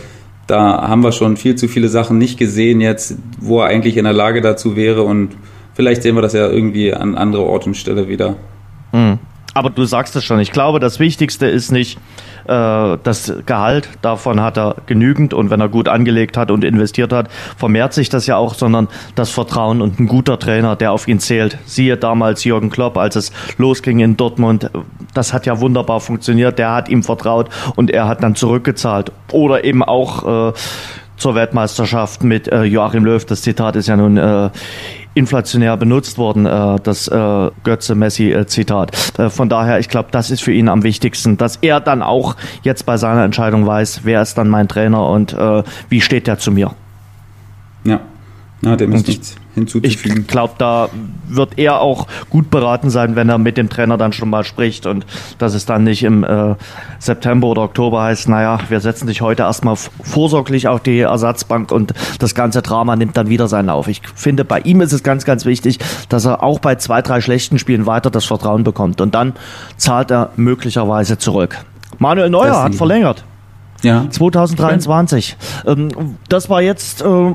da 0.47 0.89
haben 0.89 1.03
wir 1.03 1.13
schon 1.13 1.37
viel 1.37 1.57
zu 1.57 1.69
viele 1.69 1.89
Sachen 1.89 2.19
nicht 2.19 2.39
gesehen 2.39 2.81
jetzt, 2.81 3.17
wo 3.41 3.61
er 3.61 3.67
eigentlich 3.67 3.97
in 3.97 4.05
der 4.05 4.13
Lage 4.13 4.41
dazu 4.41 4.77
wäre 4.77 5.03
und 5.03 5.37
vielleicht 5.75 6.03
sehen 6.03 6.15
wir 6.15 6.23
das 6.23 6.33
ja 6.33 6.49
irgendwie 6.49 6.95
an 6.95 7.17
andere 7.17 7.45
Ort 7.45 7.67
und 7.67 7.77
Stelle 7.77 8.09
wieder. 8.09 8.37
Mhm. 8.93 9.19
Aber 9.55 9.71
du 9.71 9.85
sagst 9.85 10.15
es 10.15 10.25
schon, 10.25 10.39
ich 10.39 10.53
glaube, 10.53 10.79
das 10.79 11.01
Wichtigste 11.01 11.47
ist 11.47 11.73
nicht 11.73 11.99
das 12.49 13.33
Gehalt, 13.45 13.91
davon 14.01 14.41
hat 14.41 14.57
er 14.57 14.77
genügend 14.87 15.35
und 15.35 15.51
wenn 15.51 15.61
er 15.61 15.69
gut 15.69 15.87
angelegt 15.89 16.37
hat 16.37 16.51
und 16.51 16.65
investiert 16.65 17.13
hat, 17.13 17.29
vermehrt 17.57 17.93
sich 17.93 18.09
das 18.09 18.27
ja 18.27 18.37
auch, 18.37 18.55
sondern 18.55 18.89
das 19.15 19.31
Vertrauen 19.31 19.83
und 19.83 20.01
ein 20.01 20.07
guter 20.07 20.39
Trainer, 20.39 20.75
der 20.75 20.93
auf 20.93 21.07
ihn 21.09 21.21
zählt. 21.21 21.59
Siehe 21.67 21.97
damals 21.97 22.45
Jürgen 22.45 22.71
Klopp, 22.71 22.97
als 22.97 23.17
es 23.17 23.33
losging 23.59 24.01
in 24.01 24.17
Dortmund, 24.17 24.71
das 25.13 25.33
hat 25.33 25.47
ja 25.47 25.61
wunderbar 25.61 26.01
funktioniert, 26.01 26.59
der 26.59 26.75
hat 26.75 26.89
ihm 26.89 27.03
vertraut 27.03 27.51
und 27.77 27.91
er 27.91 28.09
hat 28.09 28.23
dann 28.23 28.35
zurückgezahlt. 28.35 29.13
Oder 29.31 29.65
eben 29.65 29.83
auch 29.83 30.49
äh, 30.49 30.53
zur 31.19 31.35
Weltmeisterschaft 31.35 32.25
mit 32.25 32.49
äh, 32.49 32.63
Joachim 32.63 33.05
Löw. 33.05 33.25
Das 33.25 33.43
Zitat 33.43 33.77
ist 33.77 33.89
ja 33.89 33.97
nun 33.97 34.17
äh, 34.17 34.51
inflationär 35.15 35.77
benutzt 35.77 36.17
worden, 36.17 36.47
äh, 36.47 36.77
das 36.83 37.09
äh, 37.09 37.51
Götze-Messi-Zitat. 37.65 39.19
Äh, 39.19 39.31
von 39.31 39.49
daher, 39.49 39.81
ich 39.81 39.89
glaube, 39.89 40.09
das 40.13 40.31
ist 40.31 40.43
für 40.43 40.53
ihn 40.53 40.69
am 40.69 40.85
wichtigsten, 40.85 41.37
dass 41.37 41.57
er 41.57 41.81
dann 41.81 42.03
auch 42.03 42.37
jetzt 42.63 42.87
bei 42.87 42.97
seiner 42.97 43.25
Entscheidung 43.25 43.67
weiß, 43.67 44.01
wer 44.05 44.23
ist 44.23 44.39
dann 44.39 44.49
mein 44.49 44.69
Trainer 44.69 45.09
und 45.09 45.33
äh, 45.33 45.63
wie 45.89 46.01
steht 46.01 46.27
der 46.27 46.39
zu 46.39 46.53
mir. 46.53 46.71
Ja, 47.85 48.01
ja 48.63 48.77
dem 48.77 48.93
ist 48.93 49.07
nichts 49.07 49.37
hinzuzufügen. 49.55 50.23
Ich 50.23 50.27
glaube, 50.27 50.55
da 50.59 50.89
wird 51.29 51.59
er 51.59 51.81
auch 51.81 52.07
gut 52.31 52.51
beraten 52.51 52.91
sein, 52.91 53.17
wenn 53.17 53.29
er 53.29 53.39
mit 53.39 53.57
dem 53.57 53.69
Trainer 53.69 53.97
dann 53.97 54.13
schon 54.13 54.31
mal 54.31 54.45
spricht 54.45 54.87
und 54.87 55.07
dass 55.39 55.55
es 55.55 55.67
dann 55.67 55.85
nicht 55.85 56.03
im 56.03 56.25
äh, 56.25 56.55
September 56.99 57.49
oder 57.49 57.63
Oktober 57.63 58.03
heißt, 58.03 58.29
naja, 58.29 58.59
wir 58.69 58.81
setzen 58.81 59.07
dich 59.07 59.21
heute 59.21 59.43
erstmal 59.43 59.77
vorsorglich 59.77 60.69
auf 60.69 60.81
die 60.81 61.01
Ersatzbank 61.01 61.73
und 61.73 61.95
das 62.19 62.35
ganze 62.35 62.63
Drama 62.63 62.97
nimmt 62.97 63.17
dann 63.17 63.29
wieder 63.29 63.49
seinen 63.49 63.67
Lauf. 63.67 63.89
Ich 63.89 64.03
finde, 64.15 64.45
bei 64.45 64.61
ihm 64.61 64.81
ist 64.81 64.93
es 64.93 65.03
ganz, 65.03 65.25
ganz 65.25 65.45
wichtig, 65.45 65.79
dass 66.09 66.25
er 66.25 66.43
auch 66.43 66.59
bei 66.59 66.77
zwei, 66.77 67.03
drei 67.03 67.21
schlechten 67.21 67.59
Spielen 67.59 67.87
weiter 67.87 68.11
das 68.11 68.25
Vertrauen 68.25 68.65
bekommt 68.65 69.01
und 69.01 69.15
dann 69.15 69.35
zahlt 69.77 70.11
er 70.11 70.31
möglicherweise 70.37 71.19
zurück. 71.19 71.59
Manuel 71.99 72.31
Neuer 72.31 72.63
hat 72.63 72.75
verlängert. 72.75 73.25
Ja. 73.83 74.07
2023. 74.11 75.37
Ähm, 75.67 76.17
das 76.29 76.51
war 76.51 76.63
jetzt 76.63 77.03
äh, 77.03 77.35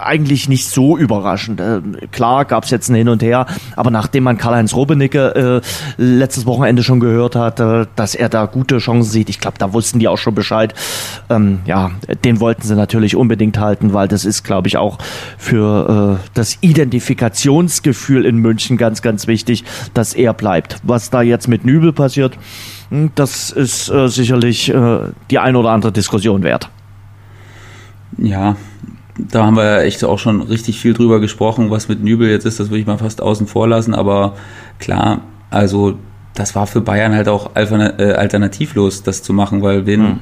eigentlich 0.00 0.48
nicht 0.48 0.68
so 0.68 0.96
überraschend. 0.96 1.60
Äh, 1.60 1.80
klar 2.10 2.44
gab 2.44 2.64
es 2.64 2.70
jetzt 2.70 2.88
ein 2.88 2.94
Hin 2.94 3.08
und 3.08 3.22
Her, 3.22 3.46
aber 3.76 3.90
nachdem 3.90 4.24
man 4.24 4.38
Karl-Heinz 4.38 4.74
Robbenecke 4.74 5.62
äh, 5.98 6.02
letztes 6.02 6.46
Wochenende 6.46 6.82
schon 6.82 7.00
gehört 7.00 7.36
hat, 7.36 7.60
äh, 7.60 7.86
dass 7.96 8.14
er 8.14 8.28
da 8.28 8.46
gute 8.46 8.78
Chancen 8.78 9.10
sieht, 9.10 9.28
ich 9.28 9.40
glaube, 9.40 9.58
da 9.58 9.72
wussten 9.72 9.98
die 9.98 10.08
auch 10.08 10.18
schon 10.18 10.34
Bescheid. 10.34 10.74
Ähm, 11.30 11.60
ja, 11.64 11.90
den 12.24 12.40
wollten 12.40 12.62
sie 12.62 12.74
natürlich 12.74 13.16
unbedingt 13.16 13.58
halten, 13.58 13.92
weil 13.92 14.08
das 14.08 14.24
ist, 14.24 14.44
glaube 14.44 14.68
ich, 14.68 14.76
auch 14.76 14.98
für 15.36 16.18
äh, 16.18 16.28
das 16.34 16.58
Identifikationsgefühl 16.60 18.24
in 18.24 18.36
München 18.36 18.76
ganz, 18.76 19.02
ganz 19.02 19.26
wichtig, 19.26 19.64
dass 19.94 20.14
er 20.14 20.34
bleibt. 20.34 20.76
Was 20.82 21.10
da 21.10 21.22
jetzt 21.22 21.48
mit 21.48 21.64
Nübel 21.64 21.92
passiert, 21.92 22.38
hm, 22.90 23.10
das 23.14 23.50
ist 23.50 23.86
sicherlich 23.86 24.72
die 25.30 25.38
ein 25.38 25.56
oder 25.56 25.70
andere 25.70 25.92
Diskussion 25.92 26.42
wert. 26.42 26.70
Ja, 28.16 28.56
da 29.18 29.44
haben 29.44 29.56
wir 29.56 29.64
ja 29.64 29.80
echt 29.80 30.04
auch 30.04 30.18
schon 30.18 30.42
richtig 30.42 30.80
viel 30.80 30.94
drüber 30.94 31.20
gesprochen, 31.20 31.70
was 31.70 31.88
mit 31.88 32.02
Nübel 32.02 32.30
jetzt 32.30 32.46
ist, 32.46 32.60
das 32.60 32.70
würde 32.70 32.80
ich 32.80 32.86
mal 32.86 32.98
fast 32.98 33.20
außen 33.20 33.46
vor 33.46 33.68
lassen, 33.68 33.94
aber 33.94 34.36
klar, 34.78 35.22
also 35.50 35.98
das 36.34 36.54
war 36.54 36.66
für 36.66 36.80
Bayern 36.80 37.14
halt 37.14 37.28
auch 37.28 37.50
äh, 37.56 38.12
alternativlos, 38.12 39.02
das 39.02 39.22
zu 39.22 39.32
machen, 39.32 39.62
weil 39.62 39.86
wenn 39.86 40.00
hm. 40.00 40.20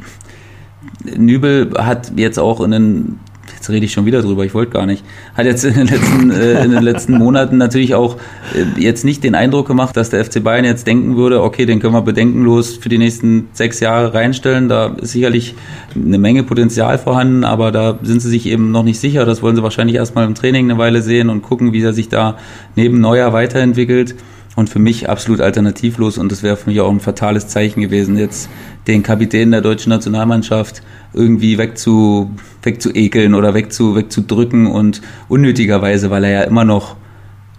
Nübel 1.17 1.73
hat 1.77 2.13
jetzt 2.17 2.39
auch 2.39 2.61
in 2.61 2.71
den 2.71 3.21
jetzt 3.57 3.71
rede 3.71 3.85
ich 3.85 3.93
schon 3.93 4.07
wieder 4.07 4.23
drüber, 4.23 4.45
ich 4.45 4.55
wollte 4.55 4.73
gar 4.73 4.87
nicht, 4.87 5.05
hat 5.35 5.47
jetzt 5.47 5.65
in 5.65 5.75
den 5.75 5.87
letzten, 5.89 6.31
äh, 6.31 6.65
in 6.65 6.71
den 6.71 6.83
letzten 6.83 7.15
Monaten 7.19 7.57
natürlich 7.57 7.95
auch 7.95 8.17
äh, 8.55 8.81
jetzt 8.81 9.05
nicht 9.05 9.25
den 9.25 9.35
Eindruck 9.35 9.67
gemacht, 9.67 9.97
dass 9.97 10.11
der 10.11 10.25
FC 10.25 10.43
Bayern 10.43 10.65
jetzt 10.65 10.87
denken 10.87 11.17
würde, 11.17 11.43
okay, 11.43 11.67
den 11.67 11.81
können 11.81 11.95
wir 11.95 12.03
bedenkenlos 12.03 12.77
für 12.77 12.89
die 12.89 12.99
nächsten 12.99 13.49
sechs 13.53 13.81
Jahre 13.81 14.15
reinstellen. 14.15 14.69
Da 14.69 14.95
ist 15.01 15.13
sicherlich 15.13 15.55
eine 15.95 16.19
Menge 16.19 16.43
Potenzial 16.43 16.99
vorhanden, 16.99 17.45
aber 17.45 17.73
da 17.73 17.99
sind 18.03 18.21
sie 18.21 18.29
sich 18.29 18.47
eben 18.47 18.71
noch 18.71 18.83
nicht 18.83 19.01
sicher. 19.01 19.25
Das 19.25 19.43
wollen 19.43 19.57
sie 19.57 19.63
wahrscheinlich 19.63 19.97
erstmal 19.97 20.27
im 20.27 20.35
Training 20.35 20.71
eine 20.71 20.79
Weile 20.79 21.03
sehen 21.03 21.31
und 21.31 21.43
gucken, 21.43 21.73
wie 21.73 21.83
er 21.83 21.93
sich 21.93 22.09
da 22.09 22.37
neben 22.77 23.01
Neuer 23.01 23.33
weiterentwickelt 23.33 24.15
und 24.57 24.71
für 24.71 24.79
mich 24.79 25.09
absolut 25.09 25.41
alternativlos 25.41 26.19
und 26.19 26.33
das 26.33 26.43
wäre 26.43 26.57
für 26.57 26.71
mich 26.71 26.81
auch 26.81 26.91
ein 26.91 27.01
fatales 27.01 27.47
Zeichen 27.47 27.83
gewesen, 27.83 28.17
jetzt 28.17 28.49
den 28.87 29.03
Kapitän 29.03 29.51
der 29.51 29.61
deutschen 29.61 29.91
Nationalmannschaft 29.91 30.83
irgendwie 31.17 31.59
wegzu, 31.59 32.31
wegzuekeln 32.63 33.35
oder 33.35 33.55
wegzu, 33.55 33.97
wegzudrücken 33.97 34.67
und 34.67 35.03
unnötigerweise, 35.29 36.11
weil 36.11 36.25
er 36.25 36.31
ja 36.31 36.43
immer 36.43 36.65
noch 36.65 36.97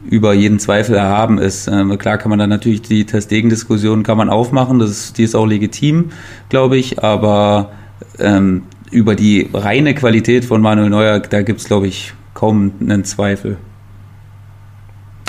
über 0.09 0.33
jeden 0.33 0.59
Zweifel 0.59 0.95
erhaben 0.95 1.37
ist. 1.37 1.67
Ähm, 1.67 1.97
klar 1.97 2.17
kann 2.17 2.29
man 2.29 2.39
dann 2.39 2.49
natürlich 2.49 2.81
die 2.81 3.05
Test-Degen-Diskussion 3.05 4.03
kann 4.03 4.17
man 4.17 4.29
aufmachen, 4.29 4.79
das 4.79 4.91
ist, 4.91 5.17
die 5.17 5.23
ist 5.23 5.35
auch 5.35 5.45
legitim, 5.45 6.11
glaube 6.49 6.77
ich, 6.77 7.03
aber 7.03 7.71
ähm, 8.19 8.63
über 8.91 9.15
die 9.15 9.49
reine 9.53 9.95
Qualität 9.95 10.45
von 10.45 10.61
Manuel 10.61 10.89
Neuer, 10.89 11.19
da 11.19 11.41
gibt 11.41 11.59
es, 11.59 11.67
glaube 11.67 11.87
ich, 11.87 12.13
kaum 12.33 12.71
einen 12.79 13.03
Zweifel. 13.03 13.57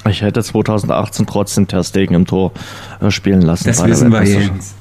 Ich 0.09 0.23
hätte 0.23 0.43
2018 0.43 1.27
trotzdem 1.27 1.67
Ter 1.67 1.83
Stegen 1.83 2.15
im 2.15 2.27
Tor 2.27 2.53
äh, 3.01 3.11
spielen 3.11 3.43
lassen. 3.43 3.67
Das 3.67 3.85
wissen 3.85 4.13
wir 4.13 4.23
jetzt. 4.23 4.75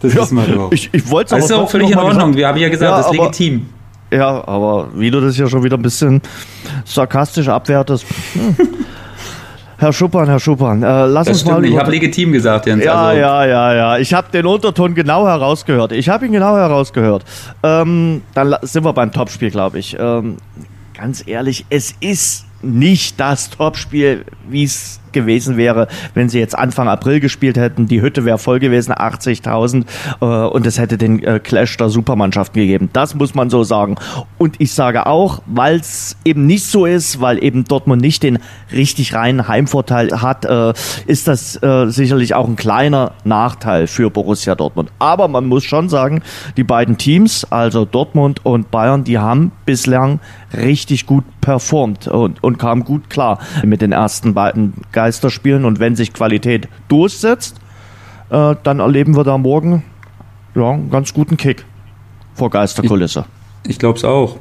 Das 0.00 0.14
ja, 0.14 0.22
wissen 0.22 0.36
wir 0.36 0.54
doch. 0.54 0.72
Ich, 0.72 0.90
ich 0.92 1.10
wollte 1.10 1.34
Das 1.34 1.44
ist 1.44 1.52
auch 1.52 1.70
völlig 1.70 1.90
in 1.90 1.98
Ordnung. 1.98 2.32
Gesagt. 2.32 2.36
Wir 2.36 2.48
haben 2.48 2.56
ja 2.58 2.68
gesagt, 2.68 2.90
ja, 2.90 2.96
das 2.96 3.06
ist 3.06 3.14
aber, 3.14 3.24
legitim. 3.24 3.66
Ja, 4.10 4.46
aber 4.46 4.88
wie 4.94 5.10
du 5.10 5.20
das 5.20 5.36
ja 5.36 5.48
schon 5.48 5.64
wieder 5.64 5.76
ein 5.76 5.82
bisschen 5.82 6.22
sarkastisch 6.84 7.48
abwertest. 7.48 8.06
Hm. 8.34 8.56
Herr 9.78 9.92
Schuppan, 9.92 10.26
Herr 10.26 10.40
Schuppan, 10.40 10.82
äh, 10.82 10.86
lass 11.06 11.26
das 11.26 11.28
uns 11.28 11.40
stimmt, 11.40 11.60
mal. 11.60 11.64
Ich 11.66 11.76
habe 11.78 11.90
legitim 11.90 12.32
gesagt, 12.32 12.66
Jens. 12.66 12.82
Ja, 12.82 13.08
also. 13.08 13.20
ja, 13.20 13.44
ja, 13.44 13.74
ja. 13.74 13.98
Ich 13.98 14.14
habe 14.14 14.30
den 14.32 14.46
Unterton 14.46 14.94
genau 14.94 15.26
herausgehört. 15.26 15.92
Ich 15.92 16.08
habe 16.08 16.24
ihn 16.24 16.32
genau 16.32 16.56
herausgehört. 16.56 17.24
Ähm, 17.62 18.22
dann 18.32 18.56
sind 18.62 18.84
wir 18.84 18.94
beim 18.94 19.12
Topspiel, 19.12 19.50
glaube 19.50 19.78
ich. 19.78 19.94
Ähm, 19.98 20.38
ganz 20.96 21.22
ehrlich, 21.26 21.66
es 21.68 21.94
ist 22.00 22.46
nicht 22.66 23.20
das 23.20 23.50
Topspiel, 23.50 24.24
wie 24.48 24.64
es 24.64 25.00
gewesen 25.16 25.56
wäre, 25.56 25.88
wenn 26.12 26.28
sie 26.28 26.38
jetzt 26.38 26.56
Anfang 26.56 26.88
April 26.88 27.20
gespielt 27.20 27.56
hätten. 27.56 27.86
Die 27.86 28.02
Hütte 28.02 28.26
wäre 28.26 28.36
voll 28.36 28.60
gewesen, 28.60 28.92
80.000 28.92 29.86
äh, 30.20 30.48
und 30.48 30.66
es 30.66 30.78
hätte 30.78 30.98
den 30.98 31.22
äh, 31.22 31.40
Clash 31.40 31.76
der 31.78 31.88
Supermannschaften 31.88 32.60
gegeben. 32.60 32.90
Das 32.92 33.14
muss 33.14 33.34
man 33.34 33.48
so 33.48 33.64
sagen. 33.64 33.96
Und 34.36 34.56
ich 34.60 34.74
sage 34.74 35.06
auch, 35.06 35.40
weil 35.46 35.76
es 35.76 36.16
eben 36.24 36.46
nicht 36.46 36.66
so 36.66 36.84
ist, 36.84 37.20
weil 37.20 37.42
eben 37.42 37.64
Dortmund 37.64 38.02
nicht 38.02 38.22
den 38.22 38.38
richtig 38.72 39.14
reinen 39.14 39.48
Heimvorteil 39.48 40.20
hat, 40.20 40.44
äh, 40.44 40.74
ist 41.06 41.26
das 41.28 41.60
äh, 41.62 41.86
sicherlich 41.86 42.34
auch 42.34 42.46
ein 42.46 42.56
kleiner 42.56 43.12
Nachteil 43.24 43.86
für 43.86 44.10
Borussia 44.10 44.54
Dortmund. 44.54 44.92
Aber 44.98 45.28
man 45.28 45.46
muss 45.46 45.64
schon 45.64 45.88
sagen, 45.88 46.22
die 46.58 46.64
beiden 46.64 46.98
Teams, 46.98 47.46
also 47.50 47.86
Dortmund 47.86 48.44
und 48.44 48.70
Bayern, 48.70 49.04
die 49.04 49.18
haben 49.18 49.52
bislang 49.64 50.20
richtig 50.54 51.06
gut 51.06 51.24
performt 51.40 52.08
und, 52.08 52.42
und 52.42 52.55
kamen 52.58 52.84
gut 52.84 53.10
klar 53.10 53.38
mit 53.64 53.82
den 53.82 53.92
ersten 53.92 54.34
beiden 54.34 54.74
Geisterspielen. 54.92 55.64
Und 55.64 55.80
wenn 55.80 55.96
sich 55.96 56.12
Qualität 56.12 56.68
durchsetzt, 56.88 57.60
äh, 58.30 58.54
dann 58.62 58.80
erleben 58.80 59.16
wir 59.16 59.24
da 59.24 59.38
morgen 59.38 59.82
ja, 60.54 60.70
einen 60.70 60.90
ganz 60.90 61.12
guten 61.14 61.36
Kick 61.36 61.64
vor 62.34 62.50
Geisterkulisse. 62.50 63.24
Ich, 63.64 63.70
ich 63.70 63.78
glaube 63.78 63.98
es 63.98 64.04
auch. 64.04 64.36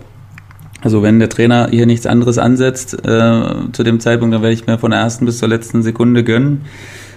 Also 0.81 1.01
wenn 1.01 1.19
der 1.19 1.29
Trainer 1.29 1.69
hier 1.71 1.87
nichts 1.87 2.05
anderes 2.05 2.37
ansetzt 2.37 2.93
äh, 2.93 3.43
zu 3.71 3.83
dem 3.83 3.99
Zeitpunkt, 3.99 4.35
dann 4.35 4.41
werde 4.41 4.53
ich 4.53 4.67
mir 4.67 4.77
von 4.77 4.91
der 4.91 4.99
ersten 4.99 5.25
bis 5.25 5.39
zur 5.39 5.47
letzten 5.47 5.81
Sekunde 5.81 6.23
gönnen. 6.23 6.61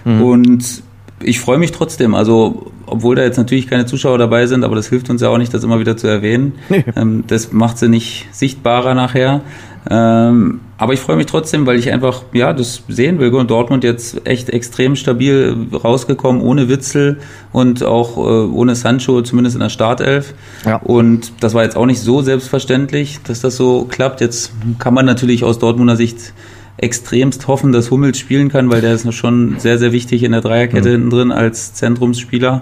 Mhm. 0.05 0.21
Und 0.21 0.83
ich 1.21 1.39
freue 1.39 1.57
mich 1.57 1.71
trotzdem. 1.71 2.15
Also, 2.15 2.71
obwohl 2.85 3.15
da 3.15 3.23
jetzt 3.23 3.37
natürlich 3.37 3.67
keine 3.67 3.85
Zuschauer 3.85 4.17
dabei 4.17 4.47
sind, 4.47 4.63
aber 4.63 4.75
das 4.75 4.87
hilft 4.87 5.09
uns 5.09 5.21
ja 5.21 5.29
auch 5.29 5.37
nicht, 5.37 5.53
das 5.53 5.63
immer 5.63 5.79
wieder 5.79 5.97
zu 5.97 6.07
erwähnen. 6.07 6.53
Nee. 6.69 6.83
Ähm, 6.95 7.25
das 7.27 7.51
macht 7.51 7.77
sie 7.77 7.89
nicht 7.89 8.27
sichtbarer 8.31 8.95
nachher. 8.95 9.41
Ähm, 9.89 10.61
aber 10.79 10.93
ich 10.93 11.01
freue 11.01 11.17
mich 11.17 11.25
trotzdem, 11.25 11.65
weil 11.65 11.77
ich 11.77 11.91
einfach, 11.91 12.23
ja, 12.31 12.53
das 12.53 12.83
sehen 12.87 13.19
will. 13.19 13.33
Und 13.33 13.51
Dortmund 13.51 13.83
jetzt 13.83 14.25
echt 14.25 14.49
extrem 14.49 14.95
stabil 14.95 15.67
rausgekommen, 15.73 16.41
ohne 16.41 16.69
Witzel 16.69 17.19
und 17.51 17.83
auch 17.83 18.15
äh, 18.15 18.21
ohne 18.21 18.75
Sancho, 18.75 19.21
zumindest 19.21 19.57
in 19.57 19.59
der 19.59 19.67
Startelf. 19.67 20.33
Ja. 20.65 20.77
Und 20.77 21.33
das 21.41 21.53
war 21.53 21.63
jetzt 21.63 21.75
auch 21.75 21.85
nicht 21.85 21.99
so 21.99 22.21
selbstverständlich, 22.21 23.19
dass 23.25 23.41
das 23.41 23.57
so 23.57 23.87
klappt. 23.89 24.21
Jetzt 24.21 24.53
kann 24.79 24.93
man 24.93 25.05
natürlich 25.05 25.43
aus 25.43 25.59
Dortmunder 25.59 25.97
Sicht 25.97 26.33
extremst 26.77 27.49
hoffen, 27.49 27.73
dass 27.73 27.91
Hummels 27.91 28.17
spielen 28.17 28.47
kann, 28.47 28.69
weil 28.69 28.79
der 28.79 28.93
ist 28.93 29.13
schon 29.13 29.59
sehr, 29.59 29.77
sehr 29.79 29.91
wichtig 29.91 30.23
in 30.23 30.31
der 30.31 30.39
Dreierkette 30.39 30.87
mhm. 30.87 30.93
hinten 30.93 31.09
drin 31.09 31.31
als 31.33 31.73
Zentrumsspieler. 31.73 32.61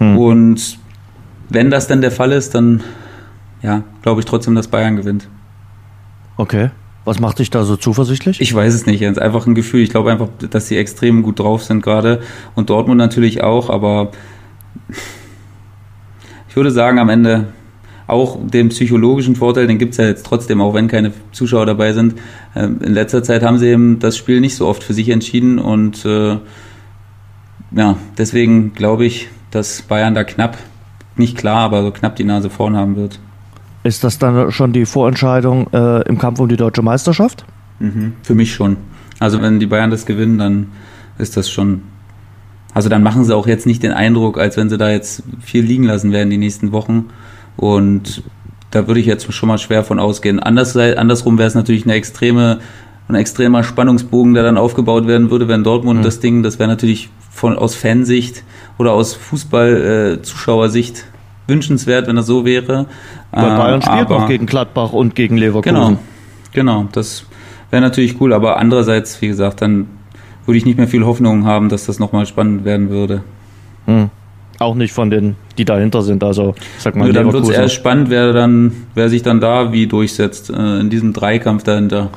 Mhm. 0.00 0.18
Und 0.18 0.78
wenn 1.48 1.70
das 1.70 1.86
dann 1.86 2.00
der 2.00 2.10
Fall 2.10 2.32
ist, 2.32 2.56
dann 2.56 2.82
ja, 3.62 3.84
glaube 4.02 4.20
ich 4.20 4.26
trotzdem, 4.26 4.56
dass 4.56 4.66
Bayern 4.66 4.96
gewinnt. 4.96 5.28
Okay. 6.36 6.70
Was 7.04 7.18
macht 7.18 7.40
dich 7.40 7.50
da 7.50 7.64
so 7.64 7.76
zuversichtlich? 7.76 8.40
Ich 8.40 8.54
weiß 8.54 8.74
es 8.74 8.86
nicht. 8.86 9.02
Ist 9.02 9.20
einfach 9.20 9.46
ein 9.46 9.54
Gefühl. 9.54 9.82
Ich 9.82 9.90
glaube 9.90 10.12
einfach, 10.12 10.28
dass 10.50 10.68
sie 10.68 10.76
extrem 10.76 11.22
gut 11.22 11.40
drauf 11.40 11.64
sind 11.64 11.82
gerade. 11.82 12.22
Und 12.54 12.70
Dortmund 12.70 12.98
natürlich 12.98 13.42
auch. 13.42 13.70
Aber 13.70 14.12
ich 16.48 16.54
würde 16.54 16.70
sagen, 16.70 16.98
am 16.98 17.08
Ende 17.08 17.48
auch 18.06 18.38
den 18.42 18.68
psychologischen 18.68 19.36
Vorteil, 19.36 19.66
den 19.66 19.78
gibt 19.78 19.92
es 19.92 19.98
ja 19.98 20.04
jetzt 20.04 20.26
trotzdem, 20.26 20.60
auch 20.60 20.74
wenn 20.74 20.86
keine 20.86 21.12
Zuschauer 21.32 21.66
dabei 21.66 21.92
sind. 21.92 22.14
Ähm, 22.54 22.80
in 22.82 22.92
letzter 22.92 23.22
Zeit 23.22 23.42
haben 23.42 23.58
sie 23.58 23.68
eben 23.68 23.98
das 23.98 24.16
Spiel 24.16 24.40
nicht 24.40 24.56
so 24.56 24.66
oft 24.66 24.82
für 24.82 24.92
sich 24.92 25.08
entschieden 25.08 25.58
und 25.58 26.04
äh, 26.04 26.36
ja, 27.74 27.96
deswegen 28.18 28.74
glaube 28.74 29.06
ich, 29.06 29.28
dass 29.50 29.82
Bayern 29.82 30.14
da 30.14 30.24
knapp, 30.24 30.58
nicht 31.16 31.38
klar, 31.38 31.60
aber 31.60 31.82
so 31.82 31.90
knapp 31.90 32.16
die 32.16 32.24
Nase 32.24 32.50
vorn 32.50 32.76
haben 32.76 32.96
wird. 32.96 33.18
Ist 33.84 34.04
das 34.04 34.18
dann 34.18 34.52
schon 34.52 34.72
die 34.72 34.86
Vorentscheidung 34.86 35.68
äh, 35.72 36.02
im 36.08 36.18
Kampf 36.18 36.38
um 36.38 36.48
die 36.48 36.56
deutsche 36.56 36.82
Meisterschaft? 36.82 37.44
Mhm, 37.80 38.14
für 38.22 38.34
mich 38.34 38.54
schon. 38.54 38.76
Also 39.18 39.42
wenn 39.42 39.60
die 39.60 39.66
Bayern 39.66 39.90
das 39.90 40.06
gewinnen, 40.06 40.38
dann 40.38 40.68
ist 41.18 41.36
das 41.36 41.50
schon. 41.50 41.82
Also 42.74 42.88
dann 42.88 43.02
machen 43.02 43.24
sie 43.24 43.34
auch 43.34 43.46
jetzt 43.46 43.66
nicht 43.66 43.82
den 43.82 43.92
Eindruck, 43.92 44.38
als 44.38 44.56
wenn 44.56 44.70
sie 44.70 44.78
da 44.78 44.90
jetzt 44.90 45.24
viel 45.40 45.64
liegen 45.64 45.84
lassen 45.84 46.12
werden 46.12 46.30
die 46.30 46.38
nächsten 46.38 46.72
Wochen. 46.72 47.06
Und 47.56 48.22
da 48.70 48.86
würde 48.86 49.00
ich 49.00 49.06
jetzt 49.06 49.30
schon 49.32 49.48
mal 49.48 49.58
schwer 49.58 49.84
von 49.84 49.98
ausgehen. 49.98 50.40
Anders, 50.40 50.76
andersrum 50.76 51.38
wäre 51.38 51.48
es 51.48 51.54
natürlich 51.54 51.84
eine 51.84 51.94
extreme, 51.94 52.60
ein 53.08 53.14
extremer 53.14 53.62
Spannungsbogen, 53.62 54.32
der 54.32 54.42
dann 54.42 54.56
aufgebaut 54.56 55.06
werden 55.06 55.30
würde, 55.30 55.48
wenn 55.48 55.64
Dortmund 55.64 56.00
mhm. 56.00 56.04
das 56.04 56.20
Ding, 56.20 56.42
das 56.42 56.58
wäre 56.58 56.68
natürlich 56.68 57.10
von, 57.30 57.56
aus 57.56 57.74
Fansicht 57.74 58.42
oder 58.78 58.92
aus 58.92 59.14
Fußball-Zuschauersicht 59.14 60.98
äh, 60.98 61.11
wünschenswert, 61.46 62.06
wenn 62.06 62.16
das 62.16 62.26
so 62.26 62.44
wäre. 62.44 62.86
Weil 63.30 63.56
Bayern 63.56 63.80
äh, 63.80 63.84
spielt 63.84 64.10
noch 64.10 64.28
gegen 64.28 64.46
Gladbach 64.46 64.92
und 64.92 65.14
gegen 65.14 65.36
Leverkusen. 65.36 65.74
Genau, 65.74 65.98
genau. 66.52 66.88
Das 66.92 67.26
wäre 67.70 67.82
natürlich 67.82 68.20
cool, 68.20 68.32
aber 68.32 68.58
andererseits, 68.58 69.20
wie 69.22 69.28
gesagt, 69.28 69.62
dann 69.62 69.86
würde 70.46 70.58
ich 70.58 70.64
nicht 70.64 70.78
mehr 70.78 70.88
viel 70.88 71.04
Hoffnung 71.04 71.44
haben, 71.44 71.68
dass 71.68 71.86
das 71.86 71.98
nochmal 71.98 72.26
spannend 72.26 72.64
werden 72.64 72.90
würde. 72.90 73.22
Hm. 73.86 74.10
Auch 74.58 74.74
nicht 74.74 74.92
von 74.92 75.10
den, 75.10 75.36
die 75.58 75.64
dahinter 75.64 76.02
sind. 76.02 76.22
Also, 76.22 76.54
sag 76.78 76.94
mal, 76.94 77.08
ja, 77.08 77.12
dann 77.12 77.32
wird 77.32 77.44
es 77.44 77.50
eher 77.50 77.68
spannend, 77.68 78.10
wer, 78.10 78.32
dann, 78.32 78.72
wer 78.94 79.08
sich 79.08 79.22
dann 79.22 79.40
da 79.40 79.72
wie 79.72 79.86
durchsetzt, 79.86 80.50
äh, 80.50 80.78
in 80.78 80.90
diesem 80.90 81.12
Dreikampf 81.12 81.64
dahinter. 81.64 82.10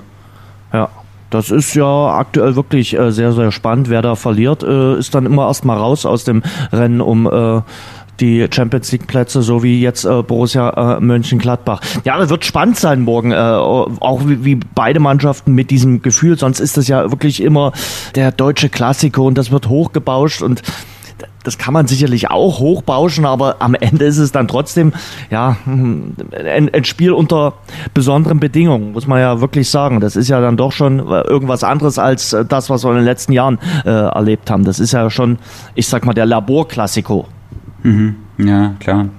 Ja, 0.71 0.89
das 1.29 1.49
ist 1.49 1.73
ja 1.73 2.17
aktuell 2.17 2.55
wirklich 2.55 2.97
äh, 2.97 3.11
sehr, 3.11 3.31
sehr 3.33 3.51
spannend. 3.51 3.89
Wer 3.89 4.01
da 4.01 4.15
verliert, 4.15 4.63
äh, 4.63 4.97
ist 4.97 5.15
dann 5.15 5.25
immer 5.25 5.47
erstmal 5.47 5.77
raus 5.77 6.05
aus 6.05 6.23
dem 6.23 6.43
Rennen 6.71 7.01
um 7.01 7.25
äh, 7.25 7.61
die 8.19 8.47
Champions 8.51 8.91
League 8.91 9.07
Plätze, 9.07 9.41
so 9.41 9.63
wie 9.63 9.81
jetzt 9.81 10.05
äh, 10.05 10.23
Borussia 10.23 10.97
äh, 10.97 10.99
Mönchengladbach. 10.99 11.81
Ja, 12.03 12.17
das 12.17 12.29
wird 12.29 12.45
spannend 12.45 12.77
sein 12.77 13.01
morgen, 13.01 13.31
äh, 13.31 13.35
auch 13.35 14.21
wie, 14.25 14.43
wie 14.45 14.55
beide 14.55 14.99
Mannschaften 14.99 15.53
mit 15.53 15.71
diesem 15.71 16.01
Gefühl. 16.01 16.37
Sonst 16.37 16.59
ist 16.59 16.77
das 16.77 16.87
ja 16.87 17.11
wirklich 17.11 17.41
immer 17.41 17.73
der 18.15 18.31
deutsche 18.31 18.69
Klassiker 18.69 19.23
und 19.23 19.37
das 19.37 19.51
wird 19.51 19.69
hochgebauscht 19.69 20.41
und 20.41 20.61
das 21.43 21.57
kann 21.57 21.73
man 21.73 21.87
sicherlich 21.87 22.31
auch 22.31 22.59
hochbauschen, 22.59 23.25
aber 23.25 23.57
am 23.59 23.75
Ende 23.75 24.05
ist 24.05 24.17
es 24.17 24.31
dann 24.31 24.47
trotzdem 24.47 24.93
ja 25.29 25.57
ein, 25.65 26.69
ein, 26.73 26.83
Spiel 26.83 27.11
unter 27.11 27.53
besonderen 27.93 28.39
Bedingungen, 28.39 28.93
muss 28.93 29.07
man 29.07 29.19
ja 29.19 29.39
wirklich 29.41 29.69
sagen. 29.69 29.99
Das 29.99 30.15
ist 30.15 30.27
ja 30.27 30.41
dann 30.41 30.57
doch 30.57 30.71
schon 30.71 30.99
irgendwas 30.99 31.63
anderes 31.63 31.99
als 31.99 32.35
das, 32.49 32.69
was 32.69 32.83
wir 32.83 32.89
in 32.91 32.97
den 32.97 33.05
letzten 33.05 33.31
Jahren 33.31 33.59
äh, 33.85 33.89
erlebt 33.89 34.49
haben. 34.49 34.65
Das 34.65 34.79
ist 34.79 34.91
ja 34.91 35.09
schon, 35.09 35.37
ich 35.75 35.87
sag 35.87 36.05
mal, 36.05 36.13
der 36.13 36.25
Laborklassiko. 36.25 37.27
Mhm. 37.85 38.15
Ja, 38.39 38.75
klar. 38.79 39.09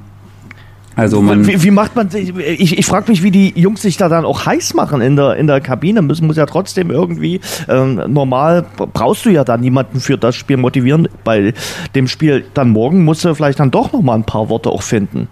Also 0.97 1.21
man 1.21 1.47
wie, 1.47 1.63
wie 1.63 1.71
macht 1.71 1.95
man 1.95 2.09
ich, 2.15 2.79
ich 2.79 2.87
frage 2.87 3.11
mich, 3.11 3.23
wie 3.23 3.31
die 3.31 3.53
Jungs 3.55 3.83
sich 3.83 3.99
da 3.99 4.09
dann 4.09 4.25
auch 4.25 4.47
heiß 4.47 4.73
machen 4.73 5.03
in 5.03 5.15
der, 5.15 5.37
in 5.37 5.47
der 5.47 5.61
Kabine. 5.61 6.01
Müssen 6.01 6.27
muss 6.27 6.39
ja 6.39 6.47
trotzdem 6.47 6.91
irgendwie 6.91 7.41
ähm, 7.69 8.01
normal 8.09 8.65
brauchst 8.95 9.27
du 9.27 9.31
ja 9.31 9.45
dann 9.45 9.61
niemanden 9.61 10.01
für 10.01 10.17
das 10.17 10.35
Spiel 10.37 10.57
motivieren. 10.57 11.07
Bei 11.23 11.53
dem 11.95 12.09
Spiel 12.09 12.47
dann 12.55 12.71
morgen 12.71 13.05
musst 13.05 13.27
du 13.27 13.35
vielleicht 13.35 13.61
dann 13.61 13.71
doch 13.71 13.93
noch 13.93 14.01
mal 14.01 14.15
ein 14.15 14.25
paar 14.25 14.49
Worte 14.49 14.71
auch 14.71 14.83
finden. 14.83 15.29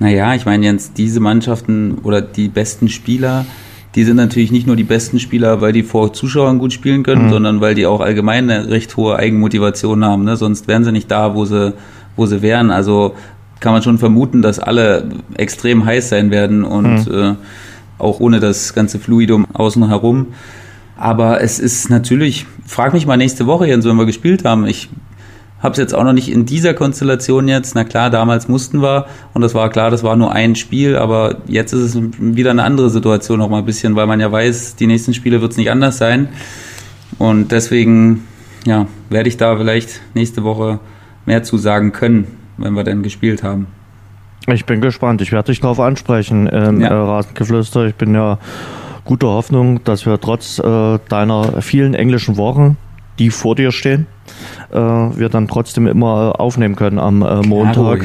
Naja, 0.00 0.34
ich 0.34 0.44
meine 0.44 0.66
jetzt 0.66 0.98
diese 0.98 1.18
Mannschaften 1.18 1.98
oder 2.02 2.20
die 2.20 2.48
besten 2.48 2.90
Spieler, 2.90 3.46
die 3.94 4.04
sind 4.04 4.16
natürlich 4.16 4.52
nicht 4.52 4.66
nur 4.66 4.76
die 4.76 4.84
besten 4.84 5.18
Spieler, 5.18 5.62
weil 5.62 5.72
die 5.72 5.82
vor 5.82 6.12
Zuschauern 6.12 6.58
gut 6.58 6.74
spielen 6.74 7.04
können, 7.04 7.26
mhm. 7.26 7.30
sondern 7.30 7.60
weil 7.62 7.74
die 7.74 7.86
auch 7.86 8.00
allgemein 8.00 8.50
eine 8.50 8.68
recht 8.68 8.96
hohe 8.98 9.16
Eigenmotivation 9.16 10.04
haben. 10.04 10.24
Ne? 10.24 10.36
Sonst 10.36 10.68
wären 10.68 10.84
sie 10.84 10.92
nicht 10.92 11.10
da, 11.10 11.34
wo 11.34 11.44
sie, 11.44 11.72
wo 12.16 12.26
sie 12.26 12.42
wären. 12.42 12.70
Also 12.70 13.14
kann 13.60 13.72
man 13.72 13.82
schon 13.82 13.98
vermuten, 13.98 14.42
dass 14.42 14.58
alle 14.58 15.08
extrem 15.36 15.84
heiß 15.84 16.08
sein 16.08 16.30
werden 16.30 16.64
und 16.64 17.06
mhm. 17.08 17.14
äh, 17.14 17.34
auch 17.98 18.20
ohne 18.20 18.40
das 18.40 18.74
ganze 18.74 18.98
Fluidum 18.98 19.46
außen 19.52 19.88
herum. 19.88 20.28
Aber 20.96 21.40
es 21.40 21.58
ist 21.58 21.90
natürlich, 21.90 22.46
frag 22.66 22.92
mich 22.92 23.06
mal 23.06 23.16
nächste 23.16 23.46
Woche, 23.46 23.66
Jens, 23.66 23.84
wenn 23.84 23.96
wir 23.96 24.06
gespielt 24.06 24.44
haben. 24.44 24.66
Ich 24.66 24.90
habe 25.60 25.72
es 25.72 25.78
jetzt 25.78 25.94
auch 25.94 26.04
noch 26.04 26.12
nicht 26.12 26.30
in 26.30 26.44
dieser 26.44 26.74
Konstellation 26.74 27.48
jetzt. 27.48 27.74
Na 27.74 27.84
klar, 27.84 28.10
damals 28.10 28.48
mussten 28.48 28.82
wir 28.82 29.06
und 29.32 29.40
das 29.40 29.54
war 29.54 29.70
klar, 29.70 29.90
das 29.90 30.02
war 30.02 30.14
nur 30.14 30.32
ein 30.32 30.56
Spiel, 30.56 30.96
aber 30.96 31.38
jetzt 31.46 31.72
ist 31.72 31.94
es 31.94 32.02
wieder 32.18 32.50
eine 32.50 32.64
andere 32.64 32.90
Situation 32.90 33.38
noch 33.38 33.48
mal 33.48 33.58
ein 33.58 33.64
bisschen, 33.64 33.96
weil 33.96 34.06
man 34.06 34.20
ja 34.20 34.30
weiß, 34.30 34.76
die 34.76 34.86
nächsten 34.86 35.14
Spiele 35.14 35.40
wird 35.40 35.52
es 35.52 35.56
nicht 35.56 35.70
anders 35.70 35.96
sein. 35.96 36.28
Und 37.18 37.50
deswegen, 37.50 38.24
ja, 38.66 38.86
werde 39.08 39.28
ich 39.28 39.38
da 39.38 39.56
vielleicht 39.56 40.02
nächste 40.14 40.44
Woche 40.44 40.80
mehr 41.26 41.42
zu 41.42 41.58
sagen 41.58 41.92
können, 41.92 42.26
wenn 42.56 42.74
wir 42.74 42.84
denn 42.84 43.02
gespielt 43.02 43.42
haben. 43.42 43.66
Ich 44.46 44.66
bin 44.66 44.80
gespannt. 44.80 45.22
Ich 45.22 45.32
werde 45.32 45.46
dich 45.46 45.60
darauf 45.60 45.80
ansprechen, 45.80 46.48
ähm, 46.52 46.80
ja. 46.80 46.88
äh, 46.88 46.92
Rasengeflüster. 46.92 47.86
Ich 47.86 47.94
bin 47.94 48.14
ja 48.14 48.38
guter 49.04 49.28
Hoffnung, 49.28 49.82
dass 49.84 50.06
wir 50.06 50.20
trotz 50.20 50.58
äh, 50.58 50.98
deiner 51.08 51.62
vielen 51.62 51.94
englischen 51.94 52.36
Wochen, 52.36 52.76
die 53.18 53.30
vor 53.30 53.54
dir 53.54 53.72
stehen, 53.72 54.06
äh, 54.70 54.76
wir 54.76 55.28
dann 55.28 55.48
trotzdem 55.48 55.86
immer 55.86 56.40
aufnehmen 56.40 56.76
können 56.76 56.98
am 56.98 57.22
äh, 57.22 57.46
Montag. 57.46 58.02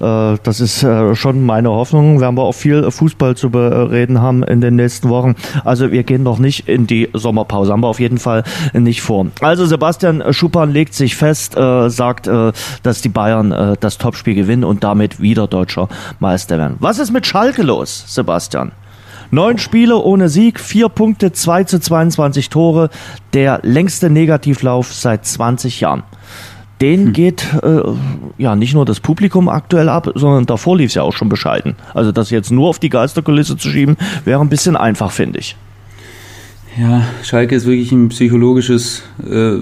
Äh, 0.00 0.32
äh, 0.32 0.38
das 0.42 0.60
ist 0.60 0.82
äh, 0.82 1.14
schon 1.14 1.44
meine 1.44 1.70
Hoffnung. 1.70 2.20
Werden 2.20 2.36
wir 2.36 2.42
auch 2.42 2.54
viel 2.54 2.90
Fußball 2.90 3.36
zu 3.36 3.50
bereden 3.50 4.20
haben 4.20 4.42
in 4.42 4.60
den 4.60 4.76
nächsten 4.76 5.08
Wochen. 5.08 5.34
Also 5.64 5.90
wir 5.90 6.02
gehen 6.04 6.22
noch 6.22 6.38
nicht 6.38 6.68
in 6.68 6.86
die 6.86 7.08
Sommerpause, 7.12 7.72
haben 7.72 7.82
wir 7.82 7.88
auf 7.88 8.00
jeden 8.00 8.18
Fall 8.18 8.44
nicht 8.72 9.02
vor. 9.02 9.26
Also 9.40 9.66
Sebastian 9.66 10.22
Schuppan 10.32 10.70
legt 10.70 10.94
sich 10.94 11.16
fest, 11.16 11.56
äh, 11.56 11.88
sagt, 11.90 12.26
äh, 12.26 12.52
dass 12.82 13.02
die 13.02 13.08
Bayern 13.08 13.52
äh, 13.52 13.76
das 13.80 13.98
Topspiel 13.98 14.34
gewinnen 14.34 14.64
und 14.64 14.84
damit 14.84 15.20
wieder 15.20 15.46
deutscher 15.46 15.88
Meister 16.20 16.58
werden. 16.58 16.76
Was 16.78 16.98
ist 16.98 17.12
mit 17.12 17.26
Schalke 17.26 17.62
los, 17.62 18.04
Sebastian? 18.06 18.72
Neun 19.30 19.58
Spiele 19.58 19.96
ohne 19.96 20.28
Sieg, 20.28 20.58
vier 20.58 20.88
Punkte, 20.88 21.32
zwei 21.32 21.64
zu 21.64 21.80
22 21.80 22.50
Tore. 22.50 22.90
Der 23.32 23.60
längste 23.62 24.10
Negativlauf 24.10 24.92
seit 24.92 25.24
20 25.24 25.80
Jahren. 25.80 26.02
Den 26.80 27.06
hm. 27.06 27.12
geht 27.12 27.46
äh, 27.62 27.82
ja 28.38 28.56
nicht 28.56 28.74
nur 28.74 28.84
das 28.84 29.00
Publikum 29.00 29.48
aktuell 29.48 29.88
ab, 29.88 30.10
sondern 30.14 30.46
davor 30.46 30.76
lief 30.76 30.88
es 30.88 30.94
ja 30.94 31.02
auch 31.02 31.12
schon 31.12 31.28
bescheiden. 31.28 31.76
Also 31.94 32.10
das 32.10 32.30
jetzt 32.30 32.50
nur 32.50 32.68
auf 32.68 32.78
die 32.78 32.88
Geisterkulisse 32.88 33.56
zu 33.56 33.68
schieben, 33.68 33.96
wäre 34.24 34.40
ein 34.40 34.48
bisschen 34.48 34.76
einfach, 34.76 35.10
finde 35.10 35.38
ich. 35.38 35.56
Ja, 36.78 37.02
Schalke 37.22 37.54
ist 37.54 37.66
wirklich 37.66 37.92
ein 37.92 38.08
psychologisches 38.08 39.02
äh, 39.28 39.56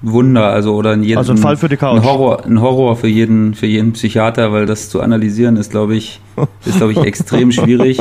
Wunder, 0.00 0.46
also 0.46 0.74
oder 0.74 0.94
in 0.94 1.02
jedem, 1.02 1.18
also 1.18 1.32
ein 1.32 1.38
Fall 1.38 1.56
für 1.56 1.68
die 1.68 1.76
Couch. 1.76 1.96
Ein 1.96 2.04
Horror, 2.04 2.44
ein 2.44 2.60
Horror 2.60 2.96
für 2.96 3.08
jeden, 3.08 3.54
für 3.54 3.66
jeden 3.66 3.92
Psychiater, 3.92 4.52
weil 4.52 4.66
das 4.66 4.88
zu 4.88 5.00
analysieren 5.00 5.56
ist, 5.56 5.70
glaube 5.70 5.96
ich, 5.96 6.20
ist 6.64 6.78
glaube 6.78 6.92
ich 6.92 6.98
extrem 6.98 7.52
schwierig. 7.52 7.98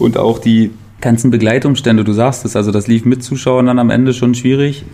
Und 0.00 0.16
auch 0.16 0.38
die 0.38 0.70
ganzen 1.00 1.30
Begleitumstände, 1.30 2.04
du 2.04 2.12
sagst 2.12 2.44
es, 2.44 2.56
also 2.56 2.72
das 2.72 2.86
lief 2.86 3.04
mit 3.04 3.22
Zuschauern 3.22 3.66
dann 3.66 3.78
am 3.78 3.90
Ende 3.90 4.12
schon 4.12 4.34
schwierig. 4.34 4.84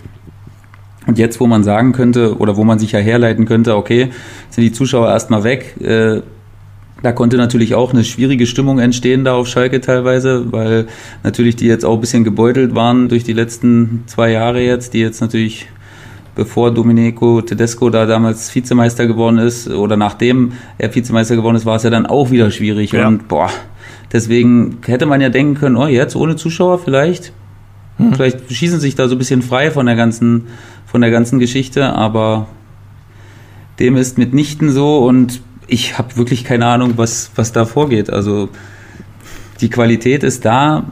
Und 1.07 1.19
jetzt, 1.19 1.39
wo 1.39 1.47
man 1.47 1.63
sagen 1.63 1.93
könnte, 1.93 2.37
oder 2.39 2.57
wo 2.57 2.65
man 2.65 2.79
sich 2.79 2.93
ja 2.93 2.99
herleiten 2.99 3.47
könnte, 3.47 3.77
okay, 3.77 4.11
sind 4.51 4.65
die 4.65 4.73
Zuschauer 4.73 5.09
erstmal 5.09 5.45
weg, 5.45 5.77
äh, 5.81 6.23
da 7.03 7.13
konnte 7.13 7.37
natürlich 7.37 7.75
auch 7.75 7.93
eine 7.93 8.05
schwierige 8.05 8.47
Stimmung 8.47 8.79
entstehen 8.79 9.25
da 9.25 9.35
auf 9.35 9.47
Schalke 9.47 9.81
teilweise, 9.81 10.51
weil 10.51 10.87
natürlich 11.23 11.55
die 11.55 11.67
jetzt 11.67 11.85
auch 11.85 11.95
ein 11.95 12.01
bisschen 12.01 12.25
gebeutelt 12.25 12.75
waren 12.75 13.09
durch 13.09 13.23
die 13.23 13.35
letzten 13.35 14.05
zwei 14.07 14.33
Jahre 14.33 14.61
jetzt, 14.63 14.95
die 14.95 15.01
jetzt 15.01 15.21
natürlich, 15.21 15.69
bevor 16.35 16.73
Domenico 16.73 17.43
Tedesco 17.43 17.91
da 17.91 18.07
damals 18.07 18.53
Vizemeister 18.53 19.07
geworden 19.07 19.39
ist 19.39 19.69
oder 19.69 19.97
nachdem 19.97 20.53
er 20.79 20.93
Vizemeister 20.93 21.37
geworden 21.37 21.57
ist, 21.57 21.67
war 21.67 21.77
es 21.77 21.83
ja 21.83 21.91
dann 21.91 22.07
auch 22.07 22.31
wieder 22.31 22.51
schwierig. 22.51 22.93
Ja. 22.93 23.07
Und 23.07 23.29
boah, 23.29 23.51
Deswegen 24.13 24.79
hätte 24.87 25.07
man 25.07 25.21
ja 25.21 25.29
denken 25.29 25.55
können, 25.55 25.77
oh, 25.77 25.87
jetzt 25.87 26.17
ohne 26.17 26.37
Zuschauer 26.37 26.79
vielleicht. 26.79 27.33
Hm. 27.99 28.15
Vielleicht 28.15 28.53
schießen 28.53 28.81
sich 28.81 28.95
da 28.95 29.09
so 29.09 29.15
ein 29.15 29.19
bisschen 29.19 29.43
frei 29.43 29.71
von 29.71 29.87
der 29.87 29.97
ganzen, 29.97 30.49
von 30.87 31.01
der 31.01 31.11
ganzen 31.11 31.39
Geschichte, 31.39 31.93
aber 31.93 32.47
dem 33.79 33.97
ist 33.97 34.19
mitnichten 34.19 34.71
so 34.71 35.05
und 35.05 35.41
ich 35.67 35.99
habe 35.99 36.17
wirklich 36.17 36.45
keine 36.45 36.67
Ahnung, 36.67 36.95
was, 36.97 37.31
was 37.35 37.53
da 37.53 37.65
vorgeht. 37.65 38.11
Also 38.11 38.49
die 39.61 39.71
Qualität 39.71 40.23
ist 40.23 40.45
da. 40.45 40.85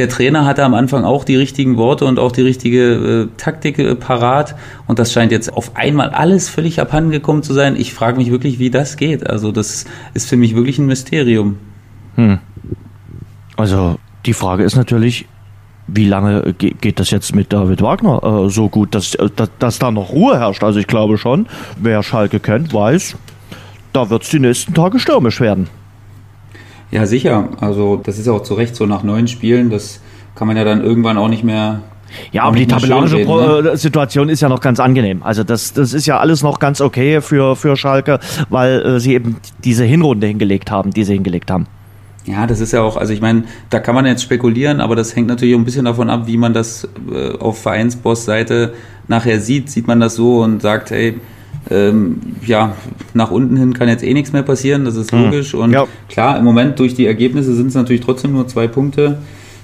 Der 0.00 0.08
Trainer 0.08 0.46
hatte 0.46 0.64
am 0.64 0.72
Anfang 0.72 1.04
auch 1.04 1.24
die 1.24 1.36
richtigen 1.36 1.76
Worte 1.76 2.06
und 2.06 2.18
auch 2.18 2.32
die 2.32 2.40
richtige 2.40 3.28
äh, 3.28 3.28
Taktik 3.36 3.78
äh, 3.78 3.94
parat. 3.94 4.54
Und 4.86 4.98
das 4.98 5.12
scheint 5.12 5.30
jetzt 5.30 5.52
auf 5.52 5.76
einmal 5.76 6.08
alles 6.08 6.48
völlig 6.48 6.80
abhanden 6.80 7.10
gekommen 7.10 7.42
zu 7.42 7.52
sein. 7.52 7.76
Ich 7.76 7.92
frage 7.92 8.16
mich 8.16 8.30
wirklich, 8.30 8.58
wie 8.58 8.70
das 8.70 8.96
geht. 8.96 9.28
Also 9.28 9.52
das 9.52 9.84
ist 10.14 10.26
für 10.26 10.38
mich 10.38 10.56
wirklich 10.56 10.78
ein 10.78 10.86
Mysterium. 10.86 11.58
Hm. 12.14 12.38
Also 13.58 13.98
die 14.24 14.32
Frage 14.32 14.64
ist 14.64 14.74
natürlich, 14.74 15.26
wie 15.86 16.06
lange 16.06 16.54
geht 16.54 16.98
das 16.98 17.10
jetzt 17.10 17.34
mit 17.34 17.52
David 17.52 17.82
Wagner 17.82 18.22
äh, 18.46 18.48
so 18.48 18.70
gut, 18.70 18.94
dass, 18.94 19.14
äh, 19.16 19.28
dass, 19.36 19.50
dass, 19.58 19.78
da 19.80 19.90
noch 19.90 20.12
Ruhe 20.12 20.38
herrscht? 20.38 20.64
Also 20.64 20.80
ich 20.80 20.86
glaube 20.86 21.18
schon, 21.18 21.46
wer 21.78 22.02
Schalke 22.02 22.40
kennt, 22.40 22.72
weiß, 22.72 23.16
da 23.92 24.08
wird 24.08 24.22
es 24.22 24.30
die 24.30 24.38
nächsten 24.38 24.72
Tage 24.72 24.98
stürmisch 24.98 25.42
werden. 25.42 25.68
Ja, 26.90 27.06
sicher. 27.06 27.48
Also 27.60 27.96
das 28.02 28.18
ist 28.18 28.28
auch 28.28 28.42
zu 28.42 28.54
Recht 28.54 28.74
so 28.74 28.86
nach 28.86 29.02
neun 29.02 29.28
Spielen. 29.28 29.70
Das 29.70 30.00
kann 30.34 30.48
man 30.48 30.56
ja 30.56 30.64
dann 30.64 30.82
irgendwann 30.82 31.18
auch 31.18 31.28
nicht 31.28 31.44
mehr 31.44 31.82
ja, 32.32 32.42
aber 32.42 32.56
die 32.56 32.66
tabellarische 32.66 33.18
reden, 33.18 33.30
ne? 33.30 33.70
Äh, 33.70 33.76
Situation 33.76 34.28
ist 34.28 34.40
ja 34.40 34.48
noch 34.48 34.60
ganz 34.60 34.80
angenehm. 34.80 35.22
Also 35.22 35.44
das, 35.44 35.72
das 35.72 35.92
ist 35.92 36.06
ja 36.06 36.18
alles 36.18 36.42
noch 36.42 36.58
ganz 36.58 36.80
okay 36.80 37.20
für, 37.20 37.56
für 37.56 37.76
Schalke, 37.76 38.18
weil 38.48 38.82
äh, 38.82 39.00
sie 39.00 39.14
eben 39.14 39.36
diese 39.64 39.84
Hinrunde 39.84 40.26
hingelegt 40.26 40.70
haben, 40.70 40.90
die 40.90 41.04
sie 41.04 41.14
hingelegt 41.14 41.50
haben. 41.50 41.66
Ja, 42.26 42.46
das 42.46 42.60
ist 42.60 42.72
ja 42.72 42.82
auch, 42.82 42.96
also 42.96 43.12
ich 43.12 43.20
meine, 43.20 43.44
da 43.70 43.80
kann 43.80 43.94
man 43.94 44.06
jetzt 44.06 44.22
spekulieren, 44.22 44.80
aber 44.80 44.94
das 44.94 45.16
hängt 45.16 45.28
natürlich 45.28 45.54
auch 45.54 45.58
ein 45.58 45.64
bisschen 45.64 45.86
davon 45.86 46.10
ab, 46.10 46.26
wie 46.26 46.36
man 46.36 46.52
das 46.52 46.86
äh, 47.10 47.36
auf 47.38 47.62
Vereinsboss-Seite 47.62 48.74
nachher 49.08 49.40
sieht. 49.40 49.70
Sieht 49.70 49.86
man 49.86 50.00
das 50.00 50.16
so 50.16 50.40
und 50.40 50.62
sagt, 50.62 50.90
hey, 50.90 51.18
ähm, 51.68 52.20
ja, 52.46 52.74
nach 53.12 53.30
unten 53.30 53.56
hin 53.56 53.74
kann 53.74 53.88
jetzt 53.88 54.02
eh 54.02 54.14
nichts 54.14 54.32
mehr 54.32 54.42
passieren, 54.42 54.84
das 54.84 54.96
ist 54.96 55.12
hm. 55.12 55.24
logisch. 55.24 55.54
Und 55.54 55.72
ja. 55.72 55.86
klar, 56.08 56.38
im 56.38 56.44
Moment 56.44 56.78
durch 56.78 56.94
die 56.94 57.06
Ergebnisse 57.06 57.54
sind 57.54 57.68
es 57.68 57.74
natürlich 57.74 58.00
trotzdem 58.00 58.32
nur 58.32 58.48
zwei 58.48 58.66
Punkte 58.66 59.18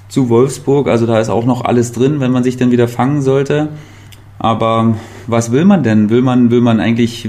zu 0.09 0.29
Wolfsburg. 0.29 0.87
Also 0.87 1.05
da 1.05 1.19
ist 1.19 1.29
auch 1.29 1.45
noch 1.45 1.65
alles 1.65 1.91
drin, 1.91 2.19
wenn 2.19 2.31
man 2.31 2.43
sich 2.43 2.57
dann 2.57 2.71
wieder 2.71 2.87
fangen 2.87 3.21
sollte. 3.21 3.69
Aber 4.39 4.95
was 5.25 5.51
will 5.51 5.65
man 5.65 5.83
denn? 5.83 6.09
Will 6.09 6.21
man, 6.21 6.51
will 6.51 6.61
man 6.61 6.79
eigentlich, 6.79 7.27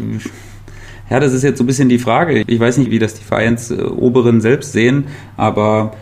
ja, 1.09 1.21
das 1.21 1.33
ist 1.33 1.43
jetzt 1.43 1.59
so 1.59 1.65
ein 1.65 1.67
bisschen 1.67 1.89
die 1.89 1.99
Frage. 1.99 2.45
Ich 2.47 2.61
weiß 2.61 2.77
nicht, 2.79 2.91
wie 2.91 2.99
das 2.99 3.15
die 3.15 3.25
Vereinsoberen 3.25 4.41
selbst 4.41 4.73
sehen, 4.73 5.07
aber 5.37 5.93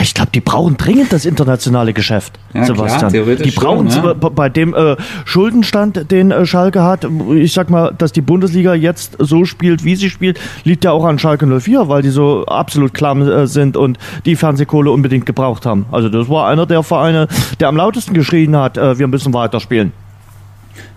ich 0.00 0.14
glaube, 0.14 0.30
die 0.32 0.40
brauchen 0.40 0.76
dringend 0.76 1.12
das 1.12 1.24
internationale 1.24 1.92
Geschäft, 1.92 2.38
ja, 2.54 2.64
Sebastian. 2.64 3.12
Klar, 3.12 3.36
die 3.36 3.50
brauchen 3.50 3.90
schon, 3.90 4.04
ja. 4.04 4.14
bei 4.14 4.48
dem 4.48 4.72
äh, 4.74 4.96
Schuldenstand, 5.24 6.10
den 6.10 6.30
äh, 6.30 6.46
Schalke 6.46 6.82
hat. 6.82 7.06
Ich 7.34 7.52
sag 7.52 7.70
mal, 7.70 7.92
dass 7.96 8.12
die 8.12 8.20
Bundesliga 8.20 8.74
jetzt 8.74 9.16
so 9.18 9.44
spielt, 9.44 9.84
wie 9.84 9.96
sie 9.96 10.08
spielt, 10.08 10.38
liegt 10.64 10.84
ja 10.84 10.92
auch 10.92 11.04
an 11.04 11.18
Schalke 11.18 11.46
04, 11.46 11.88
weil 11.88 12.02
die 12.02 12.10
so 12.10 12.46
absolut 12.46 12.94
klamm 12.94 13.22
äh, 13.22 13.46
sind 13.46 13.76
und 13.76 13.98
die 14.26 14.36
Fernsehkohle 14.36 14.90
unbedingt 14.90 15.26
gebraucht 15.26 15.66
haben. 15.66 15.86
Also 15.90 16.08
das 16.08 16.28
war 16.28 16.48
einer 16.48 16.66
der 16.66 16.82
Vereine, 16.82 17.26
der 17.58 17.68
am 17.68 17.76
lautesten 17.76 18.14
geschrien 18.14 18.56
hat, 18.56 18.78
äh, 18.78 18.98
wir 18.98 19.08
müssen 19.08 19.34
weiterspielen. 19.34 19.92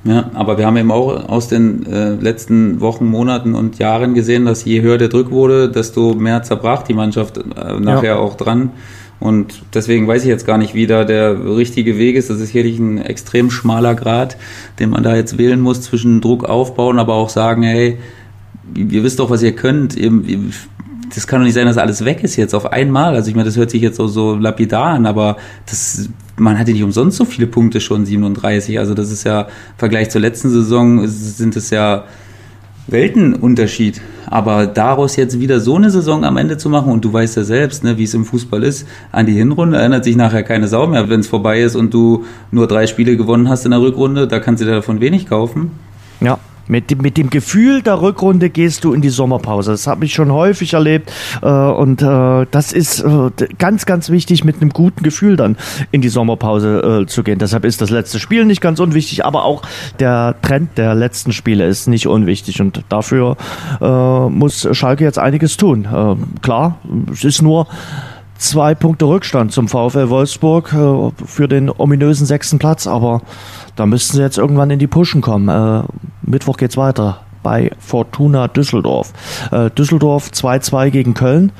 Ja, 0.04 0.32
aber 0.34 0.58
wir 0.58 0.66
haben 0.66 0.78
eben 0.78 0.92
auch 0.92 1.30
aus 1.30 1.48
den 1.48 1.86
äh, 1.86 2.16
letzten 2.16 2.82
Wochen, 2.82 3.06
Monaten 3.06 3.56
und 3.56 3.80
Jahren 3.80 4.14
gesehen, 4.14 4.46
dass 4.46 4.66
je 4.66 4.82
höher 4.82 4.98
der 4.98 5.08
Druck 5.08 5.32
wurde, 5.32 5.70
desto 5.70 6.14
mehr 6.14 6.44
zerbrach 6.44 6.84
die 6.84 6.94
Mannschaft 6.94 7.38
äh, 7.38 7.80
nachher 7.80 8.04
ja. 8.04 8.16
auch 8.18 8.36
dran. 8.36 8.72
Und 9.20 9.64
deswegen 9.74 10.06
weiß 10.06 10.24
ich 10.24 10.28
jetzt 10.28 10.46
gar 10.46 10.58
nicht, 10.58 10.74
wie 10.74 10.86
da 10.86 11.06
der 11.06 11.56
richtige 11.56 11.98
Weg 11.98 12.18
ist. 12.18 12.30
Das 12.30 12.42
ist 12.42 12.48
sicherlich 12.48 12.78
ein 12.78 12.98
extrem 12.98 13.50
schmaler 13.50 13.96
Grad, 13.96 14.36
den 14.80 14.90
man 14.90 15.04
da 15.04 15.16
jetzt 15.16 15.38
wählen 15.38 15.62
muss 15.62 15.82
zwischen 15.82 16.20
Druck 16.20 16.44
aufbauen, 16.44 17.00
aber 17.00 17.14
auch 17.14 17.30
sagen, 17.30 17.64
hey, 17.64 17.98
ihr 18.76 19.04
wisst 19.04 19.20
doch, 19.20 19.30
was 19.30 19.42
ihr 19.42 19.56
könnt. 19.56 19.96
Ihr, 19.96 20.12
das 21.16 21.28
kann 21.28 21.40
doch 21.40 21.46
nicht 21.46 21.54
sein, 21.54 21.68
dass 21.68 21.78
alles 21.78 22.04
weg 22.04 22.24
ist 22.24 22.36
jetzt 22.36 22.54
auf 22.54 22.74
einmal. 22.74 23.16
Also 23.16 23.30
ich 23.30 23.36
meine, 23.36 23.46
das 23.46 23.56
hört 23.56 23.72
sich 23.72 23.82
jetzt 23.82 24.00
auch 24.02 24.08
so 24.08 24.36
lapidar 24.36 24.88
an, 24.88 25.06
aber 25.06 25.38
das, 25.68 26.10
man 26.38 26.58
hatte 26.58 26.72
nicht 26.72 26.84
umsonst 26.84 27.18
so 27.18 27.26
viele 27.26 27.48
Punkte 27.48 27.80
schon, 27.82 28.06
37. 28.06 28.80
Also 28.80 28.94
das 28.94 29.12
ist 29.12 29.24
ja 29.24 29.42
im 29.42 29.48
Vergleich 29.78 30.10
zur 30.10 30.22
letzten 30.22 30.50
Saison 30.50 31.08
sind 31.08 31.56
es 31.56 31.70
ja 31.70 32.06
Weltenunterschied. 32.88 34.02
Aber 34.26 34.66
daraus 34.68 35.16
jetzt 35.16 35.40
wieder 35.40 35.60
so 35.60 35.76
eine 35.76 35.90
Saison 35.90 36.26
am 36.26 36.38
Ende 36.38 36.58
zu 36.58 36.70
machen, 36.70 36.92
und 36.92 37.06
du 37.06 37.14
weißt 37.14 37.38
ja 37.38 37.44
selbst, 37.44 37.84
ne, 37.84 37.98
wie 37.98 38.04
es 38.04 38.14
im 38.14 38.26
Fußball 38.26 38.64
ist, 38.64 38.88
an 39.12 39.26
die 39.26 39.34
Hinrunde 39.34 39.78
erinnert 39.78 40.04
sich 40.04 40.16
nachher 40.16 40.44
keine 40.44 40.68
Sau 40.68 40.88
mehr, 40.88 41.10
wenn 41.10 41.20
es 41.20 41.28
vorbei 41.28 41.62
ist 41.62 41.76
und 41.76 41.94
du 41.94 42.26
nur 42.52 42.68
drei 42.68 42.88
Spiele 42.88 43.16
gewonnen 43.16 43.50
hast 43.50 43.66
in 43.66 43.72
der 43.72 43.82
Rückrunde, 43.82 44.28
da 44.28 44.40
kannst 44.40 44.62
du 44.62 44.66
dir 44.66 44.74
davon 44.74 45.02
wenig 45.02 45.28
kaufen. 45.28 45.72
Ja. 46.20 46.40
Mit, 46.68 47.02
mit 47.02 47.18
dem 47.18 47.30
Gefühl 47.30 47.82
der 47.82 48.02
Rückrunde 48.02 48.50
gehst 48.50 48.84
du 48.84 48.94
in 48.94 49.02
die 49.02 49.10
Sommerpause. 49.10 49.72
Das 49.72 49.88
habe 49.88 50.06
ich 50.06 50.14
schon 50.14 50.32
häufig 50.32 50.74
erlebt. 50.74 51.12
Äh, 51.42 51.48
und 51.48 52.02
äh, 52.02 52.46
das 52.50 52.72
ist 52.72 53.02
äh, 53.02 53.30
ganz, 53.58 53.86
ganz 53.86 54.10
wichtig, 54.10 54.44
mit 54.44 54.62
einem 54.62 54.70
guten 54.70 55.04
Gefühl 55.04 55.36
dann 55.36 55.58
in 55.92 56.02
die 56.02 56.10
Sommerpause 56.10 57.02
äh, 57.04 57.06
zu 57.06 57.24
gehen. 57.24 57.40
Deshalb 57.40 57.66
ist 57.66 57.82
das 57.82 57.90
letzte 57.90 58.20
Spiel 58.20 58.46
nicht 58.46 58.62
ganz 58.62 58.80
unwichtig, 58.80 59.26
aber 59.26 59.44
auch 59.44 59.64
der 60.00 60.36
Trend 60.42 60.78
der 60.78 60.96
letzten 60.96 61.34
Spiele 61.34 61.66
ist 61.66 61.88
nicht 61.88 62.08
unwichtig. 62.08 62.62
Und 62.62 62.84
dafür 62.90 63.38
äh, 63.82 64.30
muss 64.30 64.68
Schalke 64.72 65.04
jetzt 65.04 65.20
einiges 65.20 65.58
tun. 65.58 65.86
Äh, 65.86 66.42
klar, 66.42 66.78
es 67.12 67.24
ist 67.24 67.42
nur 67.42 67.68
zwei 68.44 68.76
Punkte 68.76 69.06
Rückstand 69.06 69.52
zum 69.54 69.68
VfL 69.68 70.10
Wolfsburg 70.10 70.74
äh, 70.74 71.26
für 71.26 71.48
den 71.48 71.70
ominösen 71.70 72.26
sechsten 72.26 72.60
Platz, 72.60 72.88
aber 72.88 73.22
da 73.76 73.86
müssten 73.86 74.18
sie 74.18 74.22
jetzt 74.22 74.38
irgendwann 74.38 74.70
in 74.70 74.80
die 74.80 74.88
Pushen 74.88 75.22
kommen. 75.22 75.50
Äh, 75.50 75.84
Mittwoch 76.22 76.58
geht's 76.58 76.78
weiter 76.78 77.20
bei 77.44 77.72
Fortuna 77.78 78.48
Düsseldorf. 78.48 79.14
Äh, 79.52 79.70
Düsseldorf 79.70 80.30
2-2 80.34 80.90
gegen 80.90 81.14
Köln, 81.14 81.52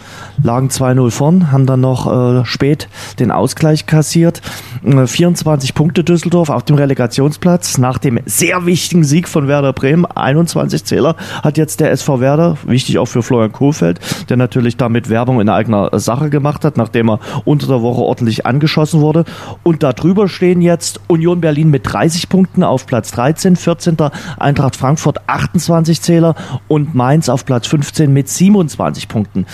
lagen 0.42 0.70
2-0 0.70 1.12
vorn, 1.12 1.52
haben 1.52 1.66
dann 1.66 1.82
noch 1.82 2.08
äh, 2.42 2.46
spät 2.46 2.88
den 3.20 3.30
Ausgleich 3.30 3.86
kassiert. 3.86 4.42
Äh, 4.84 5.06
24 5.06 5.76
Punkte 5.76 6.04
Düsseldorf 6.04 6.50
auf 6.50 6.64
dem 6.64 6.78
Relegationsplatz 6.78 7.78
nach 7.78 7.98
dem 7.98 8.20
sehr 8.26 8.66
wichtigen 8.66 9.04
Sieg 9.04 9.28
von 9.28 9.48
Werder 9.48 9.74
Bremen. 9.74 10.06
21 10.06 10.86
Zähler 10.86 11.16
hat 11.44 11.58
jetzt 11.58 11.80
der 11.82 11.92
SV 11.92 12.20
Werder, 12.20 12.58
wichtig 12.66 12.98
auch 12.98 13.08
für 13.08 13.22
Florian 13.22 13.52
Kohlfeld, 13.52 14.00
der 14.30 14.38
natürlich 14.38 14.78
damit 14.78 15.10
Werbung 15.10 15.42
in 15.42 15.50
eigener 15.50 15.90
Sache 16.00 16.30
gemacht 16.30 16.64
hat, 16.64 16.78
nachdem 16.78 17.10
er 17.10 17.20
unter 17.46 17.68
der 17.68 17.82
Woche 17.82 18.02
ordentlich 18.02 18.46
angeschossen 18.46 19.02
wurde. 19.02 19.26
Und 19.64 19.84
darüber 19.84 20.30
stehen 20.30 20.62
jetzt 20.62 21.02
Union 21.08 21.42
Berlin 21.42 21.70
mit 21.70 21.92
30 21.92 22.30
Punkten 22.30 22.64
auf 22.64 22.88
Platz 22.88 23.12
13, 23.12 23.56
14. 23.56 23.98
Eintracht 24.38 24.76
Frankfurt 24.76 25.28
28 25.28 25.73
25 25.74 26.02
Zähler 26.02 26.36
und 26.68 26.94
Mainz 26.94 27.30
auf 27.30 27.46
Platz 27.46 27.66
15 27.68 28.14
mit 28.14 28.30
27 28.30 29.08
Punkten. 29.08 29.46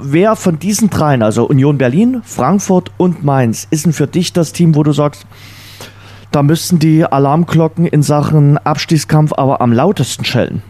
Wer 0.00 0.36
von 0.36 0.58
diesen 0.58 0.90
dreien, 0.90 1.22
also 1.22 1.46
Union 1.46 1.76
Berlin, 1.76 2.22
Frankfurt 2.24 2.92
und 2.96 3.24
Mainz, 3.24 3.66
ist 3.70 3.84
denn 3.84 3.92
für 3.92 4.06
dich 4.06 4.32
das 4.32 4.52
Team, 4.52 4.76
wo 4.76 4.82
du 4.82 4.92
sagst, 4.92 5.26
da 6.30 6.44
müssten 6.44 6.78
die 6.78 7.04
Alarmglocken 7.04 7.86
in 7.86 8.02
Sachen 8.02 8.58
Abstiegskampf 8.58 9.32
aber 9.36 9.60
am 9.60 9.72
lautesten 9.72 10.24
schellen? 10.24 10.62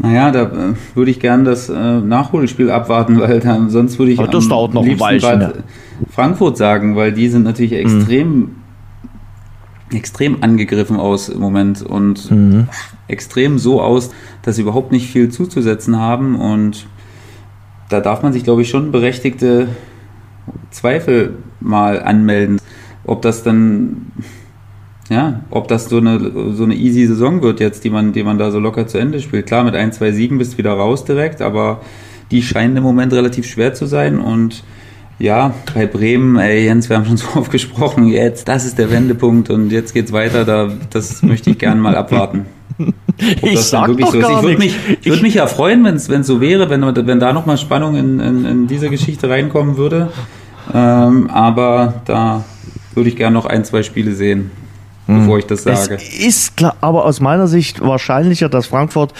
Naja, 0.00 0.30
da 0.30 0.42
äh, 0.42 0.74
würde 0.94 1.10
ich 1.10 1.20
gern 1.20 1.44
das 1.44 1.68
äh, 1.68 2.00
Nachholspiel 2.00 2.70
abwarten, 2.70 3.20
weil 3.20 3.38
dann, 3.40 3.70
sonst 3.70 3.98
würde 3.98 4.12
ich 4.12 4.18
aber 4.18 4.28
das 4.28 4.48
dauert 4.48 4.74
noch 4.74 4.84
ein 4.84 4.98
Weilchen, 4.98 5.40
ja. 5.40 5.52
Frankfurt 6.10 6.56
sagen, 6.56 6.96
weil 6.96 7.12
die 7.12 7.28
sind 7.28 7.44
natürlich 7.44 7.72
mhm. 7.72 7.78
extrem 7.78 8.28
mhm 8.28 8.50
extrem 9.94 10.42
angegriffen 10.42 10.96
aus 10.96 11.28
im 11.28 11.40
Moment 11.40 11.82
und 11.82 12.30
mhm. 12.30 12.68
Extrem 13.08 13.58
so 13.58 13.80
aus, 13.80 14.10
dass 14.42 14.56
sie 14.56 14.62
überhaupt 14.62 14.92
nicht 14.92 15.10
viel 15.10 15.30
zuzusetzen 15.30 15.98
haben 15.98 16.36
und 16.36 16.86
da 17.88 18.00
darf 18.00 18.22
man 18.22 18.32
sich, 18.32 18.44
glaube 18.44 18.62
ich, 18.62 18.68
schon 18.68 18.92
berechtigte 18.92 19.68
Zweifel 20.70 21.36
mal 21.60 22.02
anmelden, 22.02 22.60
ob 23.04 23.22
das 23.22 23.42
dann 23.42 24.12
ja, 25.10 25.40
ob 25.50 25.68
das 25.68 25.86
so 25.86 25.96
eine, 25.96 26.52
so 26.54 26.64
eine 26.64 26.74
easy 26.74 27.06
Saison 27.06 27.40
wird 27.42 27.60
jetzt, 27.60 27.82
die 27.84 27.90
man, 27.90 28.12
die 28.12 28.22
man 28.22 28.36
da 28.36 28.50
so 28.50 28.58
locker 28.58 28.86
zu 28.86 28.98
Ende 28.98 29.20
spielt. 29.20 29.46
Klar, 29.46 29.64
mit 29.64 29.74
ein, 29.74 29.90
zwei 29.92 30.12
Siegen 30.12 30.36
bist 30.36 30.54
du 30.54 30.58
wieder 30.58 30.72
raus 30.72 31.04
direkt, 31.04 31.40
aber 31.40 31.80
die 32.30 32.42
scheinen 32.42 32.76
im 32.76 32.82
Moment 32.82 33.14
relativ 33.14 33.46
schwer 33.46 33.72
zu 33.72 33.86
sein 33.86 34.18
und 34.18 34.64
ja, 35.18 35.52
bei 35.74 35.86
Bremen, 35.86 36.36
ey 36.36 36.64
Jens, 36.66 36.88
wir 36.88 36.96
haben 36.96 37.06
schon 37.06 37.16
so 37.16 37.26
oft 37.34 37.50
gesprochen, 37.50 38.06
jetzt, 38.06 38.48
das 38.48 38.66
ist 38.66 38.78
der 38.78 38.90
Wendepunkt 38.90 39.50
und 39.50 39.72
jetzt 39.72 39.94
geht's 39.94 40.12
weiter, 40.12 40.44
da, 40.44 40.70
das 40.90 41.22
möchte 41.22 41.50
ich 41.50 41.58
gerne 41.58 41.80
mal 41.80 41.96
abwarten. 41.96 42.46
Ich 43.42 43.60
sag 43.60 43.96
doch 43.96 44.12
so 44.12 44.20
gar 44.20 44.38
Ich 44.38 44.42
würde 44.42 44.58
mich, 44.58 44.76
ich 45.00 45.06
würd 45.06 45.22
mich 45.22 45.34
ja 45.34 45.46
freuen, 45.46 45.84
wenn 45.84 45.96
es 45.96 46.26
so 46.26 46.40
wäre, 46.40 46.70
wenn, 46.70 46.82
wenn 46.82 47.18
da 47.18 47.32
nochmal 47.32 47.58
Spannung 47.58 47.96
in, 47.96 48.20
in, 48.20 48.44
in 48.44 48.66
diese 48.68 48.90
Geschichte 48.90 49.28
reinkommen 49.28 49.76
würde. 49.76 50.12
Ähm, 50.72 51.28
aber 51.30 52.02
da 52.04 52.44
würde 52.94 53.08
ich 53.08 53.16
gerne 53.16 53.34
noch 53.34 53.46
ein, 53.46 53.64
zwei 53.64 53.82
Spiele 53.82 54.12
sehen 54.12 54.50
bevor 55.08 55.34
hm. 55.34 55.38
ich 55.38 55.46
das 55.46 55.62
sage. 55.62 55.94
Es 55.94 56.18
ist 56.18 56.56
klar, 56.56 56.76
aber 56.80 57.06
aus 57.06 57.20
meiner 57.20 57.48
Sicht 57.48 57.80
wahrscheinlicher, 57.80 58.48
dass 58.48 58.66
Frankfurt 58.66 59.14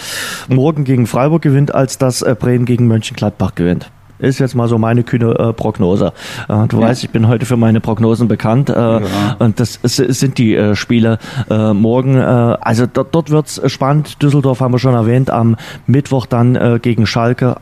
morgen 0.47 0.83
gegen 0.83 1.07
Freiburg 1.07 1.41
gewinnt, 1.41 1.73
als 1.73 1.97
dass 1.97 2.21
äh, 2.21 2.35
Bremen 2.39 2.65
gegen 2.65 2.87
Mönchengladbach 2.87 3.55
gewinnt. 3.55 3.91
Ist 4.19 4.39
jetzt 4.39 4.53
mal 4.53 4.67
so 4.67 4.77
meine 4.77 5.03
kühne 5.03 5.31
äh, 5.31 5.53
Prognose. 5.53 6.13
Äh, 6.47 6.67
du 6.67 6.79
ja. 6.79 6.87
weißt, 6.87 7.03
ich 7.03 7.09
bin 7.09 7.27
heute 7.27 7.45
für 7.45 7.57
meine 7.57 7.79
Prognosen 7.79 8.27
bekannt. 8.27 8.69
Äh, 8.69 8.73
ja. 8.73 9.01
Und 9.39 9.59
das 9.59 9.77
ist, 9.77 9.95
sind 9.95 10.37
die 10.37 10.55
äh, 10.55 10.75
Spiele 10.75 11.19
äh, 11.49 11.73
morgen. 11.73 12.15
Äh, 12.15 12.19
also 12.19 12.85
dort, 12.85 13.15
dort 13.15 13.29
wird's 13.29 13.61
spannend. 13.71 14.21
Düsseldorf 14.21 14.59
haben 14.59 14.73
wir 14.73 14.79
schon 14.79 14.93
erwähnt. 14.93 15.29
Am 15.29 15.55
Mittwoch 15.87 16.25
dann 16.25 16.79
gegen 16.81 17.05
Schalke. 17.05 17.55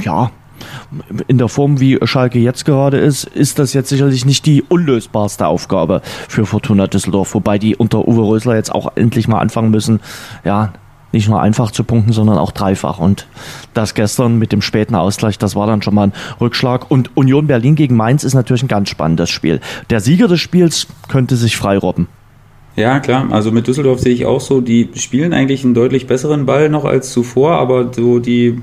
Ja, 0.00 0.30
in 1.26 1.38
der 1.38 1.48
Form, 1.48 1.80
wie 1.80 1.98
Schalke 2.04 2.38
jetzt 2.38 2.64
gerade 2.64 2.98
ist, 2.98 3.24
ist 3.24 3.58
das 3.58 3.72
jetzt 3.72 3.88
sicherlich 3.88 4.24
nicht 4.24 4.46
die 4.46 4.62
unlösbarste 4.62 5.46
Aufgabe 5.46 6.00
für 6.28 6.46
Fortuna 6.46 6.86
Düsseldorf, 6.86 7.34
wobei 7.34 7.58
die 7.58 7.76
unter 7.76 8.06
Uwe 8.06 8.22
Rösler 8.22 8.54
jetzt 8.54 8.74
auch 8.74 8.92
endlich 8.94 9.28
mal 9.28 9.38
anfangen 9.38 9.70
müssen, 9.70 10.00
ja, 10.44 10.72
nicht 11.14 11.28
nur 11.28 11.40
einfach 11.40 11.70
zu 11.70 11.84
punkten, 11.84 12.12
sondern 12.12 12.36
auch 12.36 12.52
dreifach. 12.52 12.98
Und 12.98 13.26
das 13.72 13.94
gestern 13.94 14.38
mit 14.38 14.52
dem 14.52 14.60
späten 14.60 14.94
Ausgleich, 14.94 15.38
das 15.38 15.56
war 15.56 15.66
dann 15.66 15.80
schon 15.80 15.94
mal 15.94 16.08
ein 16.08 16.12
Rückschlag. 16.40 16.90
Und 16.90 17.16
Union 17.16 17.46
Berlin 17.46 17.74
gegen 17.74 17.96
Mainz 17.96 18.24
ist 18.24 18.34
natürlich 18.34 18.62
ein 18.62 18.68
ganz 18.68 18.90
spannendes 18.90 19.30
Spiel. 19.30 19.60
Der 19.88 20.00
Sieger 20.00 20.28
des 20.28 20.40
Spiels 20.40 20.86
könnte 21.08 21.36
sich 21.36 21.56
freirobben. 21.56 22.08
Ja, 22.76 22.98
klar. 22.98 23.28
Also 23.30 23.52
mit 23.52 23.66
Düsseldorf 23.66 24.00
sehe 24.00 24.12
ich 24.12 24.26
auch 24.26 24.40
so, 24.40 24.60
die 24.60 24.90
spielen 24.96 25.32
eigentlich 25.32 25.64
einen 25.64 25.74
deutlich 25.74 26.06
besseren 26.06 26.44
Ball 26.44 26.68
noch 26.68 26.84
als 26.84 27.12
zuvor, 27.12 27.52
aber 27.52 27.92
so 27.92 28.18
die, 28.18 28.60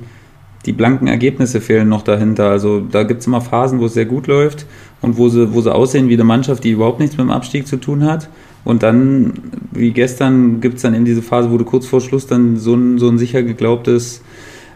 die 0.65 0.73
blanken 0.73 1.07
Ergebnisse 1.07 1.61
fehlen 1.61 1.87
noch 1.87 2.01
dahinter. 2.01 2.49
Also 2.49 2.81
da 2.81 3.03
gibt 3.03 3.21
es 3.21 3.27
immer 3.27 3.41
Phasen, 3.41 3.79
wo 3.79 3.85
es 3.85 3.93
sehr 3.93 4.05
gut 4.05 4.27
läuft 4.27 4.65
und 5.01 5.17
wo 5.17 5.29
sie, 5.29 5.53
wo 5.53 5.61
sie 5.61 5.73
aussehen 5.73 6.09
wie 6.09 6.13
eine 6.13 6.25
Mannschaft, 6.25 6.63
die 6.65 6.71
überhaupt 6.71 6.99
nichts 6.99 7.15
mit 7.17 7.25
dem 7.25 7.31
Abstieg 7.31 7.67
zu 7.67 7.77
tun 7.77 8.03
hat. 8.03 8.27
Und 8.63 8.83
dann, 8.83 9.33
wie 9.71 9.91
gestern, 9.91 10.61
gibt 10.61 10.75
es 10.75 10.81
dann 10.83 10.93
in 10.93 11.05
diese 11.05 11.21
Phase, 11.21 11.51
wo 11.51 11.57
du 11.57 11.65
kurz 11.65 11.87
vor 11.87 12.01
Schluss 12.01 12.27
dann 12.27 12.57
so 12.57 12.75
ein, 12.75 12.99
so 12.99 13.09
ein 13.09 13.17
sicher 13.17 13.43
geglaubtes 13.43 14.21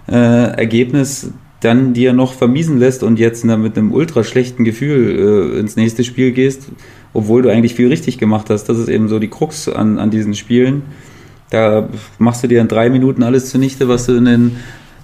äh, 0.07 0.13
Ergebnis 0.13 1.31
dann 1.61 1.93
dir 1.93 2.13
noch 2.13 2.33
vermiesen 2.33 2.77
lässt 2.77 3.01
und 3.01 3.17
jetzt 3.17 3.43
mit 3.43 3.77
einem 3.77 3.91
ultra 3.91 4.23
schlechten 4.23 4.63
Gefühl 4.63 5.53
äh, 5.55 5.59
ins 5.59 5.75
nächste 5.75 6.03
Spiel 6.03 6.31
gehst, 6.31 6.69
obwohl 7.13 7.41
du 7.41 7.49
eigentlich 7.49 7.75
viel 7.75 7.87
richtig 7.87 8.17
gemacht 8.17 8.49
hast. 8.49 8.65
Das 8.65 8.77
ist 8.77 8.87
eben 8.87 9.07
so 9.07 9.19
die 9.19 9.29
Krux 9.29 9.69
an, 9.69 9.97
an 9.97 10.11
diesen 10.11 10.35
Spielen. 10.35 10.83
Da 11.49 11.89
machst 12.19 12.43
du 12.43 12.47
dir 12.47 12.61
in 12.61 12.67
drei 12.67 12.89
Minuten 12.89 13.23
alles 13.23 13.49
zunichte, 13.49 13.87
was 13.87 14.05
du 14.05 14.15
in 14.15 14.25
den 14.25 14.55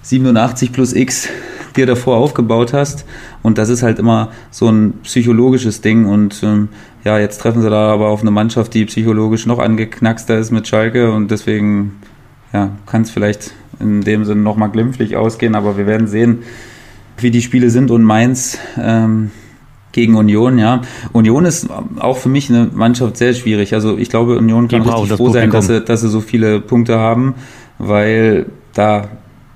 87 0.02 0.72
plus 0.72 0.92
X 0.92 1.28
dir 1.72 1.86
davor 1.86 2.16
aufgebaut 2.16 2.72
hast. 2.72 3.04
Und 3.42 3.58
das 3.58 3.68
ist 3.68 3.82
halt 3.82 3.98
immer 3.98 4.30
so 4.50 4.68
ein 4.68 4.94
psychologisches 5.02 5.80
Ding. 5.80 6.06
Und 6.06 6.42
ähm, 6.42 6.68
ja, 7.04 7.18
jetzt 7.18 7.38
treffen 7.38 7.62
sie 7.62 7.70
da 7.70 7.92
aber 7.92 8.08
auf 8.08 8.20
eine 8.20 8.30
Mannschaft, 8.30 8.74
die 8.74 8.84
psychologisch 8.84 9.46
noch 9.46 9.58
angeknackster 9.58 10.38
ist 10.38 10.50
mit 10.50 10.68
Schalke. 10.68 11.12
Und 11.12 11.30
deswegen 11.30 12.00
ja, 12.52 12.70
kann 12.86 13.02
es 13.02 13.10
vielleicht 13.10 13.52
in 13.80 14.02
dem 14.02 14.24
Sinne 14.24 14.42
nochmal 14.42 14.70
glimpflich 14.70 15.16
ausgehen. 15.16 15.54
Aber 15.54 15.76
wir 15.76 15.86
werden 15.86 16.06
sehen, 16.06 16.40
wie 17.18 17.30
die 17.30 17.42
Spiele 17.42 17.70
sind. 17.70 17.90
Und 17.90 18.02
Mainz 18.02 18.58
ähm, 18.80 19.30
gegen 19.92 20.16
Union, 20.16 20.58
ja. 20.58 20.82
Union 21.12 21.44
ist 21.44 21.68
auch 21.98 22.16
für 22.16 22.28
mich 22.28 22.50
eine 22.50 22.68
Mannschaft 22.72 23.16
sehr 23.16 23.34
schwierig. 23.34 23.74
Also 23.74 23.98
ich 23.98 24.10
glaube, 24.10 24.38
Union 24.38 24.68
kann 24.68 24.82
richtig 24.82 25.16
froh 25.16 25.30
sein, 25.30 25.50
dass 25.50 25.66
sie, 25.66 25.80
dass 25.82 26.00
sie 26.00 26.08
so 26.08 26.20
viele 26.20 26.60
Punkte 26.60 26.98
haben, 26.98 27.34
weil 27.78 28.46
da 28.74 29.08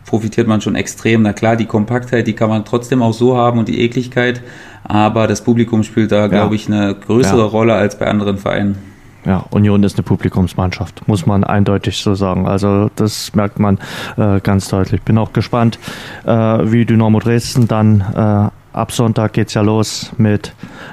profitiert 0.07 0.47
man 0.47 0.61
schon 0.61 0.77
extrem. 0.77 1.23
Na 1.23 1.33
klar, 1.33 1.57
die 1.57 1.67
Kompaktheit, 1.67 2.27
die 2.27 2.33
kann 2.33 2.49
man 2.49 2.65
trotzdem 2.65 3.03
auch 3.03 3.13
so 3.13 3.37
haben 3.37 3.59
und 3.59 3.69
die 3.69 3.81
Ekligkeit, 3.81 4.43
aber 4.85 5.27
das 5.27 5.43
Publikum 5.43 5.83
spielt 5.83 6.13
da, 6.13 6.23
ja. 6.23 6.27
glaube 6.29 6.55
ich, 6.55 6.69
eine 6.69 6.95
größere 6.95 7.41
ja. 7.41 7.45
Rolle 7.45 7.75
als 7.75 7.99
bei 7.99 8.07
anderen 8.07 8.39
Vereinen. 8.39 8.79
Ja, 9.27 9.45
Union 9.51 9.83
ist 9.83 9.97
eine 9.97 10.05
Publikumsmannschaft, 10.05 11.09
muss 11.09 11.27
man 11.27 11.43
eindeutig 11.43 11.99
so 11.99 12.15
sagen. 12.15 12.47
Also 12.47 12.91
das 12.95 13.35
merkt 13.35 13.59
man 13.59 13.79
äh, 14.17 14.39
ganz 14.41 14.69
deutlich. 14.69 15.03
Bin 15.03 15.19
auch 15.19 15.33
gespannt, 15.33 15.81
äh, 16.25 16.31
wie 16.31 16.85
Dynamo 16.85 17.19
Dresden 17.19 17.67
dann 17.67 18.03
äh, 18.15 18.51
ab 18.77 18.93
Sonntag 18.93 19.33
geht's 19.33 19.55
ja 19.55 19.63
los 19.63 20.13
mit 20.19 20.53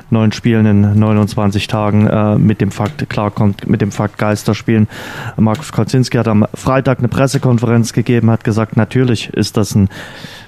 neun 0.10 0.32
Spielen 0.32 0.66
in 0.66 1.00
29 1.00 1.68
Tagen 1.68 2.08
äh, 2.08 2.38
mit 2.38 2.62
dem 2.62 2.72
Fakt, 2.72 3.10
klar 3.10 3.30
kommt 3.30 3.68
mit 3.68 3.82
dem 3.82 3.92
Fakt 3.92 4.18
Geisterspielen. 4.18 4.88
Markus 5.36 5.72
Kocinski 5.72 6.18
hat 6.18 6.28
am 6.28 6.46
Freitag 6.54 7.00
eine 7.00 7.10
Pressekonferenz 7.10 7.94
gegeben, 7.94 8.32
hat 8.32 8.44
gesagt, 8.44 8.78
natürlich 8.78 9.30
ist 9.34 9.58
das 9.58 9.76
ein 9.76 9.90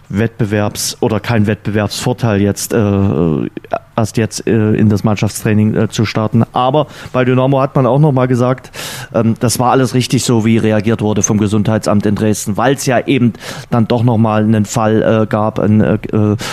Wettbewerbs- 0.10 0.98
oder 1.02 1.20
kein 1.20 1.48
Wettbewerbsvorteil 1.48 2.42
jetzt 2.42 2.74
äh, 2.74 3.50
erst 3.96 4.18
jetzt 4.18 4.46
äh, 4.48 4.74
in 4.74 4.90
das 4.90 5.04
Mannschaftstraining 5.04 5.76
äh, 5.76 5.90
zu 5.90 6.06
starten. 6.06 6.44
Aber 6.54 6.88
bei 7.12 7.26
Dynamo 7.26 7.62
hat 7.62 7.76
man 7.76 7.86
auch 7.86 8.00
nochmal 8.00 8.28
gesagt, 8.28 8.72
ähm, 9.14 9.36
das 9.40 9.60
war 9.60 9.72
alles 9.72 9.94
richtig 9.94 10.24
so, 10.24 10.46
wie 10.46 10.58
reagiert 10.58 11.02
wurde 11.02 11.24
vom 11.24 11.38
Gesundheitsamt 11.38 12.06
in 12.06 12.16
Dresden, 12.16 12.58
weil 12.58 12.76
es 12.76 12.86
ja 12.86 13.00
eben 13.06 13.34
dann 13.70 13.88
doch 13.88 14.04
nochmal 14.04 14.44
einen 14.44 14.66
Fall 14.66 15.02
äh, 15.02 15.26
gab, 15.28 15.60
einen 15.60 15.82
äh, 15.82 15.98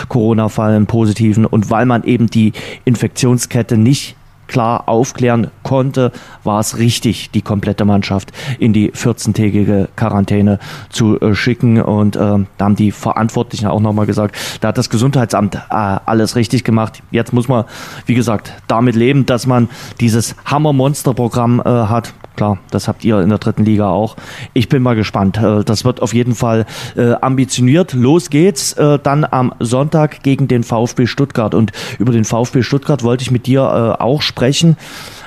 Corona-Fall, 0.08 0.74
einen 0.74 0.86
positiven 0.86 1.46
und 1.46 1.70
weil 1.70 1.86
man 1.86 2.04
eben 2.04 2.28
die 2.28 2.52
Infektionskette 2.84 3.76
nicht 3.76 4.16
klar 4.52 4.88
aufklären 4.88 5.50
konnte, 5.62 6.12
war 6.44 6.60
es 6.60 6.76
richtig, 6.76 7.30
die 7.30 7.40
komplette 7.40 7.84
Mannschaft 7.84 8.32
in 8.58 8.72
die 8.72 8.92
14-tägige 8.92 9.88
Quarantäne 9.96 10.58
zu 10.90 11.18
äh, 11.20 11.34
schicken. 11.34 11.80
Und 11.80 12.16
äh, 12.16 12.18
da 12.18 12.46
haben 12.60 12.76
die 12.76 12.92
Verantwortlichen 12.92 13.66
auch 13.66 13.80
nochmal 13.80 14.06
gesagt, 14.06 14.36
da 14.60 14.68
hat 14.68 14.78
das 14.78 14.90
Gesundheitsamt 14.90 15.54
äh, 15.54 15.60
alles 15.70 16.36
richtig 16.36 16.64
gemacht. 16.64 17.02
Jetzt 17.10 17.32
muss 17.32 17.48
man, 17.48 17.64
wie 18.06 18.14
gesagt, 18.14 18.52
damit 18.68 18.94
leben, 18.94 19.24
dass 19.24 19.46
man 19.46 19.70
dieses 20.00 20.36
Hammer-Monster-Programm 20.44 21.60
äh, 21.60 21.64
hat. 21.64 22.12
Klar, 22.36 22.58
das 22.70 22.88
habt 22.88 23.04
ihr 23.04 23.20
in 23.20 23.28
der 23.28 23.38
dritten 23.38 23.64
Liga 23.64 23.88
auch. 23.88 24.16
Ich 24.54 24.68
bin 24.68 24.82
mal 24.82 24.94
gespannt. 24.94 25.38
Äh, 25.38 25.64
das 25.64 25.84
wird 25.84 26.00
auf 26.00 26.14
jeden 26.14 26.34
Fall 26.34 26.66
äh, 26.96 27.12
ambitioniert. 27.20 27.92
Los 27.92 28.30
geht's 28.30 28.72
äh, 28.74 28.98
dann 29.02 29.24
am 29.24 29.52
Sonntag 29.58 30.22
gegen 30.22 30.48
den 30.48 30.64
VfB 30.64 31.06
Stuttgart. 31.06 31.54
Und 31.54 31.72
über 31.98 32.12
den 32.12 32.24
VfB 32.24 32.62
Stuttgart 32.62 33.02
wollte 33.02 33.22
ich 33.22 33.30
mit 33.30 33.46
dir 33.46 33.62
auch 34.00 34.22
sprechen. 34.22 34.76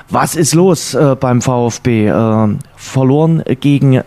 Was 0.08 0.36
ist 0.36 0.54
los 0.54 0.96
beim 1.20 1.42
VfB? 1.42 2.12
verloren 2.76 3.42
gegen 3.60 4.00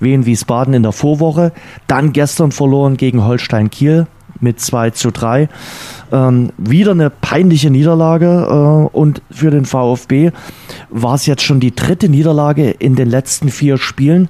Wien 0.00 0.26
Wiesbaden 0.26 0.74
in 0.74 0.82
der 0.82 0.92
Vorwoche, 0.92 1.52
dann 1.86 2.12
gestern 2.12 2.52
verloren 2.52 2.96
gegen 2.96 3.24
Holstein 3.24 3.70
Kiel 3.70 4.06
mit 4.40 4.60
2 4.60 4.90
zu 4.90 5.10
3. 5.10 5.48
Ähm, 6.14 6.50
wieder 6.58 6.92
eine 6.92 7.10
peinliche 7.10 7.70
Niederlage 7.70 8.26
äh, 8.48 8.96
und 8.96 9.20
für 9.32 9.50
den 9.50 9.64
VfB 9.64 10.30
war 10.88 11.16
es 11.16 11.26
jetzt 11.26 11.42
schon 11.42 11.58
die 11.58 11.74
dritte 11.74 12.08
Niederlage 12.08 12.70
in 12.70 12.94
den 12.94 13.10
letzten 13.10 13.48
vier 13.48 13.78
Spielen. 13.78 14.28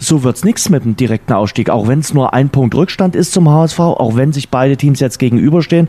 So 0.00 0.24
wird 0.24 0.34
es 0.34 0.44
nichts 0.44 0.70
mit 0.70 0.84
dem 0.84 0.96
direkten 0.96 1.32
Ausstieg, 1.32 1.70
auch 1.70 1.86
wenn 1.86 2.00
es 2.00 2.14
nur 2.14 2.34
ein 2.34 2.48
Punkt 2.48 2.74
Rückstand 2.74 3.14
ist 3.14 3.32
zum 3.32 3.48
HSV, 3.48 3.78
auch 3.78 4.16
wenn 4.16 4.32
sich 4.32 4.48
beide 4.48 4.76
Teams 4.76 4.98
jetzt 4.98 5.20
gegenüberstehen. 5.20 5.88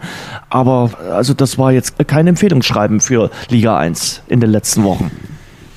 Aber 0.51 0.91
also 1.11 1.34
das 1.34 1.57
war 1.57 1.71
jetzt 1.71 1.95
kein 2.07 2.28
Empfehlungsschreiben 2.28 2.99
für 2.99 3.32
Liga 3.49 3.80
1 3.80 4.21
in 4.28 4.41
den 4.41 4.51
letzten 4.51 4.84
Wochen. 4.84 5.09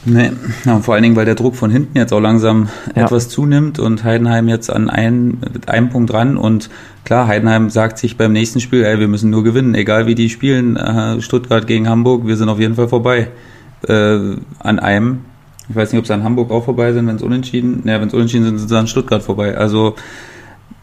Nee, 0.04 0.32
ja, 0.64 0.78
vor 0.80 0.94
allen 0.94 1.02
Dingen, 1.02 1.16
weil 1.16 1.24
der 1.24 1.34
Druck 1.34 1.56
von 1.56 1.70
hinten 1.70 1.96
jetzt 1.96 2.12
auch 2.12 2.20
langsam 2.20 2.68
ja. 2.94 3.04
etwas 3.04 3.28
zunimmt 3.28 3.78
und 3.78 4.04
Heidenheim 4.04 4.48
jetzt 4.48 4.70
an 4.70 4.90
ein, 4.90 5.38
einem 5.66 5.88
Punkt 5.88 6.12
ran 6.12 6.36
und 6.36 6.70
klar, 7.08 7.26
Heidenheim 7.26 7.70
sagt 7.70 7.96
sich 7.96 8.18
beim 8.18 8.34
nächsten 8.34 8.60
Spiel, 8.60 8.84
ey, 8.84 9.00
wir 9.00 9.08
müssen 9.08 9.30
nur 9.30 9.42
gewinnen, 9.42 9.74
egal 9.74 10.06
wie 10.06 10.14
die 10.14 10.28
spielen, 10.28 10.76
äh, 10.76 11.22
Stuttgart 11.22 11.66
gegen 11.66 11.88
Hamburg, 11.88 12.26
wir 12.26 12.36
sind 12.36 12.50
auf 12.50 12.60
jeden 12.60 12.74
Fall 12.74 12.86
vorbei 12.86 13.28
äh, 13.88 14.18
an 14.58 14.78
einem. 14.78 15.20
Ich 15.70 15.74
weiß 15.74 15.90
nicht, 15.90 16.00
ob 16.00 16.06
sie 16.06 16.12
an 16.12 16.22
Hamburg 16.22 16.50
auch 16.50 16.66
vorbei 16.66 16.92
sind, 16.92 17.06
wenn 17.06 17.16
es 17.16 17.22
unentschieden, 17.22 17.80
naja, 17.84 18.02
wenn 18.02 18.08
es 18.08 18.14
unentschieden 18.14 18.44
sind, 18.44 18.58
sind 18.58 18.68
sie 18.68 18.76
an 18.76 18.88
Stuttgart 18.88 19.22
vorbei. 19.22 19.56
Also 19.56 19.94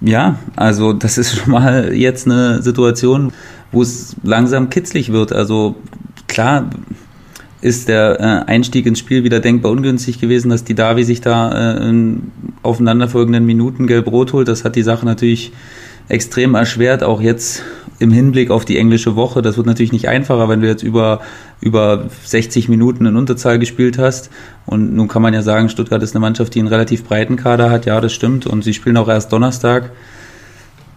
ja, 0.02 0.40
also 0.56 0.94
das 0.94 1.20
ist 1.20 1.36
schon 1.38 1.52
mal 1.52 1.94
jetzt 1.94 2.26
eine 2.26 2.64
Situation, 2.64 3.32
wo 3.72 3.84
es 3.84 4.16
langsam 4.24 4.72
kitzlig 4.72 5.12
wird. 5.12 5.32
Also 5.32 5.76
klar, 6.28 6.72
ist 7.62 7.88
der 7.88 8.20
äh, 8.20 8.50
Einstieg 8.50 8.88
ins 8.88 8.98
Spiel 8.98 9.24
wieder 9.24 9.42
denkbar 9.42 9.72
ungünstig 9.72 10.20
gewesen, 10.20 10.50
dass 10.50 10.64
die 10.64 10.74
Davi 10.74 11.04
sich 11.04 11.22
da 11.22 11.76
äh, 11.76 11.88
in 11.88 12.32
aufeinanderfolgenden 12.64 13.46
Minuten 13.46 13.86
gelb-rot 13.86 14.34
holt. 14.34 14.48
Das 14.48 14.66
hat 14.66 14.76
die 14.76 14.82
Sache 14.82 15.06
natürlich 15.06 15.52
extrem 16.08 16.56
erschwert, 16.56 17.04
auch 17.04 17.22
jetzt 17.22 17.64
im 18.00 18.12
Hinblick 18.12 18.52
auf 18.52 18.66
die 18.66 18.78
englische 18.78 19.16
Woche. 19.16 19.42
Das 19.42 19.58
wird 19.58 19.68
natürlich 19.68 19.94
nicht 19.94 20.10
einfacher, 20.10 20.50
wenn 20.50 20.62
du 20.62 20.68
jetzt 20.68 20.84
über, 20.84 21.22
über 21.62 22.06
60 22.26 22.68
Minuten 22.68 23.06
in 23.06 23.16
Unterzahl 23.16 23.58
gespielt 23.60 23.98
hast. 23.98 24.30
Und 24.66 24.94
nun 24.94 25.08
kann 25.08 25.22
man 25.22 25.34
ja 25.34 25.42
sagen, 25.42 25.70
Stuttgart 25.70 26.04
ist 26.04 26.14
eine 26.14 26.22
Mannschaft, 26.22 26.54
die 26.56 26.60
einen 26.60 26.68
relativ 26.68 27.06
breiten 27.06 27.38
Kader 27.38 27.70
hat. 27.70 27.86
Ja, 27.86 28.02
das 28.02 28.14
stimmt. 28.14 28.46
Und 28.46 28.64
sie 28.64 28.74
spielen 28.74 28.98
auch 28.98 29.08
erst 29.08 29.32
Donnerstag. 29.32 29.92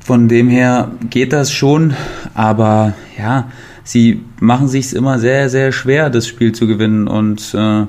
Von 0.00 0.28
dem 0.28 0.48
her 0.48 0.90
geht 1.09 1.32
das 1.32 1.52
schon. 1.52 1.94
Aber 2.34 2.94
ja, 3.16 3.48
sie 3.84 4.24
machen 4.40 4.66
sich 4.68 4.94
immer 4.94 5.18
sehr, 5.18 5.48
sehr 5.50 5.70
schwer, 5.70 6.11
das 6.11 6.26
Spiel 6.26 6.52
zu 6.52 6.66
gewinnen 6.66 7.06
und 7.06 7.54
äh, 7.54 7.86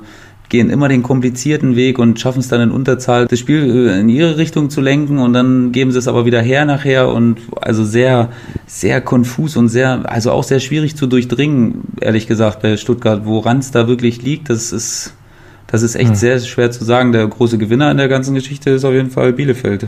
gehen 0.50 0.70
immer 0.72 0.90
den 0.90 1.04
komplizierten 1.04 1.76
Weg 1.76 2.00
und 2.00 2.20
schaffen 2.20 2.40
es 2.40 2.48
dann 2.48 2.60
in 2.60 2.72
Unterzahl, 2.72 3.28
das 3.28 3.40
Spiel 3.40 3.88
äh, 3.88 4.00
in 4.00 4.10
ihre 4.10 4.38
Richtung 4.38 4.70
zu 4.70 4.82
lenken 4.82 5.20
und 5.20 5.34
dann 5.34 5.72
geben 5.72 5.92
sie 5.92 6.00
es 6.00 6.08
aber 6.08 6.26
wieder 6.26 6.42
her 6.42 6.66
nachher 6.66 7.10
und 7.10 7.38
also 7.62 7.86
sehr, 7.86 8.30
sehr 8.66 9.00
konfus 9.00 9.56
und 9.56 9.70
sehr, 9.70 10.12
also 10.12 10.32
auch 10.32 10.44
sehr 10.44 10.60
schwierig 10.60 10.96
zu 10.96 11.08
durchdringen, 11.08 11.84
ehrlich 12.02 12.28
gesagt, 12.28 12.62
bei 12.62 12.76
Stuttgart. 12.78 13.26
Woran 13.26 13.60
es 13.60 13.72
da 13.72 13.88
wirklich 13.88 14.24
liegt, 14.24 14.50
das 14.50 14.74
ist, 14.74 15.14
das 15.68 15.84
ist 15.84 15.96
echt 15.96 16.10
ja. 16.10 16.16
sehr 16.16 16.40
schwer 16.40 16.72
zu 16.72 16.84
sagen. 16.84 17.12
Der 17.12 17.28
große 17.28 17.60
Gewinner 17.60 17.92
in 17.92 17.98
der 17.98 18.08
ganzen 18.08 18.34
Geschichte 18.34 18.72
ist 18.72 18.86
auf 18.86 18.94
jeden 18.94 19.12
Fall 19.12 19.34
Bielefeld. 19.34 19.88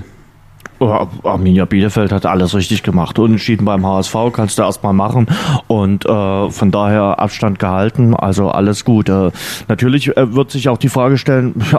Arminia 0.81 1.65
Bielefeld 1.65 2.11
hat 2.11 2.25
alles 2.25 2.55
richtig 2.55 2.83
gemacht. 2.83 3.19
Unentschieden 3.19 3.65
beim 3.65 3.85
HSV 3.85 4.15
kannst 4.33 4.57
du 4.57 4.63
erstmal 4.63 4.93
machen 4.93 5.27
und 5.67 6.05
äh, 6.05 6.49
von 6.49 6.71
daher 6.71 7.19
Abstand 7.19 7.59
gehalten. 7.59 8.15
Also 8.15 8.49
alles 8.49 8.85
gut. 8.85 9.09
Äh, 9.09 9.31
natürlich 9.67 10.15
äh, 10.15 10.33
wird 10.33 10.51
sich 10.51 10.69
auch 10.69 10.77
die 10.77 10.89
Frage 10.89 11.17
stellen, 11.17 11.63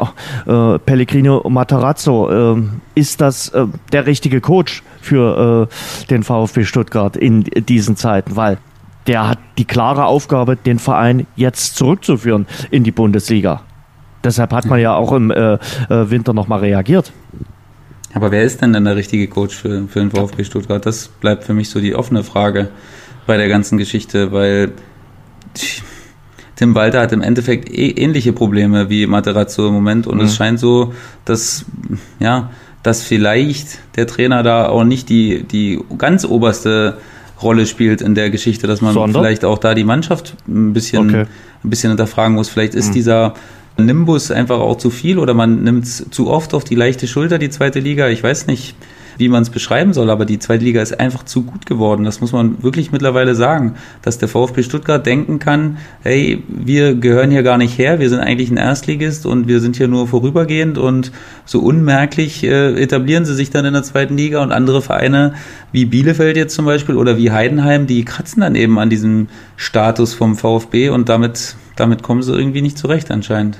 ja, 0.46 0.74
äh, 0.74 0.78
Pellegrino 0.78 1.48
Matarazzo, 1.48 2.56
äh, 2.56 2.62
ist 2.94 3.20
das 3.20 3.48
äh, 3.50 3.66
der 3.92 4.06
richtige 4.06 4.40
Coach 4.40 4.82
für 5.00 5.68
äh, 5.68 6.06
den 6.06 6.22
VfB 6.22 6.64
Stuttgart 6.64 7.16
in 7.16 7.42
diesen 7.42 7.96
Zeiten? 7.96 8.36
Weil 8.36 8.58
der 9.06 9.28
hat 9.28 9.38
die 9.58 9.64
klare 9.64 10.06
Aufgabe, 10.06 10.56
den 10.56 10.78
Verein 10.78 11.26
jetzt 11.34 11.76
zurückzuführen 11.76 12.46
in 12.70 12.84
die 12.84 12.92
Bundesliga. 12.92 13.62
Deshalb 14.22 14.52
hat 14.52 14.66
man 14.66 14.78
ja 14.80 14.94
auch 14.94 15.12
im 15.12 15.32
äh, 15.32 15.54
äh 15.54 15.58
Winter 15.88 16.32
nochmal 16.32 16.60
reagiert. 16.60 17.12
Aber 18.14 18.30
wer 18.30 18.42
ist 18.42 18.60
denn 18.60 18.72
dann 18.72 18.84
der 18.84 18.96
richtige 18.96 19.26
Coach 19.28 19.56
für, 19.56 19.88
für 19.88 20.00
den 20.00 20.10
VfB 20.10 20.44
Stuttgart? 20.44 20.84
Das 20.84 21.08
bleibt 21.08 21.44
für 21.44 21.54
mich 21.54 21.70
so 21.70 21.80
die 21.80 21.94
offene 21.94 22.24
Frage 22.24 22.70
bei 23.26 23.36
der 23.36 23.48
ganzen 23.48 23.78
Geschichte, 23.78 24.32
weil 24.32 24.72
Tim 26.56 26.74
Walter 26.74 27.00
hat 27.00 27.12
im 27.12 27.22
Endeffekt 27.22 27.70
eh 27.70 27.90
ähnliche 27.90 28.32
Probleme 28.32 28.90
wie 28.90 29.06
Materazzo 29.06 29.68
im 29.68 29.74
Moment 29.74 30.06
und 30.06 30.18
mhm. 30.18 30.24
es 30.24 30.36
scheint 30.36 30.60
so, 30.60 30.92
dass, 31.24 31.64
ja, 32.20 32.50
dass 32.82 33.02
vielleicht 33.02 33.78
der 33.96 34.06
Trainer 34.06 34.42
da 34.42 34.68
auch 34.68 34.84
nicht 34.84 35.08
die, 35.08 35.44
die 35.44 35.80
ganz 35.98 36.24
oberste 36.24 36.98
Rolle 37.42 37.66
spielt 37.66 38.00
in 38.00 38.14
der 38.14 38.30
Geschichte, 38.30 38.66
dass 38.66 38.80
man 38.80 38.94
Sonder? 38.94 39.20
vielleicht 39.20 39.44
auch 39.44 39.58
da 39.58 39.74
die 39.74 39.84
Mannschaft 39.84 40.34
ein 40.46 40.72
bisschen, 40.72 41.08
okay. 41.08 41.26
ein 41.64 41.70
bisschen 41.70 41.90
hinterfragen 41.90 42.34
muss. 42.34 42.48
Vielleicht 42.48 42.74
ist 42.74 42.88
mhm. 42.88 42.92
dieser 42.92 43.34
Nimbus 43.76 44.30
einfach 44.30 44.60
auch 44.60 44.76
zu 44.76 44.90
viel 44.90 45.18
oder 45.18 45.34
man 45.34 45.62
nimmt 45.62 45.84
es 45.84 46.06
zu 46.10 46.28
oft 46.28 46.54
auf 46.54 46.64
die 46.64 46.74
leichte 46.74 47.06
Schulter, 47.06 47.38
die 47.38 47.50
zweite 47.50 47.80
Liga. 47.80 48.08
Ich 48.08 48.22
weiß 48.22 48.46
nicht, 48.46 48.74
wie 49.18 49.28
man 49.28 49.42
es 49.42 49.50
beschreiben 49.50 49.92
soll, 49.92 50.10
aber 50.10 50.24
die 50.24 50.38
zweite 50.38 50.64
Liga 50.64 50.82
ist 50.82 50.98
einfach 50.98 51.24
zu 51.24 51.42
gut 51.42 51.66
geworden. 51.66 52.04
Das 52.04 52.20
muss 52.20 52.32
man 52.32 52.62
wirklich 52.62 52.92
mittlerweile 52.92 53.34
sagen, 53.34 53.74
dass 54.02 54.18
der 54.18 54.28
VfB 54.28 54.62
Stuttgart 54.62 55.04
denken 55.04 55.38
kann, 55.38 55.78
hey, 56.02 56.42
wir 56.48 56.94
gehören 56.94 57.30
hier 57.30 57.42
gar 57.42 57.58
nicht 57.58 57.78
her, 57.78 58.00
wir 58.00 58.08
sind 58.08 58.20
eigentlich 58.20 58.50
ein 58.50 58.56
Erstligist 58.56 59.26
und 59.26 59.48
wir 59.48 59.60
sind 59.60 59.76
hier 59.76 59.88
nur 59.88 60.08
vorübergehend 60.08 60.78
und 60.78 61.12
so 61.44 61.60
unmerklich 61.60 62.44
äh, 62.44 62.80
etablieren 62.80 63.24
sie 63.24 63.34
sich 63.34 63.50
dann 63.50 63.64
in 63.64 63.74
der 63.74 63.82
zweiten 63.82 64.16
Liga 64.16 64.42
und 64.42 64.52
andere 64.52 64.82
Vereine 64.82 65.34
wie 65.72 65.84
Bielefeld 65.84 66.36
jetzt 66.36 66.54
zum 66.54 66.64
Beispiel 66.64 66.96
oder 66.96 67.16
wie 67.16 67.30
Heidenheim, 67.30 67.86
die 67.86 68.04
kratzen 68.04 68.40
dann 68.40 68.54
eben 68.54 68.78
an 68.78 68.90
diesem 68.90 69.28
Status 69.56 70.14
vom 70.14 70.36
VfB 70.36 70.88
und 70.88 71.08
damit 71.08 71.56
damit 71.76 72.02
kommen 72.02 72.22
sie 72.22 72.34
irgendwie 72.34 72.62
nicht 72.62 72.78
zurecht 72.78 73.10
anscheinend. 73.10 73.58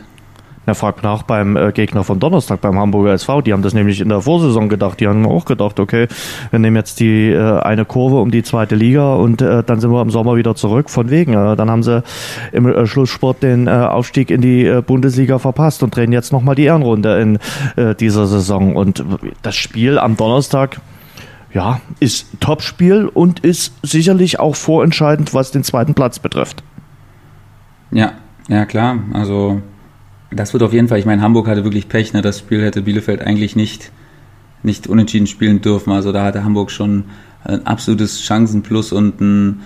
Na, 0.65 0.75
frag 0.75 1.03
nach 1.03 1.25
beim 1.25 1.57
äh, 1.57 1.73
Gegner 1.73 2.05
vom 2.05 2.21
Donnerstag, 2.21 2.61
beim 2.61 2.79
Hamburger 2.79 3.13
SV. 3.15 3.41
Die 3.41 3.53
haben 3.53 3.63
das 3.63 3.75
nämlich 3.75 4.01
in 4.01 4.09
der 4.09 4.21
Vorsaison 4.21 4.69
gedacht. 4.69 5.01
Die 5.01 5.09
haben 5.09 5.27
auch 5.27 5.45
gedacht, 5.45 5.81
okay, 5.81 6.07
wir 6.51 6.59
nehmen 6.61 6.77
jetzt 6.77 7.01
die 7.01 7.31
äh, 7.31 7.61
eine 7.61 7.85
Kurve 7.85 8.21
um 8.21 8.31
die 8.31 8.45
zweite 8.45 8.77
Liga 8.77 9.15
und 9.15 9.43
äh, 9.43 9.65
dann 9.65 9.81
sind 9.81 9.91
wir 9.91 10.01
im 10.01 10.11
Sommer 10.11 10.37
wieder 10.37 10.55
zurück. 10.55 10.89
Von 10.89 11.11
wegen. 11.11 11.33
Äh, 11.33 11.57
dann 11.57 11.69
haben 11.69 11.83
sie 11.83 12.05
im 12.53 12.69
äh, 12.69 12.87
Schlusssport 12.87 13.43
den 13.43 13.67
äh, 13.67 13.71
Aufstieg 13.71 14.31
in 14.31 14.41
die 14.41 14.81
Bundesliga 14.87 15.41
verpasst 15.41 15.83
und 15.83 15.97
drehen 15.97 16.13
jetzt 16.13 16.33
nochmal 16.33 16.55
die 16.55 16.65
Ehrenrunde 16.65 17.21
in 17.21 17.39
dieser 17.99 18.27
Saison. 18.27 18.77
Und 18.77 19.05
das 19.43 19.57
Spiel 19.57 19.99
am 19.99 20.17
Donnerstag, 20.17 20.81
ja, 21.53 21.81
ist 21.99 22.29
Topspiel 22.41 23.09
und 23.13 23.41
ist 23.41 23.75
sicherlich 23.83 24.39
auch 24.39 24.55
vorentscheidend, 24.55 25.35
was 25.35 25.51
den 25.51 25.65
zweiten 25.65 25.95
Platz 25.95 26.19
betrifft. 26.19 26.63
Ja, 27.93 28.14
ja 28.49 28.64
klar. 28.64 28.99
Also 29.12 29.62
das 30.30 30.53
wird 30.53 30.62
auf 30.62 30.72
jeden 30.72 30.88
Fall, 30.88 30.99
ich 30.99 31.07
meine, 31.07 31.22
Hamburg 31.22 31.47
hatte 31.47 31.64
wirklich 31.64 31.88
Pech, 31.88 32.12
ne? 32.12 32.22
das 32.22 32.38
Spiel 32.38 32.64
hätte 32.64 32.82
Bielefeld 32.82 33.20
eigentlich 33.20 33.55
nicht, 33.55 33.93
nicht 34.62 34.86
unentschieden 34.86 35.26
spielen 35.26 35.61
dürfen. 35.61 35.93
Also 35.93 36.11
da 36.11 36.24
hatte 36.24 36.43
Hamburg 36.43 36.70
schon 36.70 37.05
ein 37.45 37.66
absolutes 37.66 38.22
Chancenplus 38.22 38.93
und, 38.93 39.20
ein, 39.20 39.61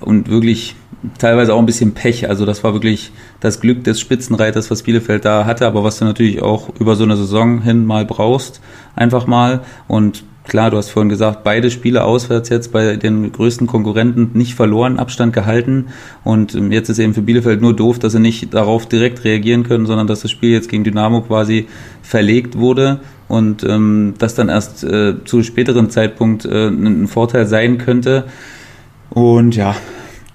und 0.00 0.28
wirklich 0.28 0.76
teilweise 1.18 1.54
auch 1.54 1.58
ein 1.58 1.66
bisschen 1.66 1.94
Pech. 1.94 2.28
Also 2.28 2.44
das 2.44 2.62
war 2.64 2.74
wirklich 2.74 3.12
das 3.40 3.60
Glück 3.60 3.84
des 3.84 3.98
Spitzenreiters, 4.00 4.70
was 4.70 4.82
Bielefeld 4.82 5.24
da 5.24 5.46
hatte, 5.46 5.66
aber 5.66 5.84
was 5.84 5.98
du 5.98 6.04
natürlich 6.04 6.42
auch 6.42 6.68
über 6.78 6.96
so 6.96 7.04
eine 7.04 7.16
Saison 7.16 7.62
hin 7.62 7.86
mal 7.86 8.04
brauchst, 8.04 8.60
einfach 8.94 9.26
mal. 9.26 9.62
Und 9.88 10.24
Klar, 10.44 10.70
du 10.70 10.76
hast 10.76 10.90
vorhin 10.90 11.08
gesagt, 11.08 11.42
beide 11.42 11.70
Spiele 11.70 12.04
auswärts 12.04 12.50
jetzt 12.50 12.70
bei 12.70 12.96
den 12.96 13.32
größten 13.32 13.66
Konkurrenten 13.66 14.30
nicht 14.34 14.54
verloren, 14.54 14.98
Abstand 14.98 15.32
gehalten. 15.32 15.86
Und 16.22 16.54
ähm, 16.54 16.70
jetzt 16.70 16.90
ist 16.90 16.98
eben 16.98 17.14
für 17.14 17.22
Bielefeld 17.22 17.62
nur 17.62 17.74
doof, 17.74 17.98
dass 17.98 18.12
sie 18.12 18.20
nicht 18.20 18.52
darauf 18.52 18.86
direkt 18.86 19.24
reagieren 19.24 19.62
können, 19.62 19.86
sondern 19.86 20.06
dass 20.06 20.20
das 20.20 20.30
Spiel 20.30 20.50
jetzt 20.50 20.68
gegen 20.68 20.84
Dynamo 20.84 21.22
quasi 21.22 21.66
verlegt 22.02 22.58
wurde 22.58 23.00
und 23.26 23.64
ähm, 23.64 24.14
das 24.18 24.34
dann 24.34 24.50
erst 24.50 24.84
äh, 24.84 25.24
zu 25.24 25.42
späteren 25.42 25.88
Zeitpunkt 25.88 26.44
äh, 26.44 26.68
ein 26.68 27.08
Vorteil 27.08 27.46
sein 27.46 27.78
könnte. 27.78 28.24
Und 29.08 29.56
ja, 29.56 29.74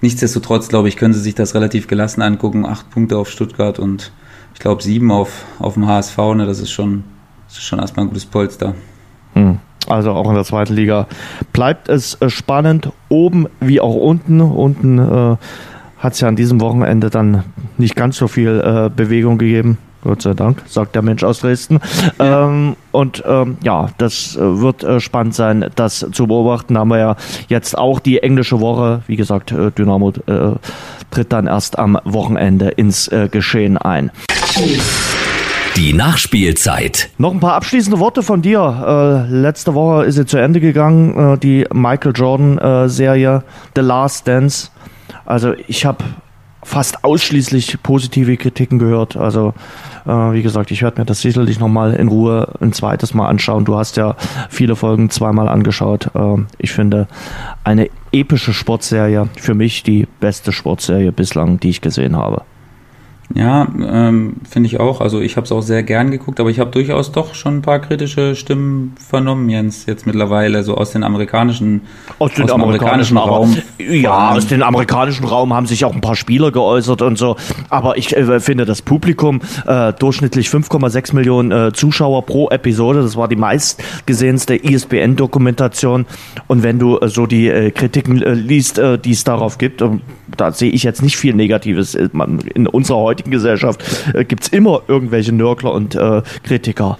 nichtsdestotrotz, 0.01 0.69
glaube 0.69 0.87
ich, 0.87 0.97
können 0.97 1.13
sie 1.13 1.21
sich 1.21 1.35
das 1.35 1.53
relativ 1.53 1.85
gelassen 1.85 2.23
angucken. 2.23 2.65
Acht 2.65 2.89
Punkte 2.89 3.15
auf 3.15 3.29
Stuttgart 3.29 3.77
und 3.77 4.11
ich 4.55 4.59
glaube 4.59 4.81
sieben 4.81 5.11
auf, 5.11 5.45
auf 5.59 5.75
dem 5.75 5.85
HSV. 5.85 6.17
Ne? 6.35 6.47
Das 6.47 6.59
ist 6.59 6.71
schon, 6.71 7.03
das 7.47 7.57
ist 7.57 7.63
schon 7.63 7.77
erstmal 7.77 8.07
ein 8.07 8.09
gutes 8.09 8.25
Polster. 8.25 8.73
Hm. 9.33 9.59
Also 9.87 10.11
auch 10.11 10.27
in 10.29 10.35
der 10.35 10.43
zweiten 10.43 10.73
Liga 10.73 11.07
bleibt 11.53 11.89
es 11.89 12.15
äh, 12.21 12.29
spannend, 12.29 12.91
oben 13.07 13.47
wie 13.59 13.81
auch 13.81 13.95
unten. 13.95 14.41
Unten 14.41 14.99
äh, 14.99 15.37
hat 15.97 16.13
es 16.13 16.21
ja 16.21 16.27
an 16.27 16.35
diesem 16.35 16.61
Wochenende 16.61 17.09
dann 17.09 17.43
nicht 17.77 17.95
ganz 17.95 18.17
so 18.17 18.27
viel 18.27 18.59
äh, 18.59 18.89
Bewegung 18.93 19.37
gegeben. 19.37 19.77
Gott 20.01 20.21
sei 20.21 20.33
Dank, 20.33 20.63
sagt 20.65 20.95
der 20.95 21.01
Mensch 21.01 21.23
aus 21.23 21.39
Dresden. 21.39 21.79
Ja. 22.19 22.45
Ähm, 22.45 22.77
und 22.91 23.21
ähm, 23.27 23.57
ja, 23.63 23.89
das 23.97 24.37
äh, 24.37 24.39
wird 24.39 24.83
äh, 24.83 25.01
spannend 25.01 25.35
sein, 25.35 25.69
das 25.75 26.05
zu 26.13 26.25
beobachten. 26.27 26.75
Da 26.75 26.81
haben 26.81 26.89
wir 26.89 26.99
ja 26.99 27.15
jetzt 27.49 27.77
auch 27.77 27.99
die 27.99 28.23
englische 28.23 28.61
Woche. 28.61 29.01
Wie 29.07 29.17
gesagt, 29.17 29.51
äh, 29.51 29.71
Dynamo 29.71 30.13
tritt 31.11 31.33
dann 31.33 31.47
erst 31.47 31.77
am 31.77 31.99
Wochenende 32.05 32.69
ins 32.69 33.09
Geschehen 33.31 33.77
ein. 33.77 34.11
Die 35.79 35.93
Nachspielzeit. 35.93 37.09
Noch 37.17 37.31
ein 37.31 37.39
paar 37.39 37.53
abschließende 37.53 37.99
Worte 37.99 38.21
von 38.21 38.41
dir. 38.41 39.25
Äh, 39.29 39.33
letzte 39.33 39.73
Woche 39.75 40.03
ist 40.03 40.15
sie 40.15 40.25
zu 40.25 40.35
Ende 40.35 40.59
gegangen, 40.59 41.39
die 41.39 41.65
Michael 41.71 42.11
Jordan-Serie 42.13 43.45
The 43.77 43.81
Last 43.81 44.27
Dance. 44.27 44.71
Also 45.25 45.53
ich 45.67 45.85
habe 45.85 46.03
fast 46.63 47.05
ausschließlich 47.05 47.81
positive 47.81 48.35
Kritiken 48.35 48.77
gehört. 48.77 49.15
Also 49.15 49.53
äh, 50.05 50.09
wie 50.09 50.41
gesagt, 50.41 50.69
ich 50.71 50.81
werde 50.81 50.99
mir 50.99 51.05
das 51.05 51.21
sicherlich 51.21 51.61
nochmal 51.61 51.93
in 51.93 52.09
Ruhe 52.09 52.55
ein 52.59 52.73
zweites 52.73 53.13
Mal 53.13 53.29
anschauen. 53.29 53.63
Du 53.63 53.77
hast 53.77 53.95
ja 53.95 54.17
viele 54.49 54.75
Folgen 54.75 55.09
zweimal 55.09 55.47
angeschaut. 55.47 56.11
Äh, 56.13 56.43
ich 56.57 56.73
finde 56.73 57.07
eine 57.63 57.89
epische 58.11 58.51
Sportserie, 58.51 59.29
für 59.37 59.53
mich 59.53 59.83
die 59.83 60.09
beste 60.19 60.51
Sportserie 60.51 61.13
bislang, 61.13 61.57
die 61.61 61.69
ich 61.69 61.79
gesehen 61.79 62.17
habe. 62.17 62.41
Ja, 63.35 63.67
ähm, 63.79 64.37
finde 64.49 64.67
ich 64.67 64.79
auch. 64.79 65.01
Also 65.01 65.21
ich 65.21 65.35
habe 65.37 65.45
es 65.45 65.51
auch 65.51 65.61
sehr 65.61 65.83
gern 65.83 66.09
geguckt, 66.09 66.39
aber 66.39 66.49
ich 66.49 66.59
habe 66.59 66.71
durchaus 66.71 67.11
doch 67.11 67.35
schon 67.35 67.57
ein 67.57 67.61
paar 67.61 67.79
kritische 67.79 68.35
Stimmen 68.35 68.95
vernommen, 68.97 69.49
Jens, 69.49 69.85
jetzt 69.85 70.07
mittlerweile, 70.07 70.63
so 70.63 70.75
aus 70.75 70.91
den 70.91 71.03
amerikanischen, 71.03 71.81
aus, 72.17 72.33
den 72.33 72.45
aus 72.45 72.51
dem 72.51 72.61
amerikanischen, 72.61 73.17
amerikanischen 73.17 73.17
Raum. 73.17 74.01
Ja, 74.01 74.31
aus 74.31 74.47
dem 74.47 74.63
amerikanischen 74.63 75.25
Raum 75.25 75.53
haben 75.53 75.67
sich 75.67 75.85
auch 75.85 75.93
ein 75.93 76.01
paar 76.01 76.15
Spieler 76.15 76.51
geäußert 76.51 77.03
und 77.03 77.17
so. 77.17 77.35
Aber 77.69 77.97
ich 77.97 78.15
äh, 78.17 78.39
finde 78.39 78.65
das 78.65 78.81
Publikum 78.81 79.41
äh, 79.67 79.93
durchschnittlich 79.93 80.47
5,6 80.47 81.13
Millionen 81.13 81.51
äh, 81.51 81.71
Zuschauer 81.71 82.25
pro 82.25 82.49
Episode. 82.49 83.03
Das 83.03 83.15
war 83.15 83.27
die 83.27 83.35
meistgesehenste 83.35 84.55
ISBN-Dokumentation. 84.55 86.07
Und 86.47 86.63
wenn 86.63 86.79
du 86.79 86.97
äh, 86.97 87.09
so 87.09 87.27
die 87.27 87.47
äh, 87.47 87.69
Kritiken 87.69 88.21
äh, 88.21 88.33
liest, 88.33 88.79
die 88.79 89.11
es 89.11 89.23
darauf 89.23 89.57
gibt, 89.57 89.83
da 90.37 90.51
sehe 90.51 90.71
ich 90.71 90.83
jetzt 90.83 91.01
nicht 91.01 91.17
viel 91.17 91.33
Negatives. 91.33 91.95
In 91.95 92.67
unserer 92.67 92.97
heutigen 92.97 93.18
heutigen 93.19 93.31
Gesellschaft 93.31 93.83
äh, 94.13 94.23
gibt 94.23 94.43
es 94.43 94.49
immer 94.49 94.81
irgendwelche 94.87 95.33
Nörgler 95.33 95.73
und 95.73 95.95
äh, 95.95 96.21
Kritiker. 96.43 96.97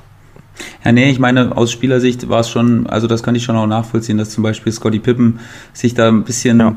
Ja, 0.84 0.92
nee, 0.92 1.10
ich 1.10 1.20
meine, 1.20 1.56
aus 1.56 1.72
Spielersicht 1.72 2.28
war 2.28 2.42
es 2.42 2.50
schon, 2.50 2.88
also 2.88 3.08
das 3.08 3.24
kann 3.24 3.36
ich 3.36 3.44
schon 3.44 3.56
auch 3.56 3.68
nachvollziehen, 3.68 4.18
dass 4.18 4.32
zum 4.32 4.44
Beispiel 4.44 4.74
Scotty 4.74 5.00
Pippen 5.00 5.40
sich 5.72 5.94
da 5.94 6.10
ein 6.10 6.26
bisschen 6.26 6.60
ja. 6.60 6.76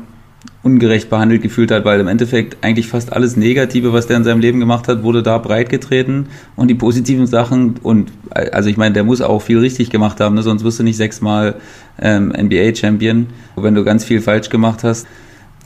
ungerecht 0.61 1.09
behandelt 1.09 1.41
gefühlt 1.41 1.69
hat, 1.71 1.83
weil 1.83 1.99
im 1.99 2.07
Endeffekt 2.07 2.63
eigentlich 2.63 2.87
fast 2.87 3.11
alles 3.11 3.35
Negative, 3.35 3.91
was 3.91 4.07
der 4.07 4.15
in 4.15 4.23
seinem 4.23 4.39
Leben 4.39 4.61
gemacht 4.61 4.87
hat, 4.87 5.03
wurde 5.03 5.21
da 5.21 5.37
breitgetreten 5.37 6.27
und 6.55 6.69
die 6.69 6.75
positiven 6.75 7.27
Sachen 7.27 7.75
und 7.83 8.13
also 8.29 8.69
ich 8.69 8.77
meine, 8.77 8.93
der 8.93 9.03
muss 9.03 9.19
auch 9.19 9.41
viel 9.41 9.59
richtig 9.59 9.89
gemacht 9.89 10.21
haben, 10.21 10.35
ne? 10.35 10.43
sonst 10.43 10.63
wirst 10.63 10.79
du 10.79 10.83
nicht 10.83 10.97
sechsmal 10.97 11.55
ähm, 12.01 12.29
NBA-Champion, 12.29 13.27
wenn 13.57 13.75
du 13.75 13.83
ganz 13.83 14.05
viel 14.05 14.21
falsch 14.21 14.47
gemacht 14.47 14.85
hast. 14.85 15.07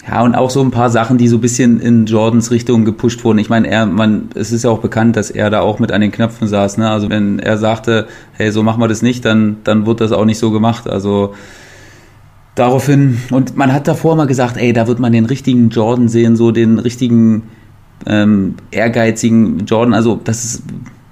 Ja, 0.08 0.24
und 0.24 0.36
auch 0.36 0.50
so 0.50 0.62
ein 0.62 0.72
paar 0.72 0.90
Sachen, 0.90 1.18
die 1.18 1.28
so 1.28 1.38
ein 1.38 1.42
bisschen 1.42 1.82
in 1.82 2.06
Jordans 2.06 2.50
Richtung 2.50 2.86
gepusht 2.86 3.26
wurden. 3.26 3.40
Ich 3.40 3.50
meine, 3.50 3.68
er, 3.68 3.86
man, 3.86 4.30
es 4.36 4.54
ist 4.54 4.64
ja 4.64 4.70
auch 4.70 4.80
bekannt, 4.80 5.18
dass 5.18 5.30
er 5.30 5.50
da 5.50 5.60
auch 5.60 5.80
mit 5.80 5.92
an 5.92 6.00
den 6.00 6.14
Knöpfen 6.14 6.48
saß. 6.48 6.78
Ne? 6.78 6.90
Also 6.90 7.10
wenn 7.10 7.40
er 7.40 7.58
sagte, 7.58 8.08
hey, 8.34 8.52
so 8.52 8.64
machen 8.64 8.82
wir 8.82 8.88
das 8.88 9.02
nicht, 9.02 9.26
dann, 9.26 9.58
dann 9.66 9.86
wird 9.86 10.00
das 10.00 10.14
auch 10.14 10.24
nicht 10.24 10.40
so 10.40 10.52
gemacht. 10.52 10.90
Also 10.90 11.34
daraufhin, 12.56 13.18
und 13.32 13.58
man 13.58 13.74
hat 13.74 13.90
davor 13.90 14.16
mal 14.16 14.28
gesagt, 14.28 14.56
ey, 14.56 14.72
da 14.72 14.88
wird 14.88 15.00
man 15.00 15.12
den 15.12 15.26
richtigen 15.26 15.70
Jordan 15.70 16.08
sehen, 16.08 16.38
so 16.38 16.52
den 16.52 16.80
richtigen 16.80 17.44
ähm, 18.06 18.56
ehrgeizigen 18.72 19.66
Jordan. 19.66 19.94
Also 19.94 20.22
das 20.24 20.46
ist, 20.46 20.64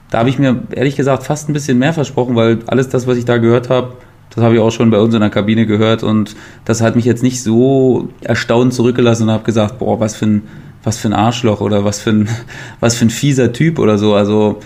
da 0.09 0.19
habe 0.19 0.29
ich 0.29 0.39
mir 0.39 0.63
ehrlich 0.71 0.95
gesagt 0.95 1.23
fast 1.23 1.49
ein 1.49 1.53
bisschen 1.53 1.79
mehr 1.79 1.91
versprochen, 1.91 2.35
weil 2.37 2.59
alles 2.67 2.87
das, 2.87 3.07
was 3.07 3.17
ich 3.17 3.25
da 3.25 3.39
gehört 3.39 3.69
habe, 3.69 3.95
das 4.35 4.43
habe 4.43 4.55
ich 4.55 4.61
auch 4.61 4.71
schon 4.71 4.89
bei 4.89 4.99
uns 4.99 5.13
in 5.13 5.21
der 5.21 5.29
Kabine 5.29 5.65
gehört 5.65 6.03
und 6.03 6.35
das 6.65 6.81
hat 6.81 6.95
mich 6.95 7.05
jetzt 7.05 7.23
nicht 7.23 7.41
so 7.41 8.09
erstaunt 8.21 8.73
zurückgelassen 8.73 9.23
und 9.23 9.31
habe 9.31 9.43
gesagt, 9.43 9.79
boah, 9.79 9.99
was 9.99 10.15
für 10.15 10.25
ein, 10.25 10.43
was 10.83 10.97
für 10.97 11.07
ein 11.07 11.13
Arschloch 11.13 11.61
oder 11.61 11.85
was 11.85 11.99
für 11.99 12.11
ein, 12.11 12.29
was 12.79 12.95
für 12.95 13.05
ein 13.05 13.09
fieser 13.09 13.53
Typ 13.53 13.79
oder 13.79 13.97
so. 13.97 14.13
Also 14.13 14.59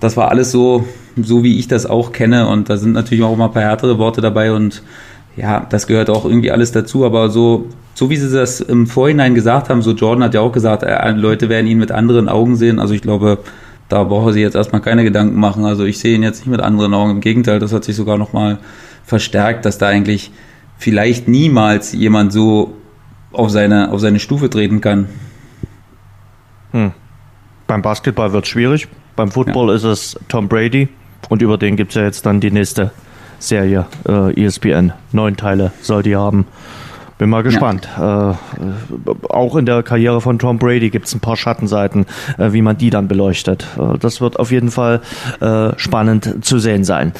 das 0.00 0.16
war 0.16 0.30
alles 0.30 0.50
so, 0.50 0.84
so 1.20 1.44
wie 1.44 1.58
ich 1.58 1.68
das 1.68 1.86
auch 1.86 2.12
kenne 2.12 2.48
und 2.48 2.70
da 2.70 2.76
sind 2.76 2.92
natürlich 2.92 3.22
auch 3.22 3.36
mal 3.36 3.46
ein 3.46 3.52
paar 3.52 3.62
härtere 3.62 3.98
Worte 3.98 4.20
dabei 4.20 4.52
und 4.52 4.82
ja, 5.36 5.66
das 5.68 5.86
gehört 5.86 6.10
auch 6.10 6.24
irgendwie 6.24 6.50
alles 6.50 6.72
dazu, 6.72 7.04
aber 7.04 7.30
so, 7.30 7.66
so 7.94 8.10
wie 8.10 8.16
sie 8.16 8.34
das 8.34 8.60
im 8.60 8.86
Vorhinein 8.86 9.34
gesagt 9.34 9.68
haben, 9.68 9.82
so 9.82 9.92
Jordan 9.92 10.24
hat 10.24 10.34
ja 10.34 10.40
auch 10.40 10.52
gesagt, 10.52 10.82
äh, 10.82 11.10
Leute 11.12 11.48
werden 11.48 11.66
ihn 11.66 11.78
mit 11.78 11.90
anderen 11.90 12.28
Augen 12.28 12.56
sehen. 12.56 12.78
Also 12.78 12.92
ich 12.92 13.02
glaube, 13.02 13.38
da 13.88 14.04
brauche 14.04 14.32
sie 14.32 14.40
jetzt 14.40 14.54
erstmal 14.54 14.80
keine 14.80 15.04
Gedanken 15.04 15.38
machen. 15.38 15.64
Also 15.64 15.84
ich 15.84 15.98
sehe 15.98 16.14
ihn 16.14 16.22
jetzt 16.22 16.40
nicht 16.40 16.50
mit 16.50 16.60
anderen 16.60 16.94
Augen. 16.94 17.10
Im 17.12 17.20
Gegenteil, 17.20 17.58
das 17.58 17.72
hat 17.72 17.84
sich 17.84 17.96
sogar 17.96 18.18
nochmal 18.18 18.58
verstärkt, 19.04 19.64
dass 19.64 19.78
da 19.78 19.88
eigentlich 19.88 20.30
vielleicht 20.78 21.28
niemals 21.28 21.92
jemand 21.92 22.32
so 22.32 22.76
auf 23.32 23.50
seine, 23.50 23.92
auf 23.92 24.00
seine 24.00 24.20
Stufe 24.20 24.50
treten 24.50 24.80
kann. 24.80 25.08
Hm. 26.72 26.92
Beim 27.66 27.82
Basketball 27.82 28.32
wird 28.32 28.44
es 28.44 28.50
schwierig, 28.50 28.88
beim 29.16 29.30
Football 29.30 29.68
ja. 29.68 29.74
ist 29.76 29.84
es 29.84 30.18
Tom 30.28 30.48
Brady 30.48 30.88
und 31.28 31.42
über 31.42 31.58
den 31.58 31.76
gibt 31.76 31.92
es 31.92 31.96
ja 31.96 32.02
jetzt 32.02 32.26
dann 32.26 32.40
die 32.40 32.50
nächste 32.50 32.90
Serie, 33.38 33.86
äh, 34.08 34.44
ESPN. 34.44 34.92
Neun 35.12 35.36
Teile 35.36 35.72
soll 35.80 36.02
die 36.02 36.16
haben. 36.16 36.46
Bin 37.22 37.30
mal 37.30 37.44
gespannt. 37.44 37.88
Ja. 37.96 38.32
Äh, 38.32 38.34
auch 39.28 39.54
in 39.54 39.64
der 39.64 39.84
Karriere 39.84 40.20
von 40.20 40.40
Tom 40.40 40.58
Brady 40.58 40.90
gibt 40.90 41.06
es 41.06 41.14
ein 41.14 41.20
paar 41.20 41.36
Schattenseiten, 41.36 42.04
äh, 42.36 42.52
wie 42.52 42.62
man 42.62 42.76
die 42.76 42.90
dann 42.90 43.06
beleuchtet. 43.06 43.64
Äh, 43.78 43.96
das 43.98 44.20
wird 44.20 44.40
auf 44.40 44.50
jeden 44.50 44.72
Fall 44.72 45.02
äh, 45.40 45.68
spannend 45.76 46.44
zu 46.44 46.58
sehen 46.58 46.82
sein. 46.82 47.12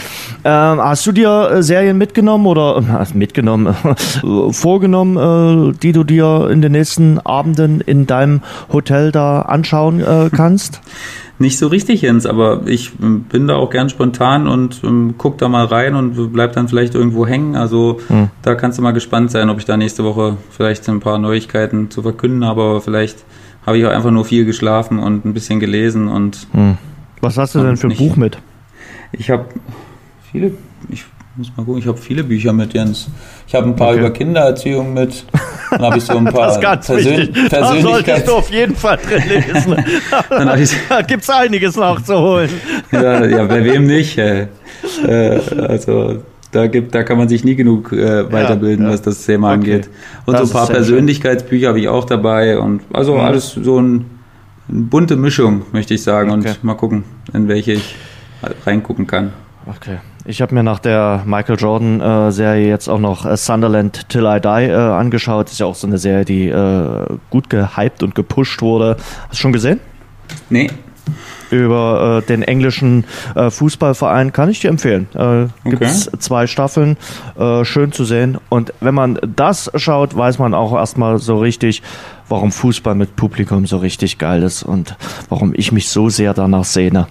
Ähm, 0.43 0.83
hast 0.83 1.07
du 1.07 1.13
dir 1.13 1.53
äh, 1.53 1.63
Serien 1.63 1.99
mitgenommen 1.99 2.47
oder 2.47 2.83
mitgenommen, 3.15 3.77
vorgenommen, 4.51 5.79
die 5.81 5.93
du 5.93 6.03
dir 6.03 6.49
in 6.51 6.63
den 6.63 6.73
nächsten 6.73 7.21
Abenden 7.21 7.81
in 7.81 8.09
deinem 8.09 8.41
Hotel 8.73 9.13
da 9.13 9.43
anschauen 9.43 10.03
kannst? 10.35 10.81
Nicht 11.43 11.59
so 11.59 11.66
richtig, 11.66 12.03
Jens, 12.03 12.24
aber 12.24 12.62
ich 12.66 12.93
ähm, 13.03 13.24
bin 13.24 13.49
da 13.49 13.57
auch 13.57 13.68
gern 13.68 13.88
spontan 13.88 14.47
und 14.47 14.84
ähm, 14.84 15.14
guck 15.18 15.38
da 15.38 15.49
mal 15.49 15.64
rein 15.64 15.97
und 15.97 16.32
bleib 16.32 16.53
dann 16.53 16.68
vielleicht 16.68 16.95
irgendwo 16.95 17.26
hängen. 17.26 17.57
Also 17.57 17.99
hm. 18.07 18.30
da 18.43 18.55
kannst 18.55 18.78
du 18.78 18.82
mal 18.82 18.93
gespannt 18.93 19.32
sein, 19.32 19.51
ob 19.51 19.59
ich 19.59 19.64
da 19.64 19.76
nächste 19.76 20.05
Woche 20.05 20.36
vielleicht 20.51 20.88
ein 20.88 21.01
paar 21.01 21.18
Neuigkeiten 21.18 21.90
zu 21.90 22.03
verkünden 22.03 22.45
habe, 22.45 22.62
aber 22.62 22.80
vielleicht 22.80 23.24
habe 23.66 23.76
ich 23.76 23.84
auch 23.84 23.90
einfach 23.90 24.12
nur 24.12 24.24
viel 24.24 24.45
geschlafen 24.45 25.01
und 25.01 25.24
ein 25.24 25.34
bisschen 25.34 25.59
gelesen 25.59 26.07
und. 26.07 26.47
Hm. 26.53 26.78
Was 27.20 27.36
hast 27.38 27.57
du 27.57 27.61
denn 27.61 27.76
für 27.76 27.88
ein 27.88 27.97
Buch 27.97 28.14
mit? 28.14 28.38
Ich 29.11 29.28
habe 29.28 29.47
viele, 30.30 30.53
ich 30.90 31.05
muss 31.37 31.51
mal 31.57 31.64
gucken, 31.64 31.80
ich 31.80 31.87
habe 31.87 31.97
viele 31.97 32.24
Bücher 32.24 32.53
mit, 32.53 32.74
Jens. 32.74 33.09
Ich 33.47 33.55
habe 33.55 33.66
ein 33.66 33.76
paar 33.76 33.91
okay. 33.91 34.01
über 34.01 34.11
Kindererziehung 34.11 34.93
mit. 34.93 35.24
Dann 35.70 35.80
habe 35.80 35.97
ich 35.97 36.05
so 36.05 36.16
ein 36.16 36.24
paar 36.33 36.59
Persön 36.59 37.33
Persönlichkeiten. 37.33 37.49
Da 37.51 37.80
solltest 37.80 38.28
du 38.28 38.33
auf 38.33 38.51
jeden 38.51 38.76
Fall 38.76 38.99
drin 38.99 39.22
lesen. 39.28 39.76
da 40.89 41.03
gibt 41.03 41.22
es 41.22 41.30
einiges 41.30 41.76
nachzuholen. 41.76 42.51
ja, 42.93 43.24
ja, 43.24 43.45
bei 43.45 43.64
wem 43.64 43.87
nicht? 43.87 44.18
Äh, 44.18 44.49
also 45.57 46.22
da 46.51 46.66
gibt, 46.66 46.95
da 46.95 47.03
kann 47.03 47.16
man 47.16 47.30
sich 47.30 47.45
nie 47.45 47.55
genug 47.55 47.93
äh, 47.93 48.30
weiterbilden, 48.30 48.85
ja, 48.85 48.91
ja. 48.91 48.95
was 48.95 49.01
das 49.01 49.24
Thema 49.24 49.49
okay. 49.49 49.55
angeht. 49.55 49.91
Und 50.26 50.35
das 50.35 50.51
so 50.51 50.59
ein 50.59 50.66
paar 50.66 50.74
Persönlichkeitsbücher 50.74 51.68
habe 51.68 51.80
ich 51.80 51.89
auch 51.89 52.05
dabei 52.05 52.59
und 52.59 52.83
also 52.93 53.14
mhm. 53.14 53.20
alles 53.20 53.53
so 53.53 53.80
ein, 53.80 54.05
eine 54.68 54.80
bunte 54.83 55.16
Mischung, 55.16 55.62
möchte 55.72 55.95
ich 55.95 56.03
sagen. 56.03 56.30
Okay. 56.30 56.51
Und 56.51 56.64
mal 56.64 56.74
gucken, 56.74 57.05
in 57.33 57.49
welche 57.49 57.72
ich 57.72 57.97
reingucken 58.66 59.07
kann. 59.07 59.33
Okay. 59.67 59.99
Ich 60.25 60.41
habe 60.41 60.55
mir 60.55 60.63
nach 60.63 60.79
der 60.79 61.23
Michael 61.25 61.57
Jordan-Serie 61.57 62.67
äh, 62.67 62.69
jetzt 62.69 62.89
auch 62.89 62.99
noch 62.99 63.27
äh, 63.27 63.37
Sunderland 63.37 64.09
Till 64.09 64.25
I 64.25 64.41
Die 64.41 64.71
äh, 64.71 64.75
angeschaut. 64.75 65.47
Das 65.47 65.55
ist 65.55 65.59
ja 65.59 65.67
auch 65.67 65.75
so 65.75 65.87
eine 65.87 65.99
Serie, 65.99 66.25
die 66.25 66.49
äh, 66.49 67.07
gut 67.31 67.51
gehypt 67.51 68.03
und 68.03 68.15
gepusht 68.15 68.63
wurde. 68.63 68.97
Hast 69.29 69.33
du 69.33 69.37
schon 69.37 69.53
gesehen? 69.53 69.81
Nee. 70.49 70.71
Über 71.51 72.23
äh, 72.23 72.27
den 72.27 72.43
englischen 72.43 73.05
äh, 73.35 73.51
Fußballverein 73.51 74.33
kann 74.33 74.49
ich 74.49 74.61
dir 74.61 74.71
empfehlen. 74.71 75.09
Äh, 75.15 75.69
Gibt 75.69 75.83
es 75.83 76.09
okay. 76.09 76.19
zwei 76.19 76.47
Staffeln, 76.47 76.97
schön 77.63 77.93
zu 77.93 78.05
sehen. 78.05 78.39
Und 78.49 78.73
wenn 78.81 78.95
man 78.95 79.19
das 79.37 79.71
schaut, 79.75 80.17
weiß 80.17 80.39
man 80.39 80.55
auch 80.55 80.73
erstmal 80.73 81.19
so 81.19 81.39
richtig, 81.39 81.83
warum 82.33 82.51
Fußball 82.51 82.95
mit 82.95 83.14
Publikum 83.14 83.66
so 83.66 83.76
richtig 83.76 84.18
geil 84.18 84.43
ist 84.43 84.62
und 84.62 84.97
warum 85.28 85.53
ich 85.55 85.70
mich 85.70 85.89
so 85.91 86.09
sehr 86.09 86.33
danach 86.35 86.64
sehne. 86.64 87.07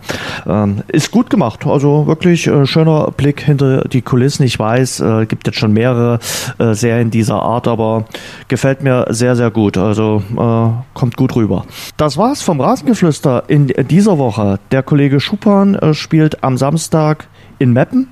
Ähm, 0.48 0.84
ist 0.88 1.12
gut 1.12 1.30
gemacht, 1.30 1.66
also 1.66 2.08
wirklich 2.08 2.48
äh, 2.48 2.66
schöner 2.66 3.12
Blick 3.12 3.42
hinter 3.42 3.84
die 3.84 4.02
Kulissen. 4.02 4.44
Ich 4.44 4.58
weiß, 4.58 5.00
äh, 5.00 5.26
gibt 5.28 5.46
jetzt 5.48 5.60
schon 5.60 5.74
mehrere 5.74 6.20
äh, 6.58 6.74
Serien 6.74 7.12
dieser 7.12 7.42
Art, 7.42 7.68
aber 7.68 8.06
gefällt 8.48 8.82
mir 8.82 9.06
sehr, 9.10 9.36
sehr 9.36 9.52
gut. 9.52 9.78
Also 9.78 10.24
äh, 10.32 10.98
kommt 10.98 11.18
gut 11.18 11.36
rüber. 11.36 11.66
Das 11.98 12.18
war's 12.18 12.42
vom 12.42 12.60
Rasengeflüster 12.60 13.44
in 13.48 13.68
dieser 13.90 14.18
Woche. 14.18 14.60
Der 14.72 14.82
Kollege 14.82 15.20
Schupan 15.20 15.76
äh, 15.76 15.94
spielt 15.94 16.44
am 16.44 16.58
Samstag 16.58 17.28
in 17.60 17.74
Meppen. 17.74 18.08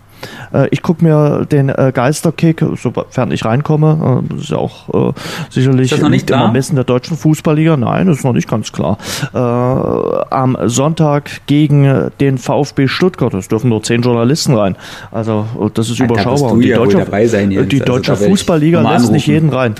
Äh, 0.53 0.67
ich 0.71 0.81
gucke 0.81 1.03
mir 1.03 1.45
den 1.45 1.69
äh, 1.69 1.91
Geisterkick, 1.93 2.63
sofern 2.75 3.31
ich 3.31 3.45
reinkomme, 3.45 4.21
äh, 4.23 4.33
das 4.33 4.43
ist 4.43 4.49
ja 4.51 4.57
auch 4.57 5.09
äh, 5.09 5.13
sicherlich 5.49 5.91
ist 5.91 6.09
nicht 6.09 6.29
im 6.29 6.39
Ermessen 6.39 6.75
der 6.75 6.85
deutschen 6.85 7.17
Fußballliga. 7.17 7.77
Nein, 7.77 8.07
das 8.07 8.19
ist 8.19 8.23
noch 8.23 8.33
nicht 8.33 8.49
ganz 8.49 8.71
klar. 8.71 8.97
Äh, 9.33 9.37
am 9.37 10.57
Sonntag 10.65 11.41
gegen 11.47 12.11
den 12.19 12.37
VfB 12.37 12.87
Stuttgart. 12.87 13.33
Es 13.33 13.47
dürfen 13.47 13.69
nur 13.69 13.83
zehn 13.83 14.01
Journalisten 14.01 14.55
rein. 14.55 14.75
Also 15.11 15.45
das 15.73 15.89
ist 15.89 16.01
Alter, 16.01 16.13
überschaubar. 16.13 16.51
Und 16.53 16.61
die 16.61 16.69
ja 16.69 16.77
deutsche, 16.77 17.05
die 17.05 17.57
also 17.57 17.85
deutsche 17.85 18.15
Fußballliga 18.15 18.81
lässt 18.81 18.93
anrufen. 18.93 19.13
nicht 19.13 19.27
jeden 19.27 19.49
rein. 19.49 19.75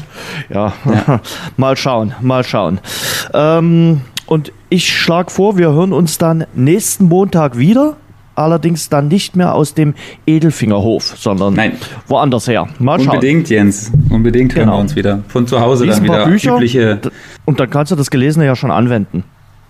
Ja, 0.50 0.74
ja. 0.86 1.22
mal 1.58 1.76
schauen, 1.76 2.14
mal 2.22 2.44
schauen. 2.44 2.80
Ähm, 3.34 4.02
und 4.26 4.52
ich 4.70 4.96
schlage 4.96 5.32
vor, 5.32 5.58
wir 5.58 5.72
hören 5.72 5.94
uns 5.94 6.18
dann 6.20 6.46
nächsten 6.54 7.06
Montag 7.06 7.58
wieder. 7.58 7.98
Allerdings 8.40 8.88
dann 8.90 9.10
nicht 9.10 9.36
mehr 9.36 9.54
aus 9.54 9.74
dem 9.74 9.94
Edelfingerhof, 10.26 11.16
sondern 11.18 11.56
Nein. 11.56 11.74
woanders 12.08 12.48
her. 12.48 12.68
Mal 12.80 13.00
schauen. 13.00 13.10
Unbedingt, 13.16 13.50
Jens. 13.50 13.92
Unbedingt 14.10 14.56
hören 14.56 14.66
Genau. 14.68 14.78
wir 14.78 14.82
uns 14.82 14.96
wieder. 14.96 15.24
Von 15.28 15.46
zu 15.46 15.60
Hause 15.60 15.86
Lies 15.86 15.96
dann 15.96 16.04
wieder 16.06 16.26
Bücher 16.26 16.56
übliche. 16.56 17.02
und 17.46 17.60
dann 17.60 17.70
kannst 17.70 17.92
du 17.92 17.96
das 17.98 18.10
Gelesene 18.10 18.46
ja 18.46 18.56
schon 18.56 18.72
anwenden. 18.72 19.24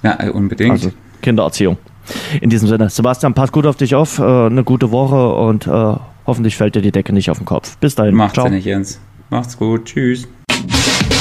Ja, 0.03 0.17
äh, 0.19 0.29
unbedingt. 0.29 0.71
Also 0.71 0.91
Kindererziehung. 1.21 1.77
In 2.41 2.49
diesem 2.49 2.67
Sinne, 2.67 2.89
Sebastian, 2.89 3.33
pass 3.33 3.51
gut 3.51 3.65
auf 3.65 3.75
dich 3.75 3.95
auf, 3.95 4.19
äh, 4.19 4.23
eine 4.23 4.63
gute 4.63 4.91
Woche 4.91 5.33
und 5.33 5.65
äh, 5.67 5.95
hoffentlich 6.27 6.55
fällt 6.55 6.75
dir 6.75 6.81
die 6.81 6.91
Decke 6.91 7.11
nicht 7.11 7.29
auf 7.31 7.37
den 7.39 7.45
Kopf. 7.45 7.75
Bis 7.77 7.95
dahin. 7.95 8.13
Macht's 8.15 8.35
Ciao. 8.35 8.49
nicht, 8.49 8.65
Jens. 8.65 8.99
Macht's 9.31 9.57
gut. 9.57 9.85
Tschüss. 9.85 10.27